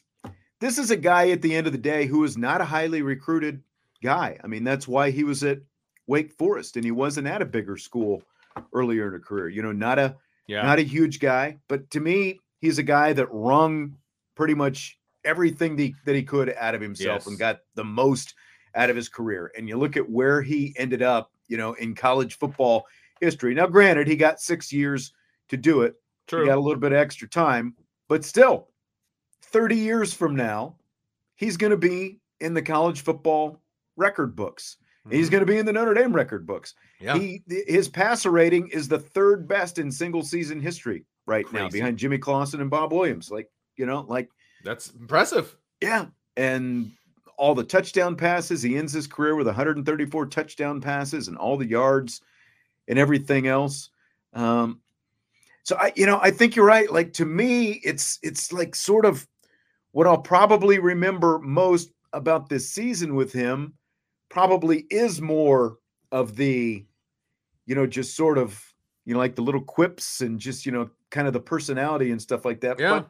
this 0.60 0.78
is 0.78 0.90
a 0.90 0.96
guy 0.96 1.30
at 1.30 1.42
the 1.42 1.54
end 1.54 1.66
of 1.66 1.72
the 1.72 1.78
day 1.78 2.06
who 2.06 2.22
is 2.24 2.36
not 2.36 2.60
a 2.60 2.64
highly 2.64 3.02
recruited 3.02 3.62
guy. 4.02 4.38
I 4.42 4.46
mean, 4.46 4.64
that's 4.64 4.86
why 4.86 5.10
he 5.10 5.24
was 5.24 5.42
at 5.42 5.58
Wake 6.06 6.32
Forest 6.32 6.76
and 6.76 6.84
he 6.84 6.92
wasn't 6.92 7.26
at 7.26 7.42
a 7.42 7.46
bigger 7.46 7.76
school 7.76 8.22
earlier 8.72 9.08
in 9.08 9.14
a 9.14 9.18
career. 9.18 9.48
You 9.48 9.62
know, 9.62 9.72
not 9.72 9.98
a 9.98 10.16
yeah. 10.46 10.62
not 10.62 10.78
a 10.78 10.82
huge 10.82 11.20
guy, 11.20 11.58
but 11.68 11.90
to 11.90 12.00
me, 12.00 12.40
he's 12.60 12.78
a 12.78 12.82
guy 12.82 13.12
that 13.12 13.32
wrung 13.32 13.96
pretty 14.34 14.54
much 14.54 14.98
everything 15.24 15.76
the, 15.76 15.94
that 16.04 16.14
he 16.14 16.22
could 16.22 16.54
out 16.58 16.74
of 16.74 16.80
himself 16.80 17.22
yes. 17.22 17.26
and 17.26 17.38
got 17.38 17.60
the 17.74 17.84
most 17.84 18.34
out 18.74 18.90
of 18.90 18.96
his 18.96 19.08
career. 19.08 19.52
And 19.56 19.68
you 19.68 19.76
look 19.76 19.96
at 19.96 20.08
where 20.08 20.42
he 20.42 20.74
ended 20.76 21.02
up, 21.02 21.32
you 21.48 21.56
know, 21.56 21.72
in 21.74 21.94
college 21.94 22.38
football 22.38 22.86
history. 23.20 23.54
Now, 23.54 23.66
granted, 23.66 24.06
he 24.06 24.16
got 24.16 24.40
six 24.40 24.72
years 24.72 25.12
to 25.48 25.56
do 25.56 25.82
it. 25.82 25.94
True. 26.26 26.42
He 26.42 26.46
got 26.46 26.58
a 26.58 26.60
little 26.60 26.80
bit 26.80 26.92
of 26.92 26.98
extra 26.98 27.28
time, 27.28 27.74
but 28.08 28.24
still, 28.24 28.68
30 29.42 29.76
years 29.76 30.12
from 30.12 30.34
now, 30.34 30.76
he's 31.36 31.56
going 31.56 31.70
to 31.70 31.76
be 31.76 32.20
in 32.40 32.52
the 32.52 32.62
college 32.62 33.02
football 33.02 33.60
record 33.96 34.34
books. 34.36 34.76
Mm-hmm. 35.06 35.16
He's 35.16 35.30
going 35.30 35.40
to 35.40 35.46
be 35.46 35.58
in 35.58 35.66
the 35.66 35.72
Notre 35.72 35.94
Dame 35.94 36.12
record 36.12 36.46
books. 36.46 36.74
Yeah. 37.00 37.16
He 37.16 37.42
his 37.46 37.88
passer 37.88 38.30
rating 38.30 38.68
is 38.68 38.88
the 38.88 38.98
third 38.98 39.46
best 39.46 39.78
in 39.78 39.90
single 39.92 40.22
season 40.22 40.60
history 40.60 41.04
right 41.26 41.46
Crazy. 41.46 41.62
now, 41.62 41.70
behind 41.70 41.98
Jimmy 41.98 42.18
Clausen 42.18 42.60
and 42.60 42.70
Bob 42.70 42.92
Williams. 42.92 43.30
Like 43.30 43.48
you 43.76 43.86
know, 43.86 44.04
like 44.08 44.28
that's 44.64 44.90
impressive. 44.90 45.56
Yeah, 45.80 46.06
and 46.36 46.90
all 47.36 47.54
the 47.54 47.64
touchdown 47.64 48.16
passes. 48.16 48.62
He 48.62 48.76
ends 48.76 48.92
his 48.92 49.06
career 49.06 49.36
with 49.36 49.46
134 49.46 50.26
touchdown 50.26 50.80
passes 50.80 51.28
and 51.28 51.36
all 51.36 51.56
the 51.56 51.68
yards 51.68 52.20
and 52.88 52.98
everything 52.98 53.46
else. 53.46 53.90
Um, 54.32 54.80
so 55.62 55.76
I, 55.76 55.92
you 55.94 56.06
know, 56.06 56.18
I 56.20 56.30
think 56.30 56.56
you're 56.56 56.66
right. 56.66 56.90
Like 56.90 57.12
to 57.14 57.24
me, 57.24 57.80
it's 57.84 58.18
it's 58.22 58.52
like 58.52 58.74
sort 58.74 59.04
of 59.04 59.26
what 59.92 60.06
I'll 60.06 60.18
probably 60.18 60.78
remember 60.78 61.38
most 61.38 61.92
about 62.12 62.48
this 62.48 62.70
season 62.70 63.14
with 63.14 63.32
him 63.32 63.74
probably 64.28 64.86
is 64.90 65.20
more 65.20 65.78
of 66.12 66.36
the, 66.36 66.84
you 67.66 67.74
know, 67.74 67.86
just 67.86 68.16
sort 68.16 68.38
of, 68.38 68.62
you 69.04 69.14
know, 69.14 69.18
like 69.18 69.36
the 69.36 69.42
little 69.42 69.60
quips 69.60 70.20
and 70.20 70.38
just, 70.38 70.66
you 70.66 70.72
know, 70.72 70.90
kind 71.10 71.26
of 71.26 71.32
the 71.32 71.40
personality 71.40 72.10
and 72.10 72.20
stuff 72.20 72.44
like 72.44 72.60
that. 72.60 72.78
Yeah. 72.78 72.90
But 72.90 73.08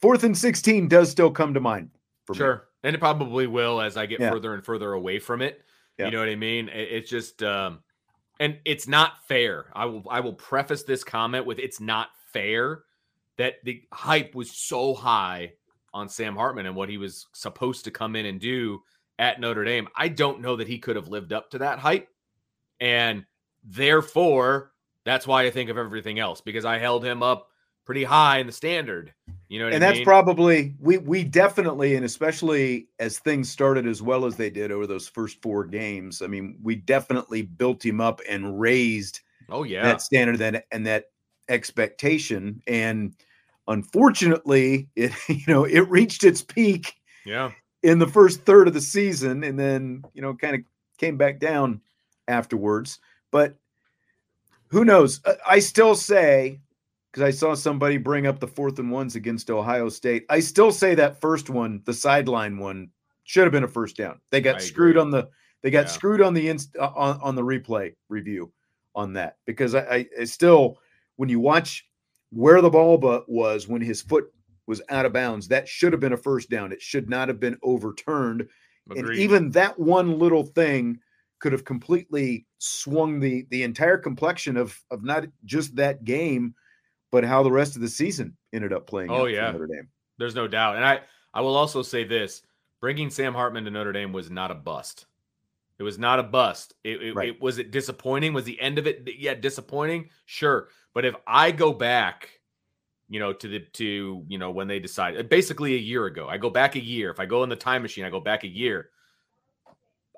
fourth 0.00 0.24
and 0.24 0.36
16 0.36 0.88
does 0.88 1.10
still 1.10 1.30
come 1.30 1.54
to 1.54 1.60
mind. 1.60 1.90
For 2.24 2.34
sure. 2.34 2.54
Me. 2.54 2.88
And 2.88 2.96
it 2.96 2.98
probably 2.98 3.46
will 3.46 3.80
as 3.80 3.96
I 3.96 4.06
get 4.06 4.20
yeah. 4.20 4.30
further 4.30 4.54
and 4.54 4.64
further 4.64 4.92
away 4.92 5.18
from 5.18 5.42
it. 5.42 5.60
Yeah. 5.98 6.06
You 6.06 6.12
know 6.12 6.18
what 6.20 6.28
I 6.28 6.36
mean? 6.36 6.68
It's 6.72 7.08
just, 7.08 7.42
um, 7.42 7.80
and 8.38 8.58
it's 8.64 8.86
not 8.86 9.24
fair. 9.26 9.66
I 9.72 9.86
will, 9.86 10.04
I 10.10 10.20
will 10.20 10.34
preface 10.34 10.82
this 10.82 11.02
comment 11.02 11.46
with 11.46 11.58
it's 11.58 11.80
not 11.80 12.10
fair 12.32 12.82
that 13.38 13.56
the 13.64 13.82
hype 13.92 14.34
was 14.34 14.50
so 14.50 14.94
high 14.94 15.52
on 15.94 16.08
Sam 16.08 16.36
Hartman 16.36 16.66
and 16.66 16.76
what 16.76 16.88
he 16.88 16.98
was 16.98 17.26
supposed 17.32 17.84
to 17.84 17.90
come 17.90 18.16
in 18.16 18.26
and 18.26 18.40
do 18.40 18.82
at 19.18 19.40
Notre 19.40 19.64
Dame. 19.64 19.88
I 19.96 20.08
don't 20.08 20.40
know 20.40 20.56
that 20.56 20.68
he 20.68 20.78
could 20.78 20.96
have 20.96 21.08
lived 21.08 21.32
up 21.32 21.50
to 21.50 21.58
that 21.58 21.78
hype. 21.78 22.08
And 22.80 23.24
therefore, 23.64 24.72
that's 25.04 25.26
why 25.26 25.44
I 25.44 25.50
think 25.50 25.70
of 25.70 25.78
everything 25.78 26.18
else 26.18 26.40
because 26.40 26.64
I 26.64 26.78
held 26.78 27.04
him 27.04 27.22
up 27.22 27.48
pretty 27.84 28.04
high 28.04 28.38
in 28.38 28.46
the 28.46 28.52
standard. 28.52 29.14
You 29.48 29.60
know, 29.60 29.66
and 29.66 29.76
I 29.76 29.78
that's 29.78 30.00
probably 30.00 30.74
we 30.80 30.98
we 30.98 31.24
definitely 31.24 31.94
and 31.94 32.04
especially 32.04 32.88
as 32.98 33.18
things 33.18 33.48
started 33.48 33.86
as 33.86 34.02
well 34.02 34.26
as 34.26 34.36
they 34.36 34.50
did 34.50 34.72
over 34.72 34.86
those 34.86 35.08
first 35.08 35.40
four 35.40 35.64
games. 35.64 36.20
I 36.20 36.26
mean, 36.26 36.58
we 36.62 36.74
definitely 36.74 37.42
built 37.42 37.84
him 37.84 38.00
up 38.00 38.20
and 38.28 38.60
raised 38.60 39.20
oh 39.48 39.62
yeah 39.62 39.82
that 39.82 40.02
standard 40.02 40.38
that 40.38 40.64
and 40.72 40.86
that 40.86 41.06
expectation. 41.48 42.60
And 42.66 43.14
unfortunately, 43.68 44.88
it 44.96 45.12
you 45.28 45.44
know 45.46 45.64
it 45.64 45.88
reached 45.88 46.24
its 46.24 46.42
peak. 46.42 46.94
Yeah 47.24 47.52
in 47.86 48.00
the 48.00 48.06
first 48.06 48.42
third 48.42 48.66
of 48.66 48.74
the 48.74 48.80
season 48.80 49.44
and 49.44 49.56
then, 49.56 50.02
you 50.12 50.20
know, 50.20 50.34
kind 50.34 50.56
of 50.56 50.62
came 50.98 51.16
back 51.16 51.38
down 51.38 51.80
afterwards. 52.26 52.98
But 53.30 53.54
who 54.66 54.84
knows? 54.84 55.20
I 55.46 55.60
still 55.60 55.94
say, 55.94 56.60
because 57.12 57.22
I 57.22 57.30
saw 57.30 57.54
somebody 57.54 57.96
bring 57.96 58.26
up 58.26 58.40
the 58.40 58.48
fourth 58.48 58.80
and 58.80 58.90
ones 58.90 59.14
against 59.14 59.50
Ohio 59.50 59.88
State, 59.88 60.26
I 60.28 60.40
still 60.40 60.72
say 60.72 60.96
that 60.96 61.20
first 61.20 61.48
one, 61.48 61.80
the 61.84 61.94
sideline 61.94 62.58
one, 62.58 62.90
should 63.22 63.44
have 63.44 63.52
been 63.52 63.62
a 63.62 63.68
first 63.68 63.96
down. 63.96 64.20
They 64.30 64.40
got 64.40 64.60
screwed 64.60 64.96
on 64.96 65.10
the 65.12 65.28
they 65.62 65.70
got 65.70 65.86
yeah. 65.86 65.92
screwed 65.92 66.20
on 66.20 66.34
the 66.34 66.48
inst, 66.48 66.76
uh, 66.76 66.90
on, 66.94 67.20
on 67.20 67.34
the 67.36 67.42
replay 67.42 67.94
review 68.08 68.52
on 68.96 69.12
that 69.12 69.36
because 69.46 69.76
I, 69.76 69.80
I, 69.80 70.06
I 70.20 70.24
still 70.24 70.78
when 71.16 71.28
you 71.28 71.38
watch 71.38 71.88
where 72.30 72.60
the 72.60 72.70
ball 72.70 72.98
but 72.98 73.28
was 73.28 73.68
when 73.68 73.80
his 73.80 74.02
foot 74.02 74.32
was 74.66 74.82
out 74.88 75.06
of 75.06 75.12
bounds. 75.12 75.48
That 75.48 75.68
should 75.68 75.92
have 75.92 76.00
been 76.00 76.12
a 76.12 76.18
first 76.18 76.50
down. 76.50 76.72
It 76.72 76.82
should 76.82 77.08
not 77.08 77.28
have 77.28 77.40
been 77.40 77.58
overturned. 77.62 78.48
Agreed. 78.90 79.04
And 79.04 79.18
even 79.18 79.50
that 79.50 79.78
one 79.78 80.18
little 80.18 80.44
thing 80.44 81.00
could 81.38 81.52
have 81.52 81.64
completely 81.64 82.46
swung 82.58 83.20
the 83.20 83.46
the 83.50 83.62
entire 83.62 83.98
complexion 83.98 84.56
of 84.56 84.80
of 84.90 85.04
not 85.04 85.26
just 85.44 85.76
that 85.76 86.04
game, 86.04 86.54
but 87.10 87.24
how 87.24 87.42
the 87.42 87.52
rest 87.52 87.76
of 87.76 87.82
the 87.82 87.88
season 87.88 88.36
ended 88.52 88.72
up 88.72 88.86
playing. 88.86 89.10
Oh 89.10 89.26
yeah, 89.26 89.50
Notre 89.50 89.66
Dame. 89.66 89.88
There's 90.18 90.34
no 90.34 90.48
doubt. 90.48 90.76
And 90.76 90.84
I 90.84 91.00
I 91.34 91.40
will 91.40 91.56
also 91.56 91.82
say 91.82 92.04
this: 92.04 92.42
bringing 92.80 93.10
Sam 93.10 93.34
Hartman 93.34 93.64
to 93.64 93.70
Notre 93.70 93.92
Dame 93.92 94.12
was 94.12 94.30
not 94.30 94.50
a 94.50 94.54
bust. 94.54 95.06
It 95.78 95.82
was 95.82 95.98
not 95.98 96.18
a 96.18 96.22
bust. 96.22 96.72
It, 96.84 97.02
it, 97.02 97.14
right. 97.14 97.28
it 97.28 97.40
was 97.40 97.58
it 97.58 97.70
disappointing. 97.70 98.32
Was 98.32 98.44
the 98.44 98.60
end 98.60 98.78
of 98.78 98.86
it? 98.86 99.06
Yeah, 99.18 99.34
disappointing. 99.34 100.08
Sure, 100.24 100.68
but 100.94 101.04
if 101.04 101.14
I 101.26 101.50
go 101.50 101.72
back 101.72 102.35
you 103.08 103.20
know, 103.20 103.32
to 103.32 103.48
the 103.48 103.60
to 103.74 104.24
you 104.28 104.38
know 104.38 104.50
when 104.50 104.68
they 104.68 104.78
decide. 104.78 105.16
Uh, 105.16 105.22
basically 105.22 105.74
a 105.74 105.78
year 105.78 106.06
ago. 106.06 106.28
I 106.28 106.38
go 106.38 106.50
back 106.50 106.74
a 106.76 106.82
year. 106.82 107.10
If 107.10 107.20
I 107.20 107.26
go 107.26 107.42
in 107.42 107.48
the 107.48 107.56
time 107.56 107.82
machine, 107.82 108.04
I 108.04 108.10
go 108.10 108.20
back 108.20 108.44
a 108.44 108.48
year. 108.48 108.90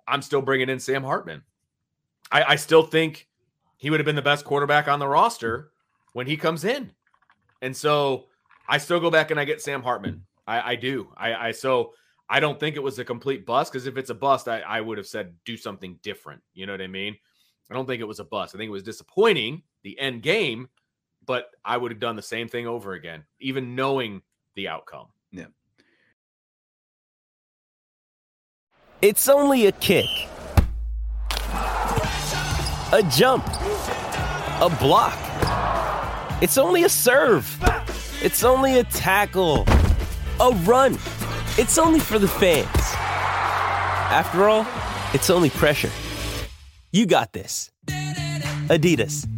I'm 0.06 0.22
still 0.22 0.40
bringing 0.40 0.70
in 0.70 0.80
Sam 0.80 1.04
Hartman. 1.04 1.42
I, 2.32 2.44
I 2.44 2.56
still 2.56 2.82
think 2.82 3.28
he 3.76 3.90
would 3.90 4.00
have 4.00 4.06
been 4.06 4.16
the 4.16 4.22
best 4.22 4.44
quarterback 4.44 4.88
on 4.88 4.98
the 4.98 5.08
roster 5.08 5.70
when 6.12 6.26
he 6.26 6.36
comes 6.36 6.64
in, 6.64 6.90
and 7.62 7.76
so 7.76 8.26
I 8.68 8.78
still 8.78 9.00
go 9.00 9.10
back 9.10 9.30
and 9.30 9.38
I 9.38 9.44
get 9.44 9.62
Sam 9.62 9.82
Hartman. 9.82 10.24
I, 10.46 10.72
I 10.72 10.76
do. 10.76 11.08
I, 11.16 11.48
I 11.48 11.52
so 11.52 11.92
I 12.28 12.40
don't 12.40 12.58
think 12.58 12.76
it 12.76 12.82
was 12.82 12.98
a 12.98 13.04
complete 13.04 13.46
bust 13.46 13.72
because 13.72 13.86
if 13.86 13.96
it's 13.96 14.10
a 14.10 14.14
bust, 14.14 14.48
I, 14.48 14.60
I 14.60 14.80
would 14.80 14.98
have 14.98 15.06
said 15.06 15.34
do 15.44 15.56
something 15.56 15.98
different. 16.02 16.42
You 16.54 16.66
know 16.66 16.72
what 16.72 16.82
I 16.82 16.86
mean? 16.86 17.16
I 17.70 17.74
don't 17.74 17.86
think 17.86 18.00
it 18.00 18.08
was 18.08 18.20
a 18.20 18.24
bust. 18.24 18.54
I 18.54 18.58
think 18.58 18.68
it 18.68 18.72
was 18.72 18.82
disappointing 18.82 19.62
the 19.82 19.98
end 19.98 20.22
game 20.22 20.68
but 21.28 21.50
I 21.62 21.76
would 21.76 21.92
have 21.92 22.00
done 22.00 22.16
the 22.16 22.22
same 22.22 22.48
thing 22.48 22.66
over 22.66 22.94
again, 22.94 23.24
even 23.38 23.76
knowing 23.76 24.22
the 24.56 24.66
outcome. 24.66 25.08
Yeah. 25.30 25.44
It's 29.02 29.28
only 29.28 29.66
a 29.66 29.72
kick, 29.72 30.06
a 31.52 33.08
jump, 33.10 33.46
a 33.46 34.76
block. 34.80 35.16
It's 36.42 36.56
only 36.56 36.84
a 36.84 36.88
serve. 36.88 37.46
It's 38.22 38.42
only 38.42 38.78
a 38.78 38.84
tackle, 38.84 39.66
a 40.40 40.50
run. 40.64 40.94
It's 41.58 41.76
only 41.76 42.00
for 42.00 42.18
the 42.18 42.26
fans. 42.26 42.66
After 44.10 44.48
all, 44.48 44.66
it's 45.12 45.28
only 45.28 45.50
pressure. 45.50 45.90
You 46.90 47.04
got 47.04 47.34
this. 47.34 47.70
Adidas. 47.86 49.37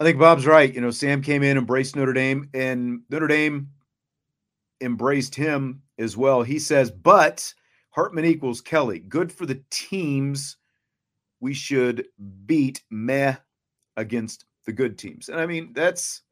I 0.00 0.04
think 0.04 0.18
Bob's 0.18 0.46
right. 0.46 0.72
You 0.72 0.80
know, 0.80 0.90
Sam 0.90 1.22
came 1.22 1.42
in, 1.42 1.58
embraced 1.58 1.96
Notre 1.96 2.12
Dame, 2.12 2.48
and 2.54 3.00
Notre 3.10 3.26
Dame 3.26 3.68
embraced 4.80 5.34
him 5.34 5.82
as 5.98 6.16
well. 6.16 6.42
He 6.42 6.58
says, 6.58 6.90
but 6.90 7.52
Hartman 7.90 8.24
equals 8.24 8.60
Kelly. 8.60 9.00
Good 9.00 9.32
for 9.32 9.44
the 9.44 9.62
teams. 9.70 10.56
We 11.40 11.52
should 11.52 12.06
beat 12.46 12.82
meh 12.90 13.36
against 13.96 14.44
the 14.66 14.72
good 14.72 14.98
teams. 14.98 15.28
And 15.28 15.40
I 15.40 15.46
mean, 15.46 15.72
that's 15.72 16.22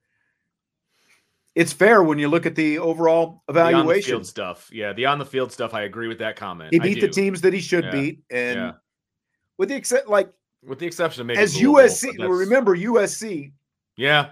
it's 1.57 1.73
fair 1.73 2.03
when 2.03 2.19
you 2.19 2.29
look 2.29 2.45
at 2.45 2.55
the 2.55 2.79
overall 2.79 3.43
evaluation. 3.49 4.03
The 4.03 4.13
field 4.13 4.27
stuff. 4.27 4.69
Yeah, 4.73 4.93
the 4.93 5.07
on 5.07 5.19
the 5.19 5.25
field 5.25 5.51
stuff. 5.51 5.75
I 5.75 5.83
agree 5.83 6.07
with 6.07 6.19
that 6.19 6.37
comment. 6.37 6.73
He 6.73 6.79
beat 6.79 7.01
the 7.01 7.09
teams 7.09 7.41
that 7.41 7.53
he 7.53 7.61
should 7.61 7.85
yeah. 7.85 7.91
beat. 7.91 8.23
And 8.31 8.57
yeah. 8.57 8.73
with 9.59 9.71
the 9.71 9.75
except 9.75 10.09
like 10.09 10.31
with 10.67 10.79
the 10.79 10.87
exception 10.87 11.23
of 11.23 11.27
maybe 11.27 11.41
as 11.41 11.57
USC. 11.57 12.19
Remember 12.19 12.77
USC. 12.77 13.53
Yeah, 13.97 14.31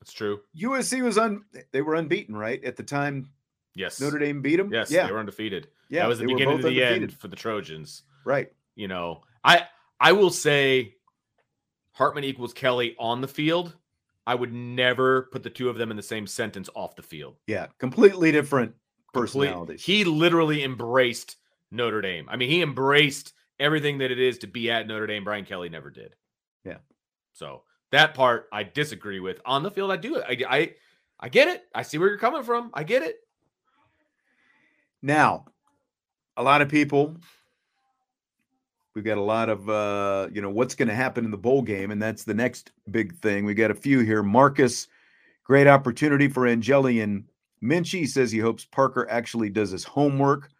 that's 0.00 0.12
true. 0.12 0.40
USC 0.58 1.02
was 1.02 1.18
un. 1.18 1.44
They 1.72 1.82
were 1.82 1.94
unbeaten, 1.94 2.36
right 2.36 2.62
at 2.64 2.76
the 2.76 2.82
time. 2.82 3.30
Yes, 3.74 4.00
Notre 4.00 4.18
Dame 4.18 4.42
beat 4.42 4.56
them. 4.56 4.72
Yes, 4.72 4.90
yeah, 4.90 5.06
they 5.06 5.12
were 5.12 5.18
undefeated. 5.18 5.68
Yeah, 5.88 6.02
that 6.02 6.08
was 6.08 6.18
the 6.18 6.26
beginning 6.26 6.54
of 6.56 6.62
the 6.62 6.68
undefeated. 6.68 7.02
end 7.02 7.12
for 7.12 7.28
the 7.28 7.36
Trojans. 7.36 8.02
Right. 8.24 8.52
You 8.74 8.88
know, 8.88 9.22
I 9.44 9.66
I 10.00 10.12
will 10.12 10.30
say, 10.30 10.94
Hartman 11.92 12.24
equals 12.24 12.52
Kelly 12.52 12.96
on 12.98 13.20
the 13.20 13.28
field. 13.28 13.74
I 14.26 14.34
would 14.34 14.52
never 14.52 15.28
put 15.30 15.42
the 15.42 15.50
two 15.50 15.68
of 15.68 15.78
them 15.78 15.90
in 15.90 15.96
the 15.96 16.02
same 16.02 16.26
sentence 16.26 16.68
off 16.74 16.96
the 16.96 17.02
field. 17.02 17.36
Yeah, 17.46 17.66
completely 17.78 18.32
different 18.32 18.74
personalities. 19.14 19.84
Complete, 19.84 19.98
he 19.98 20.04
literally 20.04 20.64
embraced 20.64 21.36
Notre 21.70 22.00
Dame. 22.00 22.28
I 22.28 22.36
mean, 22.36 22.50
he 22.50 22.60
embraced 22.60 23.34
everything 23.58 23.98
that 23.98 24.10
it 24.10 24.18
is 24.18 24.38
to 24.38 24.46
be 24.46 24.70
at 24.70 24.86
Notre 24.86 25.06
Dame. 25.06 25.24
Brian 25.24 25.44
Kelly 25.44 25.68
never 25.68 25.90
did. 25.90 26.14
Yeah. 26.64 26.78
So 27.32 27.62
that 27.92 28.14
part 28.14 28.48
I 28.52 28.62
disagree 28.62 29.20
with. 29.20 29.40
On 29.44 29.62
the 29.62 29.70
field, 29.70 29.90
I 29.90 29.96
do. 29.96 30.20
I, 30.20 30.38
I 30.48 30.74
I 31.18 31.28
get 31.28 31.48
it. 31.48 31.64
I 31.74 31.82
see 31.82 31.98
where 31.98 32.08
you're 32.08 32.18
coming 32.18 32.42
from. 32.42 32.70
I 32.74 32.84
get 32.84 33.02
it. 33.02 33.16
Now, 35.02 35.46
a 36.36 36.42
lot 36.42 36.62
of 36.62 36.68
people 36.68 37.16
we've 38.94 39.04
got 39.04 39.18
a 39.18 39.22
lot 39.22 39.50
of 39.50 39.68
uh, 39.68 40.28
you 40.32 40.40
know, 40.40 40.50
what's 40.50 40.74
going 40.74 40.88
to 40.88 40.94
happen 40.94 41.24
in 41.24 41.30
the 41.30 41.36
bowl 41.36 41.62
game, 41.62 41.90
and 41.90 42.02
that's 42.02 42.24
the 42.24 42.34
next 42.34 42.72
big 42.90 43.14
thing. 43.18 43.44
We 43.44 43.54
got 43.54 43.70
a 43.70 43.74
few 43.74 44.00
here. 44.00 44.22
Marcus, 44.22 44.88
great 45.44 45.66
opportunity 45.66 46.28
for 46.28 46.46
Angeli 46.46 47.00
and 47.00 47.24
Minchey 47.62 48.08
says 48.08 48.30
he 48.30 48.38
hopes 48.38 48.64
Parker 48.64 49.06
actually 49.10 49.50
does 49.50 49.70
his 49.70 49.84
homework, 49.84 50.50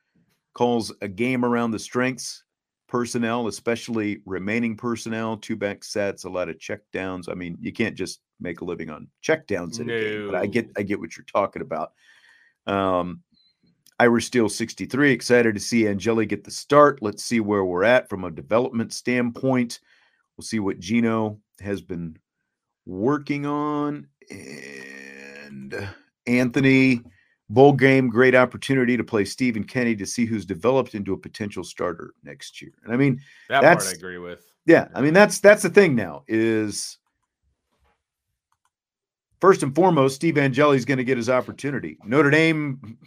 calls 0.54 0.92
a 1.02 1.08
game 1.08 1.44
around 1.44 1.70
the 1.70 1.78
strengths 1.78 2.44
personnel, 2.88 3.48
especially 3.48 4.20
remaining 4.24 4.76
personnel, 4.76 5.36
two 5.36 5.56
back 5.56 5.84
sets, 5.84 6.24
a 6.24 6.30
lot 6.30 6.48
of 6.48 6.58
check 6.58 6.80
downs. 6.92 7.28
I 7.28 7.34
mean, 7.34 7.56
you 7.60 7.72
can't 7.72 7.96
just 7.96 8.20
make 8.40 8.60
a 8.60 8.64
living 8.64 8.90
on 8.90 9.08
check 9.20 9.46
downs 9.46 9.78
in 9.78 9.86
no. 9.86 9.94
a 9.94 10.00
game, 10.00 10.26
but 10.26 10.36
I 10.36 10.46
get 10.46 10.70
I 10.76 10.82
get 10.82 11.00
what 11.00 11.16
you're 11.16 11.24
talking 11.24 11.62
about. 11.62 11.92
Um 12.66 13.22
Irish 13.98 14.26
Steel 14.26 14.50
63, 14.50 15.10
excited 15.10 15.54
to 15.54 15.60
see 15.60 15.88
Angeli 15.88 16.26
get 16.26 16.44
the 16.44 16.50
start. 16.50 17.00
Let's 17.00 17.24
see 17.24 17.40
where 17.40 17.64
we're 17.64 17.84
at 17.84 18.10
from 18.10 18.24
a 18.24 18.30
development 18.30 18.92
standpoint. 18.92 19.80
We'll 20.36 20.44
see 20.44 20.58
what 20.58 20.80
Gino 20.80 21.40
has 21.60 21.80
been 21.80 22.18
working 22.84 23.46
on. 23.46 24.08
And 24.30 25.88
Anthony, 26.26 27.02
Bowl 27.48 27.72
game, 27.72 28.08
great 28.08 28.34
opportunity 28.34 28.96
to 28.96 29.04
play 29.04 29.24
Stephen 29.24 29.62
Kenny 29.62 29.94
to 29.96 30.06
see 30.06 30.26
who's 30.26 30.44
developed 30.44 30.94
into 30.94 31.12
a 31.12 31.16
potential 31.16 31.62
starter 31.62 32.12
next 32.24 32.60
year. 32.60 32.72
And 32.82 32.92
I 32.92 32.96
mean, 32.96 33.20
that 33.48 33.62
that's, 33.62 33.84
part 33.84 33.94
I 33.94 33.98
agree 33.98 34.18
with. 34.18 34.44
Yeah, 34.66 34.88
I 34.94 35.00
mean 35.00 35.14
that's 35.14 35.38
that's 35.38 35.62
the 35.62 35.70
thing 35.70 35.94
now 35.94 36.24
is 36.26 36.98
first 39.40 39.62
and 39.62 39.74
foremost, 39.74 40.16
Steve 40.16 40.38
Angeli's 40.38 40.84
going 40.84 40.98
to 40.98 41.04
get 41.04 41.16
his 41.16 41.30
opportunity. 41.30 41.98
Notre 42.04 42.30
Dame 42.30 42.98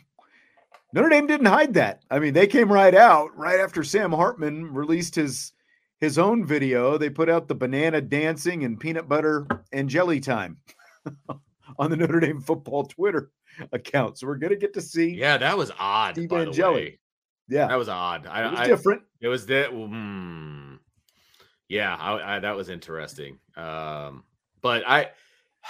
Notre 0.93 1.09
Dame 1.09 1.27
didn't 1.27 1.47
hide 1.47 1.73
that. 1.73 2.03
I 2.09 2.19
mean, 2.19 2.33
they 2.33 2.47
came 2.47 2.71
right 2.71 2.95
out 2.95 3.35
right 3.37 3.59
after 3.59 3.83
Sam 3.83 4.11
Hartman 4.11 4.73
released 4.73 5.15
his 5.15 5.51
his 5.99 6.17
own 6.17 6.45
video. 6.45 6.97
They 6.97 7.09
put 7.09 7.29
out 7.29 7.49
the 7.49 7.55
banana 7.55 7.99
dancing 7.99 8.63
and 8.63 8.79
peanut 8.79 9.09
butter 9.09 9.45
and 9.73 9.89
jelly 9.89 10.21
time 10.21 10.57
on 11.77 11.89
the 11.89 11.97
Notre 11.97 12.19
Dame 12.19 12.41
football 12.41 12.85
Twitter 12.85 13.31
account. 13.71 14.17
So 14.17 14.27
we're 14.27 14.37
gonna 14.37 14.55
get 14.55 14.73
to 14.73 14.81
see. 14.81 15.09
Yeah, 15.09 15.37
that 15.37 15.57
was 15.57 15.71
odd. 15.79 16.15
Steve 16.15 16.31
Angeli. 16.31 16.99
Yeah, 17.47 17.67
that 17.67 17.77
was 17.77 17.89
odd. 17.89 18.27
I, 18.27 18.47
it 18.47 18.51
was 18.51 18.59
I, 18.59 18.67
different. 18.67 19.01
It 19.21 19.27
was 19.27 19.45
that. 19.47 19.71
Hmm. 19.71 20.75
Yeah, 21.67 21.95
I, 21.95 22.35
I, 22.35 22.39
that 22.39 22.55
was 22.55 22.69
interesting. 22.69 23.37
Um, 23.55 24.23
but 24.61 24.83
I, 24.87 25.09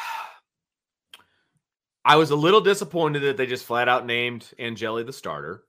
I 2.05 2.15
was 2.15 2.31
a 2.31 2.35
little 2.35 2.61
disappointed 2.61 3.21
that 3.21 3.37
they 3.37 3.45
just 3.45 3.65
flat 3.65 3.89
out 3.89 4.05
named 4.05 4.49
Angeli 4.57 5.03
the 5.03 5.13
starter. 5.13 5.63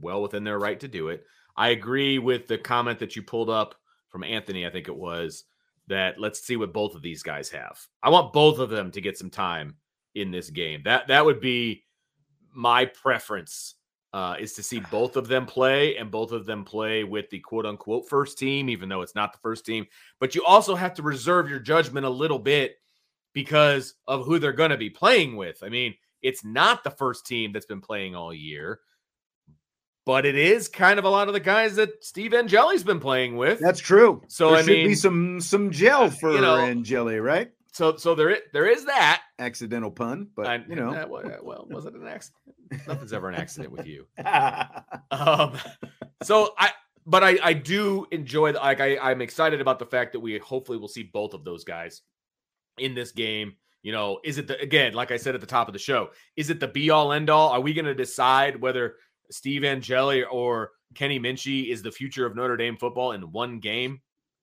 well 0.00 0.22
within 0.22 0.44
their 0.44 0.58
right 0.58 0.78
to 0.80 0.88
do 0.88 1.08
it. 1.08 1.24
I 1.56 1.70
agree 1.70 2.18
with 2.18 2.46
the 2.46 2.58
comment 2.58 2.98
that 2.98 3.16
you 3.16 3.22
pulled 3.22 3.48
up 3.48 3.74
from 4.10 4.22
Anthony. 4.22 4.66
I 4.66 4.70
think 4.70 4.88
it 4.88 4.96
was 4.96 5.44
that 5.88 6.20
let's 6.20 6.40
see 6.44 6.56
what 6.56 6.72
both 6.72 6.94
of 6.94 7.02
these 7.02 7.22
guys 7.22 7.48
have. 7.50 7.78
I 8.02 8.10
want 8.10 8.32
both 8.32 8.58
of 8.58 8.70
them 8.70 8.90
to 8.92 9.00
get 9.00 9.18
some 9.18 9.30
time 9.30 9.76
in 10.14 10.30
this 10.30 10.50
game. 10.50 10.82
That 10.84 11.08
that 11.08 11.24
would 11.24 11.40
be 11.40 11.84
my 12.52 12.86
preference 12.86 13.74
uh, 14.12 14.36
is 14.38 14.54
to 14.54 14.62
see 14.62 14.80
both 14.90 15.16
of 15.16 15.28
them 15.28 15.46
play 15.46 15.96
and 15.96 16.10
both 16.10 16.32
of 16.32 16.46
them 16.46 16.64
play 16.64 17.04
with 17.04 17.28
the 17.30 17.38
quote 17.40 17.66
unquote 17.66 18.08
first 18.08 18.38
team, 18.38 18.68
even 18.68 18.88
though 18.88 19.02
it's 19.02 19.14
not 19.14 19.32
the 19.32 19.38
first 19.38 19.64
team. 19.64 19.86
But 20.20 20.34
you 20.34 20.44
also 20.44 20.74
have 20.74 20.94
to 20.94 21.02
reserve 21.02 21.48
your 21.48 21.60
judgment 21.60 22.06
a 22.06 22.10
little 22.10 22.38
bit 22.38 22.76
because 23.32 23.94
of 24.08 24.24
who 24.24 24.38
they're 24.38 24.52
going 24.52 24.70
to 24.70 24.78
be 24.78 24.90
playing 24.90 25.36
with. 25.36 25.62
I 25.62 25.68
mean, 25.68 25.94
it's 26.22 26.44
not 26.44 26.82
the 26.82 26.90
first 26.90 27.26
team 27.26 27.52
that's 27.52 27.66
been 27.66 27.82
playing 27.82 28.16
all 28.16 28.32
year, 28.32 28.80
but 30.06 30.24
it 30.24 30.36
is 30.36 30.68
kind 30.68 30.98
of 30.98 31.04
a 31.04 31.10
lot 31.10 31.26
of 31.28 31.34
the 31.34 31.40
guys 31.40 31.76
that 31.76 32.02
Steve 32.02 32.32
Angeli's 32.32 32.84
been 32.84 33.00
playing 33.00 33.36
with. 33.36 33.58
That's 33.58 33.80
true. 33.80 34.22
So 34.28 34.50
there 34.50 34.58
I 34.58 34.62
should 34.62 34.68
mean, 34.68 34.88
be 34.88 34.94
some 34.94 35.40
some 35.40 35.70
gel 35.70 36.08
for 36.08 36.32
you 36.32 36.40
know, 36.40 36.56
Angeli, 36.56 37.18
right? 37.18 37.50
So 37.72 37.96
so 37.96 38.14
there 38.14 38.38
there 38.54 38.66
is 38.66 38.86
that 38.86 39.22
accidental 39.38 39.90
pun, 39.90 40.28
but 40.34 40.46
I, 40.46 40.64
you 40.66 40.76
know, 40.76 40.92
that, 40.92 41.10
well, 41.10 41.66
was 41.68 41.84
it 41.84 41.94
an 41.94 42.06
accident? 42.06 42.56
Nothing's 42.86 43.12
ever 43.12 43.28
an 43.28 43.34
accident 43.34 43.72
with 43.72 43.86
you. 43.86 44.06
um, 45.10 45.58
so 46.22 46.54
I, 46.56 46.70
but 47.04 47.22
I 47.22 47.38
I 47.42 47.52
do 47.52 48.06
enjoy 48.12 48.52
the 48.52 48.60
like 48.60 48.80
I 48.80 48.96
I'm 48.98 49.20
excited 49.20 49.60
about 49.60 49.78
the 49.80 49.86
fact 49.86 50.12
that 50.12 50.20
we 50.20 50.38
hopefully 50.38 50.78
will 50.78 50.88
see 50.88 51.02
both 51.02 51.34
of 51.34 51.44
those 51.44 51.64
guys 51.64 52.02
in 52.78 52.94
this 52.94 53.10
game. 53.10 53.56
You 53.82 53.92
know, 53.92 54.20
is 54.24 54.38
it 54.38 54.46
the 54.46 54.58
again, 54.60 54.94
like 54.94 55.10
I 55.10 55.16
said 55.16 55.34
at 55.34 55.40
the 55.40 55.46
top 55.46 55.68
of 55.68 55.72
the 55.72 55.78
show, 55.78 56.10
is 56.36 56.48
it 56.48 56.60
the 56.60 56.68
be 56.68 56.90
all 56.90 57.12
end 57.12 57.28
all? 57.28 57.50
Are 57.50 57.60
we 57.60 57.74
going 57.74 57.84
to 57.84 57.94
decide 57.94 58.60
whether 58.60 58.96
Steve 59.30 59.64
Angeli 59.64 60.24
or 60.24 60.72
Kenny 60.94 61.18
Minchey 61.18 61.70
is 61.70 61.82
the 61.82 61.92
future 61.92 62.26
of 62.26 62.36
Notre 62.36 62.56
Dame 62.56 62.76
football 62.76 63.12
in 63.12 63.32
one 63.32 63.58
game? 63.60 64.00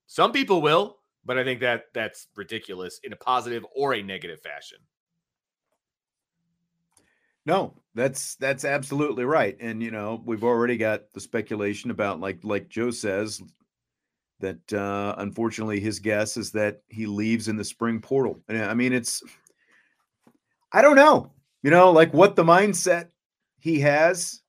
Some 0.07 0.31
people 0.31 0.61
will 0.61 0.97
but 1.25 1.37
I 1.37 1.43
think 1.43 1.59
that 1.61 1.85
that's 1.93 2.27
ridiculous 2.35 2.99
in 3.03 3.13
a 3.13 3.17
positive 3.17 3.65
or 3.75 3.93
a 3.93 4.01
negative 4.01 4.41
fashion. 4.41 4.79
No, 7.45 7.73
that's 7.93 8.35
that's 8.35 8.65
absolutely 8.65 9.25
right. 9.25 9.57
And 9.59 9.81
you 9.81 9.91
know, 9.91 10.21
we've 10.25 10.43
already 10.43 10.77
got 10.77 11.11
the 11.13 11.19
speculation 11.19 11.91
about 11.91 12.19
like 12.19 12.39
like 12.43 12.69
Joe 12.69 12.91
says 12.91 13.41
that 14.39 14.73
uh 14.73 15.15
unfortunately 15.17 15.79
his 15.79 15.99
guess 15.99 16.37
is 16.37 16.51
that 16.51 16.81
he 16.89 17.05
leaves 17.05 17.47
in 17.47 17.57
the 17.57 17.63
spring 17.63 17.99
portal. 17.99 18.41
And 18.47 18.63
I 18.63 18.73
mean 18.73 18.93
it's 18.93 19.21
I 20.71 20.81
don't 20.81 20.95
know. 20.95 21.31
You 21.63 21.71
know, 21.71 21.91
like 21.91 22.13
what 22.13 22.35
the 22.35 22.43
mindset 22.43 23.09
he 23.59 23.79
has 23.81 24.41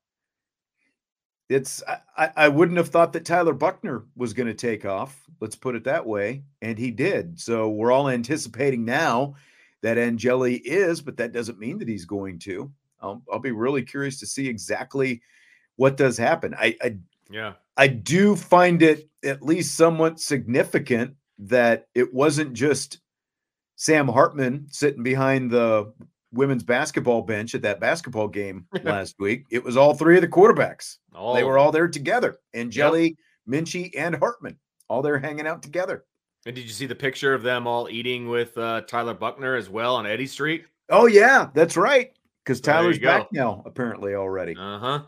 it's 1.48 1.82
I, 2.16 2.30
I 2.36 2.48
wouldn't 2.48 2.78
have 2.78 2.88
thought 2.88 3.12
that 3.12 3.24
Tyler 3.24 3.52
Buchner 3.52 4.04
was 4.16 4.32
going 4.32 4.46
to 4.46 4.54
take 4.54 4.84
off. 4.84 5.24
Let's 5.40 5.56
put 5.56 5.74
it 5.74 5.84
that 5.84 6.06
way, 6.06 6.44
and 6.62 6.78
he 6.78 6.90
did. 6.90 7.38
So 7.38 7.68
we're 7.68 7.92
all 7.92 8.08
anticipating 8.08 8.84
now 8.84 9.34
that 9.82 9.98
Angeli 9.98 10.56
is, 10.56 11.00
but 11.00 11.16
that 11.18 11.32
doesn't 11.32 11.58
mean 11.58 11.78
that 11.78 11.88
he's 11.88 12.06
going 12.06 12.38
to. 12.40 12.72
I'll, 13.02 13.22
I'll 13.30 13.38
be 13.38 13.52
really 13.52 13.82
curious 13.82 14.18
to 14.20 14.26
see 14.26 14.48
exactly 14.48 15.20
what 15.76 15.96
does 15.96 16.16
happen. 16.16 16.54
I, 16.54 16.76
I 16.82 16.96
yeah, 17.30 17.54
I 17.76 17.88
do 17.88 18.36
find 18.36 18.82
it 18.82 19.08
at 19.22 19.42
least 19.42 19.74
somewhat 19.74 20.20
significant 20.20 21.14
that 21.38 21.88
it 21.94 22.14
wasn't 22.14 22.54
just 22.54 23.00
Sam 23.76 24.08
Hartman 24.08 24.66
sitting 24.70 25.02
behind 25.02 25.50
the 25.50 25.92
women's 26.34 26.62
basketball 26.62 27.22
bench 27.22 27.54
at 27.54 27.62
that 27.62 27.80
basketball 27.80 28.28
game 28.28 28.66
last 28.82 29.16
week. 29.18 29.44
It 29.50 29.64
was 29.64 29.76
all 29.76 29.94
three 29.94 30.16
of 30.16 30.20
the 30.22 30.28
quarterbacks. 30.28 30.98
All 31.14 31.34
they 31.34 31.44
were 31.44 31.58
all 31.58 31.72
there 31.72 31.88
together. 31.88 32.36
And 32.52 32.70
Jelly, 32.70 33.16
Minchey, 33.48 33.90
and 33.96 34.14
Hartman, 34.14 34.58
all 34.88 35.00
there 35.02 35.18
hanging 35.18 35.46
out 35.46 35.62
together. 35.62 36.04
And 36.46 36.54
did 36.54 36.64
you 36.64 36.70
see 36.72 36.86
the 36.86 36.94
picture 36.94 37.32
of 37.32 37.42
them 37.42 37.66
all 37.66 37.88
eating 37.88 38.28
with 38.28 38.56
uh, 38.58 38.82
Tyler 38.82 39.14
Buchner 39.14 39.54
as 39.56 39.70
well 39.70 39.96
on 39.96 40.06
Eddy 40.06 40.26
Street? 40.26 40.64
Oh 40.90 41.06
yeah, 41.06 41.48
that's 41.54 41.76
right. 41.76 42.10
Because 42.44 42.58
So 42.58 42.64
Tyler's 42.64 42.98
back 42.98 43.32
now, 43.32 43.62
apparently 43.64 44.14
already. 44.14 44.54
Uh 44.54 44.78
huh. 44.78 45.02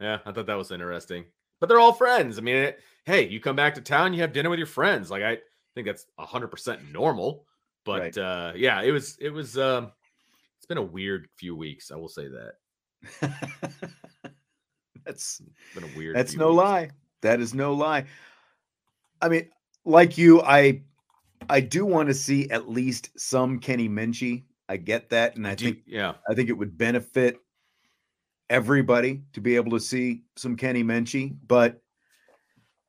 Yeah, 0.00 0.18
I 0.24 0.32
thought 0.32 0.46
that 0.46 0.56
was 0.56 0.70
interesting. 0.70 1.24
But 1.60 1.68
they're 1.68 1.80
all 1.80 1.92
friends. 1.92 2.38
I 2.38 2.40
mean, 2.40 2.56
it, 2.56 2.80
hey, 3.04 3.26
you 3.28 3.40
come 3.40 3.56
back 3.56 3.74
to 3.74 3.80
town, 3.82 4.14
you 4.14 4.20
have 4.22 4.32
dinner 4.32 4.48
with 4.48 4.58
your 4.58 4.66
friends. 4.66 5.10
Like 5.10 5.22
I 5.22 5.38
think 5.74 5.86
that's 5.86 6.06
hundred 6.18 6.48
percent 6.48 6.80
normal. 6.92 7.44
But 7.84 8.00
Right. 8.00 8.18
uh, 8.18 8.52
yeah, 8.56 8.80
it 8.82 8.90
was. 8.92 9.16
It 9.20 9.30
was. 9.30 9.58
Um, 9.58 9.92
been 10.68 10.78
a 10.78 10.82
weird 10.82 11.28
few 11.36 11.56
weeks. 11.56 11.90
I 11.90 11.96
will 11.96 12.08
say 12.08 12.28
that. 12.28 12.52
that's 15.04 15.40
been 15.74 15.84
a 15.84 15.96
weird. 15.96 16.16
that's 16.16 16.36
no 16.36 16.50
weeks. 16.50 16.56
lie. 16.58 16.90
That 17.22 17.40
is 17.40 17.54
no 17.54 17.72
lie. 17.72 18.04
I 19.20 19.28
mean, 19.28 19.48
like 19.84 20.16
you, 20.18 20.42
I 20.42 20.82
I 21.48 21.60
do 21.60 21.84
want 21.84 22.08
to 22.08 22.14
see 22.14 22.48
at 22.50 22.68
least 22.68 23.10
some 23.18 23.58
Kenny 23.58 23.88
Minchey. 23.88 24.44
I 24.68 24.76
get 24.76 25.10
that, 25.10 25.36
and 25.36 25.46
I 25.46 25.54
Do 25.54 25.64
think 25.66 25.78
yeah. 25.86 26.14
I 26.28 26.34
think 26.34 26.48
it 26.50 26.52
would 26.52 26.76
benefit 26.76 27.38
everybody 28.50 29.22
to 29.32 29.40
be 29.40 29.56
able 29.56 29.72
to 29.72 29.80
see 29.80 30.22
some 30.36 30.56
Kenny 30.56 30.84
Minchey. 30.84 31.36
But 31.46 31.80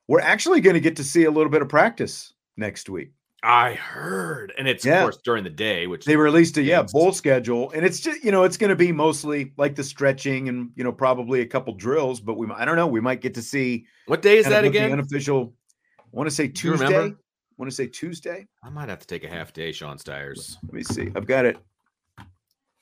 we're 0.07 0.21
actually 0.21 0.61
going 0.61 0.73
to 0.73 0.79
get 0.79 0.97
to 0.97 1.03
see 1.03 1.25
a 1.25 1.31
little 1.31 1.51
bit 1.51 1.61
of 1.61 1.69
practice 1.69 2.33
next 2.57 2.89
week. 2.89 3.11
I 3.41 3.73
heard, 3.73 4.51
and 4.57 4.67
it's 4.67 4.83
Yeah. 4.83 4.97
of 4.97 5.01
course 5.03 5.17
during 5.23 5.43
the 5.45 5.49
day, 5.49 5.87
which 5.87 6.03
They 6.05 6.17
released 6.17 6.57
a 6.57 6.61
yeah 6.61 6.83
bowl 6.83 7.11
schedule, 7.13 7.71
and 7.71 7.85
it's 7.85 7.99
just 8.01 8.23
you 8.23 8.31
know 8.31 8.43
it's 8.43 8.57
going 8.57 8.69
to 8.69 8.75
be 8.75 8.91
mostly 8.91 9.53
like 9.57 9.75
the 9.75 9.83
stretching 9.83 10.49
and 10.49 10.71
you 10.75 10.83
know 10.83 10.91
probably 10.91 11.39
a 11.41 11.45
couple 11.45 11.73
drills, 11.73 12.19
but 12.19 12.35
we 12.37 12.47
I 12.51 12.65
don't 12.65 12.75
know 12.75 12.87
we 12.87 12.99
might 12.99 13.21
get 13.21 13.33
to 13.35 13.41
see 13.41 13.85
what 14.07 14.21
day 14.21 14.37
is 14.39 14.45
that 14.47 14.65
again? 14.65 14.91
unofficial. 14.91 15.53
I 15.99 16.03
want 16.11 16.27
to 16.29 16.35
say? 16.35 16.47
Tuesday. 16.49 17.13
want 17.57 17.69
to 17.69 17.75
say 17.75 17.87
Tuesday. 17.87 18.47
I 18.63 18.69
might 18.69 18.89
have 18.89 18.99
to 18.99 19.07
take 19.07 19.23
a 19.23 19.29
half 19.29 19.53
day, 19.53 19.71
Sean 19.71 19.97
Stires. 19.99 20.57
Let 20.63 20.73
me 20.73 20.83
see. 20.83 21.11
I've 21.15 21.27
got 21.27 21.45
it. 21.45 21.57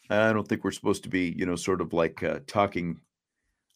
I 0.10 0.32
don't 0.32 0.48
think 0.48 0.64
we're 0.64 0.72
supposed 0.72 1.04
to 1.04 1.10
be 1.10 1.36
you 1.38 1.46
know 1.46 1.56
sort 1.56 1.82
of 1.82 1.94
like 1.94 2.24
uh, 2.24 2.40
talking 2.48 2.98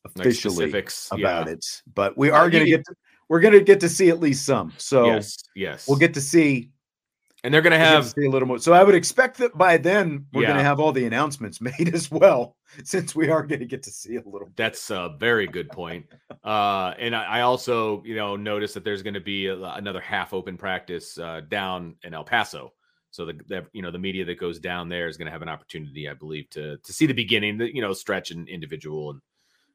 Like 0.04 0.16
officially 0.26 0.56
specifics 0.56 1.10
about 1.12 1.46
yeah. 1.48 1.54
it, 1.54 1.66
but 1.94 2.18
we 2.18 2.30
are 2.32 2.50
going 2.50 2.64
to 2.64 2.70
get- 2.70 2.78
get 2.78 2.86
to, 2.88 2.96
we're 3.32 3.40
going 3.40 3.54
to 3.54 3.62
get 3.62 3.80
to 3.80 3.88
see 3.88 4.10
at 4.10 4.20
least 4.20 4.46
some. 4.46 4.74
So 4.76 5.06
yes, 5.06 5.38
yes. 5.56 5.88
we'll 5.88 5.98
get 5.98 6.16
to 6.16 6.22
see 6.22 6.70
and 7.46 7.54
they're 7.54 7.62
gonna 7.62 7.78
we'll 7.78 7.88
to 7.88 7.94
have 7.94 8.10
see 8.10 8.26
a 8.26 8.30
little 8.30 8.46
more. 8.46 8.60
So 8.60 8.74
I 8.74 8.84
would 8.84 8.94
expect 8.94 9.38
that 9.38 9.58
by 9.58 9.78
then 9.78 10.26
we're 10.34 10.44
going 10.44 10.58
to 10.58 10.64
have 10.64 10.82
all 10.82 10.92
the 10.92 11.06
announcements 11.06 11.62
made 11.80 11.96
as 11.96 12.12
well, 12.12 12.58
since 12.84 13.16
we 13.16 13.30
are 13.30 13.42
going 13.44 13.62
to 13.62 13.66
get 13.66 13.84
to 13.84 13.90
see 13.90 14.18
a 14.18 14.22
little. 14.26 14.50
That's 14.58 14.92
a 14.92 15.16
very 15.18 15.48
good 15.48 15.70
point. 15.70 16.08
Uh, 16.44 16.94
and 17.00 17.16
I, 17.16 17.24
I 17.24 17.42
also, 17.42 18.04
you 18.04 18.18
know, 18.18 18.36
noticed 18.36 18.74
that 18.74 18.84
there's 18.84 19.02
going 19.02 19.14
to 19.14 19.22
be 19.22 19.48
a, 19.48 19.56
another 19.56 20.02
half 20.02 20.34
open 20.34 20.58
practice 20.58 21.18
uh, 21.18 21.40
down 21.48 21.96
in 22.04 22.14
El 22.14 22.26
Paso. 22.26 22.74
So 23.12 23.26
the, 23.26 23.40
the 23.48 23.66
you 23.72 23.82
know 23.82 23.92
the 23.92 24.00
media 24.00 24.26
that 24.26 24.40
goes 24.40 24.60
down 24.60 24.90
there 24.90 25.08
is 25.08 25.16
going 25.16 25.28
to 25.28 25.32
have 25.32 25.42
an 25.42 25.50
opportunity, 25.50 26.10
I 26.10 26.16
believe, 26.16 26.50
to 26.50 26.76
to 26.78 26.94
see 26.94 27.06
the 27.06 27.14
beginning, 27.14 27.58
the 27.58 27.74
you 27.74 27.82
know 27.82 27.94
stretch 27.94 28.32
and 28.32 28.50
individual 28.50 29.12
and 29.12 29.22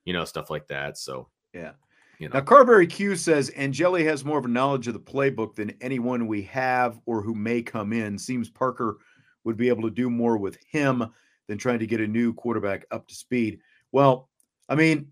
you 0.04 0.12
know 0.12 0.26
stuff 0.26 0.50
like 0.50 0.68
that. 0.68 0.98
So 0.98 1.30
Yeah. 1.54 1.72
You 2.18 2.28
know, 2.28 2.38
Now, 2.38 2.44
Carberry 2.44 2.86
Q 2.86 3.16
says 3.16 3.50
Angeli 3.56 4.04
has 4.04 4.24
more 4.24 4.38
of 4.38 4.44
a 4.44 4.48
knowledge 4.48 4.88
of 4.88 4.94
the 4.94 5.00
playbook 5.00 5.54
than 5.54 5.74
anyone 5.80 6.26
we 6.26 6.42
have 6.42 6.98
or 7.06 7.22
who 7.22 7.34
may 7.34 7.62
come 7.62 7.92
in. 7.92 8.18
Seems 8.18 8.48
Parker 8.48 8.98
would 9.44 9.56
be 9.56 9.68
able 9.68 9.82
to 9.82 9.90
do 9.90 10.08
more 10.08 10.36
with 10.36 10.58
him 10.70 11.06
than 11.46 11.58
trying 11.58 11.78
to 11.78 11.86
get 11.86 12.00
a 12.00 12.06
new 12.06 12.32
quarterback 12.32 12.86
up 12.90 13.06
to 13.08 13.14
speed. 13.14 13.60
Well, 13.92 14.28
I 14.68 14.74
mean, 14.74 15.08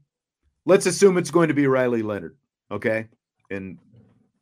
let's 0.67 0.87
assume 0.87 1.17
it's 1.17 1.31
going 1.31 1.49
to 1.49 1.55
be 1.55 1.67
Riley 1.67 2.03
Leonard, 2.03 2.37
okay? 2.71 3.09
And 3.51 3.79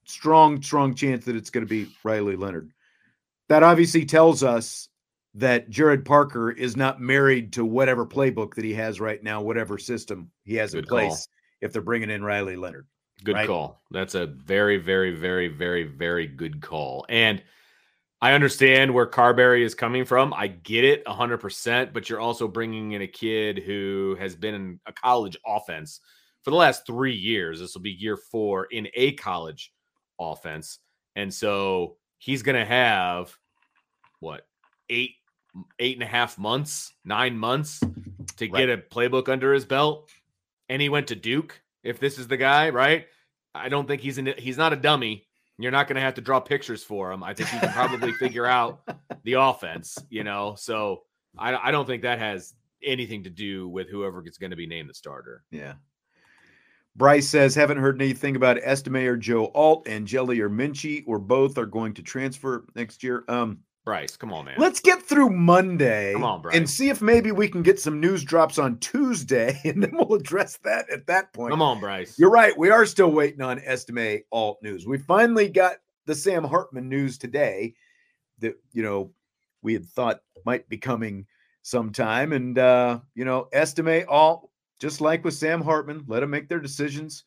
strong, 0.04 0.62
strong 0.62 0.94
chance 0.94 1.24
that 1.24 1.36
it's 1.36 1.50
going 1.50 1.66
to 1.66 1.70
be 1.70 1.90
Riley 2.04 2.36
Leonard. 2.36 2.72
That 3.48 3.62
obviously 3.62 4.04
tells 4.04 4.42
us 4.42 4.88
that 5.34 5.70
Gerad 5.70 6.04
Parker 6.04 6.50
is 6.50 6.76
not 6.76 7.00
married 7.00 7.52
to 7.54 7.64
whatever 7.64 8.06
playbook 8.06 8.54
that 8.54 8.64
he 8.64 8.74
has 8.74 9.00
right 9.00 9.22
now, 9.22 9.42
whatever 9.42 9.78
system 9.78 10.30
he 10.44 10.54
has 10.54 10.74
in 10.74 10.84
place. 10.84 11.26
call. 11.26 11.41
If 11.62 11.72
they're 11.72 11.80
bringing 11.80 12.10
in 12.10 12.22
Riley 12.22 12.56
Leonard. 12.56 12.86
Good 13.24 13.36
right? 13.36 13.46
call. 13.46 13.80
That's 13.90 14.14
a 14.14 14.26
very, 14.26 14.76
very, 14.76 15.14
very, 15.14 15.48
very, 15.48 15.84
very 15.84 16.26
good 16.26 16.60
call. 16.60 17.06
And 17.08 17.42
I 18.20 18.32
understand 18.32 18.92
where 18.92 19.06
Carberry 19.06 19.64
is 19.64 19.74
coming 19.74 20.04
from. 20.04 20.34
I 20.34 20.48
get 20.48 20.84
it 20.84 21.04
100%, 21.06 21.92
but 21.92 22.10
you're 22.10 22.20
also 22.20 22.46
bringing 22.48 22.92
in 22.92 23.02
a 23.02 23.06
kid 23.06 23.58
who 23.58 24.16
has 24.18 24.34
been 24.36 24.54
in 24.54 24.80
a 24.86 24.92
college 24.92 25.36
offense 25.46 26.00
for 26.42 26.50
the 26.50 26.56
last 26.56 26.84
three 26.86 27.14
years. 27.14 27.60
This 27.60 27.74
will 27.74 27.82
be 27.82 27.90
year 27.90 28.16
four 28.16 28.66
in 28.66 28.88
a 28.94 29.12
college 29.12 29.72
offense. 30.20 30.80
And 31.14 31.32
so 31.32 31.96
he's 32.18 32.42
going 32.42 32.58
to 32.58 32.64
have 32.64 33.36
what, 34.20 34.46
eight, 34.88 35.14
eight 35.78 35.96
and 35.96 36.02
a 36.02 36.06
half 36.06 36.38
months, 36.38 36.92
nine 37.04 37.36
months 37.36 37.80
to 38.36 38.48
Right. 38.48 38.66
get 38.66 38.70
a 38.70 38.78
playbook 38.78 39.28
under 39.28 39.52
his 39.52 39.64
belt. 39.64 40.10
And 40.72 40.80
he 40.80 40.88
went 40.88 41.08
to 41.08 41.14
Duke. 41.14 41.60
If 41.84 42.00
this 42.00 42.18
is 42.18 42.28
the 42.28 42.38
guy, 42.38 42.70
right? 42.70 43.04
I 43.54 43.68
don't 43.68 43.86
think 43.86 44.00
he's 44.00 44.16
an, 44.16 44.32
he's 44.38 44.56
not 44.56 44.72
a 44.72 44.76
dummy. 44.76 45.26
You're 45.58 45.70
not 45.70 45.86
going 45.86 45.96
to 45.96 46.00
have 46.00 46.14
to 46.14 46.22
draw 46.22 46.40
pictures 46.40 46.82
for 46.82 47.12
him. 47.12 47.22
I 47.22 47.34
think 47.34 47.52
you 47.52 47.60
can 47.60 47.72
probably 47.74 48.12
figure 48.12 48.46
out 48.46 48.80
the 49.24 49.34
offense, 49.34 49.98
you 50.08 50.24
know. 50.24 50.54
So 50.56 51.02
I, 51.36 51.68
I 51.68 51.70
don't 51.72 51.84
think 51.84 52.02
that 52.02 52.20
has 52.20 52.54
anything 52.82 53.22
to 53.24 53.30
do 53.30 53.68
with 53.68 53.90
whoever 53.90 54.26
is 54.26 54.38
going 54.38 54.50
to 54.50 54.56
be 54.56 54.66
named 54.66 54.88
the 54.88 54.94
starter. 54.94 55.44
Yeah. 55.50 55.74
Bryce 56.96 57.28
says, 57.28 57.54
haven't 57.54 57.76
heard 57.76 58.00
anything 58.00 58.34
about 58.34 58.56
Estime 58.56 58.96
or 58.96 59.18
Joe 59.18 59.50
Alt 59.54 59.86
Angeli 59.86 60.40
or 60.40 60.48
Minchey, 60.48 61.04
or 61.06 61.18
both 61.18 61.58
are 61.58 61.66
going 61.66 61.92
to 61.94 62.02
transfer 62.02 62.64
next 62.74 63.02
year. 63.02 63.24
Um, 63.28 63.58
Bryce, 63.84 64.16
come 64.16 64.32
on, 64.32 64.44
man. 64.44 64.54
let's 64.58 64.78
get 64.78 65.02
through 65.02 65.30
Monday 65.30 66.12
Come 66.12 66.22
on, 66.22 66.40
Bryce. 66.40 66.56
and 66.56 66.70
see 66.70 66.88
if 66.88 67.02
maybe 67.02 67.32
we 67.32 67.48
can 67.48 67.62
get 67.62 67.80
some 67.80 67.98
news 68.00 68.22
drops 68.22 68.56
on 68.58 68.78
Tuesday, 68.78 69.60
and 69.64 69.82
then 69.82 69.90
we'll 69.94 70.14
address 70.14 70.58
that 70.64 70.88
at 70.90 71.06
that 71.08 71.32
point. 71.32 71.50
come 71.50 71.62
on, 71.62 71.80
Bryce. 71.80 72.16
You're 72.18 72.30
right. 72.30 72.56
We 72.56 72.70
are 72.70 72.86
still 72.86 73.10
waiting 73.10 73.40
on 73.42 73.58
Estime 73.58 74.20
Alt 74.30 74.58
news. 74.62 74.86
We 74.86 74.98
finally 74.98 75.48
got 75.48 75.78
the 76.06 76.14
Sam 76.14 76.44
Hartman 76.44 76.88
news 76.88 77.18
today 77.18 77.74
that, 78.38 78.54
you 78.72 78.82
know, 78.84 79.10
we 79.62 79.72
had 79.72 79.86
thought 79.86 80.20
might 80.46 80.68
be 80.68 80.78
coming 80.78 81.26
sometime. 81.62 82.32
And, 82.32 82.58
uh, 82.58 83.00
you 83.14 83.24
know, 83.24 83.48
Estime 83.52 84.04
Alt, 84.08 84.48
just 84.80 85.00
like 85.00 85.24
with 85.24 85.34
Sam 85.34 85.60
Hartman, 85.60 86.04
let 86.06 86.20
them 86.20 86.30
make 86.30 86.48
their 86.48 86.58
decisions 86.60 87.24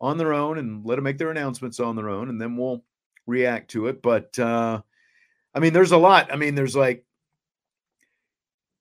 on 0.00 0.18
their 0.18 0.32
own 0.32 0.58
and 0.58 0.84
let 0.84 0.96
them 0.96 1.04
make 1.04 1.18
their 1.18 1.30
announcements 1.30 1.78
on 1.80 1.94
their 1.96 2.08
own, 2.08 2.28
and 2.28 2.40
then 2.40 2.56
we'll 2.56 2.84
react 3.26 3.70
to 3.72 3.86
it. 3.86 4.02
But, 4.02 4.36
uh, 4.38 4.82
I 5.54 5.60
mean, 5.60 5.72
there's 5.72 5.92
a 5.92 5.96
lot. 5.98 6.32
I 6.32 6.36
mean, 6.36 6.54
there's 6.54 6.76
like 6.76 7.04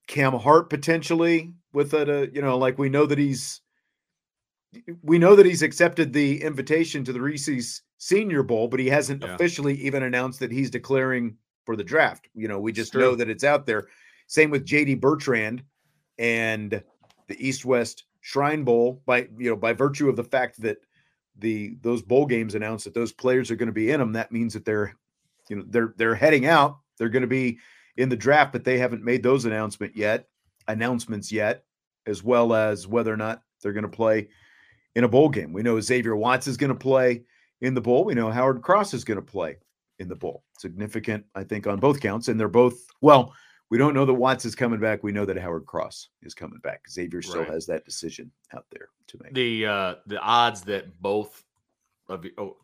Cam 0.07 0.33
Hart 0.33 0.69
potentially 0.69 1.53
with 1.73 1.93
it. 1.93 2.09
Uh, 2.09 2.27
you 2.33 2.41
know, 2.41 2.57
like 2.57 2.77
we 2.77 2.89
know 2.89 3.05
that 3.05 3.17
he's 3.17 3.61
we 5.03 5.19
know 5.19 5.35
that 5.35 5.45
he's 5.45 5.61
accepted 5.61 6.13
the 6.13 6.41
invitation 6.41 7.03
to 7.03 7.11
the 7.13 7.21
Reese's 7.21 7.81
Senior 7.97 8.41
Bowl, 8.43 8.67
but 8.67 8.79
he 8.79 8.87
hasn't 8.87 9.21
Yeah. 9.23 9.35
officially 9.35 9.75
even 9.81 10.03
announced 10.03 10.39
that 10.39 10.51
he's 10.51 10.69
declaring 10.69 11.35
for 11.65 11.75
the 11.75 11.83
draft. 11.83 12.27
You 12.33 12.47
know, 12.47 12.59
we 12.59 12.71
just 12.71 12.93
true. 12.93 13.01
know 13.01 13.15
that 13.15 13.29
it's 13.29 13.43
out 13.43 13.65
there. 13.65 13.87
Same 14.27 14.49
with 14.49 14.65
JD 14.65 14.95
Bertrand 15.01 15.63
and 16.17 16.81
the 17.27 17.47
East 17.47 17.65
West 17.65 18.05
Shrine 18.21 18.63
Bowl 18.63 19.01
by 19.05 19.27
you 19.37 19.49
know 19.49 19.55
by 19.57 19.73
virtue 19.73 20.07
of 20.09 20.15
the 20.15 20.23
fact 20.23 20.61
that 20.61 20.77
the 21.37 21.75
those 21.81 22.01
bowl 22.01 22.25
games 22.25 22.55
announced 22.55 22.85
that 22.85 22.93
those 22.93 23.11
players 23.11 23.51
are 23.51 23.55
going 23.55 23.67
to 23.67 23.73
be 23.73 23.91
in 23.91 23.99
them. 23.99 24.13
That 24.13 24.31
means 24.31 24.53
that 24.53 24.63
they're 24.65 24.95
you 25.49 25.55
know 25.57 25.63
they're 25.67 25.93
they're 25.97 26.15
heading 26.15 26.45
out. 26.45 26.77
They're 26.97 27.09
going 27.09 27.21
to 27.21 27.27
be 27.27 27.57
in 27.97 28.09
the 28.09 28.15
draft, 28.15 28.53
but 28.53 28.63
they 28.63 28.77
haven't 28.77 29.03
made 29.03 29.23
those 29.23 29.45
announcement 29.45 29.95
yet 29.95 30.27
announcements 30.67 31.31
yet, 31.31 31.65
as 32.05 32.23
well 32.23 32.53
as 32.53 32.87
whether 32.87 33.11
or 33.11 33.17
not 33.17 33.41
they're 33.61 33.73
going 33.73 33.83
to 33.83 33.89
play 33.89 34.29
in 34.95 35.03
a 35.03 35.07
bowl 35.07 35.27
game. 35.29 35.51
We 35.53 35.63
know 35.63 35.79
Xavier 35.81 36.15
Watts 36.15 36.47
is 36.47 36.55
going 36.57 36.69
to 36.69 36.75
play 36.75 37.23
in 37.61 37.73
the 37.73 37.81
bowl. 37.81 38.05
We 38.05 38.13
know 38.13 38.29
Howard 38.29 38.61
Cross 38.61 38.93
is 38.93 39.03
going 39.03 39.17
to 39.17 39.25
play 39.25 39.57
in 39.99 40.07
the 40.07 40.15
bowl. 40.15 40.43
Significant, 40.59 41.25
I 41.35 41.43
think, 41.43 41.65
on 41.67 41.79
both 41.79 41.99
counts. 41.99 42.27
And 42.27 42.39
they're 42.39 42.47
both, 42.47 42.85
well, 43.01 43.33
we 43.69 43.77
don't 43.77 43.93
know 43.93 44.05
that 44.05 44.13
Watts 44.13 44.45
is 44.45 44.55
coming 44.55 44.79
back. 44.79 45.01
We 45.03 45.11
know 45.11 45.25
that 45.25 45.37
Howard 45.37 45.65
Cross 45.65 46.09
is 46.21 46.33
coming 46.33 46.59
back. 46.59 46.81
Xavier 46.89 47.21
still 47.21 47.41
Right. 47.41 47.49
has 47.51 47.65
that 47.65 47.83
decision 47.85 48.31
out 48.53 48.65
there 48.71 48.89
to 49.07 49.17
make. 49.23 49.33
the 49.33 49.65
uh 49.65 49.95
the 50.05 50.19
odds 50.19 50.61
that 50.63 51.01
both 51.01 51.43
of 52.07 52.21
the 52.21 52.33
oh, 52.37 52.57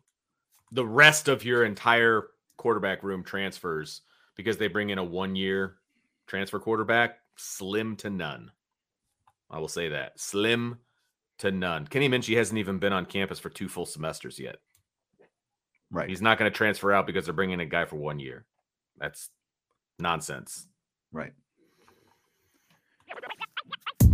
the 0.72 0.86
rest 0.86 1.28
of 1.28 1.44
your 1.44 1.64
entire 1.64 2.28
quarterback 2.58 3.02
room 3.02 3.24
transfers 3.24 4.02
because 4.36 4.58
they 4.58 4.68
bring 4.68 4.90
in 4.90 4.98
a 4.98 5.04
one 5.04 5.34
year 5.34 5.76
transfer 6.26 6.58
quarterback 6.58 7.20
slim 7.36 7.96
to 7.96 8.10
none. 8.10 8.50
I 9.50 9.58
will 9.58 9.68
say 9.68 9.88
that 9.88 10.20
slim 10.20 10.78
to 11.38 11.50
none. 11.50 11.86
Kenny 11.86 12.08
Minchey 12.08 12.36
hasn't 12.36 12.58
even 12.58 12.78
been 12.78 12.92
on 12.92 13.06
campus 13.06 13.38
for 13.38 13.48
two 13.48 13.68
full 13.68 13.86
semesters 13.86 14.38
yet. 14.38 14.56
Right. 15.90 16.08
He's 16.08 16.20
not 16.20 16.38
going 16.38 16.50
to 16.50 16.56
transfer 16.56 16.92
out 16.92 17.06
because 17.06 17.24
they're 17.24 17.32
bringing 17.34 17.60
a 17.60 17.66
guy 17.66 17.86
for 17.86 17.96
one 17.96 18.18
year. 18.18 18.44
That's 18.98 19.30
nonsense. 19.98 20.66
Right. 21.12 21.32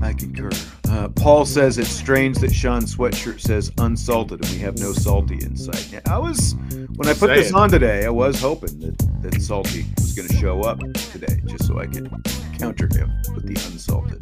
I 0.01 0.13
concur. 0.13 0.51
Uh, 0.89 1.09
Paul 1.09 1.45
says 1.47 1.79
it's 1.79 1.89
strange 1.89 2.39
that 2.39 2.53
Sean's 2.53 2.95
sweatshirt 2.95 3.41
says 3.41 3.73
unsalted 3.79 4.45
and 4.45 4.53
we 4.53 4.59
have 4.59 4.79
no 4.79 4.93
salty 4.93 5.37
inside. 5.37 5.83
Yeah, 5.91 6.01
I 6.07 6.19
was 6.19 6.55
when 6.97 7.09
I 7.09 7.15
put 7.15 7.29
this 7.35 7.53
on 7.53 7.71
today, 7.71 8.07
I 8.07 8.11
was 8.11 8.41
hoping 8.41 8.79
that 8.81 8.97
that 9.23 9.43
salty 9.43 9.87
was 9.97 10.13
going 10.13 10.29
to 10.29 10.37
show 10.37 10.63
up 10.63 10.79
today, 11.13 11.41
just 11.47 11.67
so 11.67 11.79
I 11.79 11.87
could 11.87 12.11
counter 12.59 12.89
him 12.93 13.11
with 13.35 13.47
the 13.47 13.57
unsalted, 13.67 14.21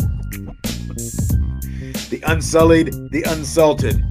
the 2.10 2.22
unsullied, 2.26 2.92
the 3.10 3.24
unsalted. 3.28 4.02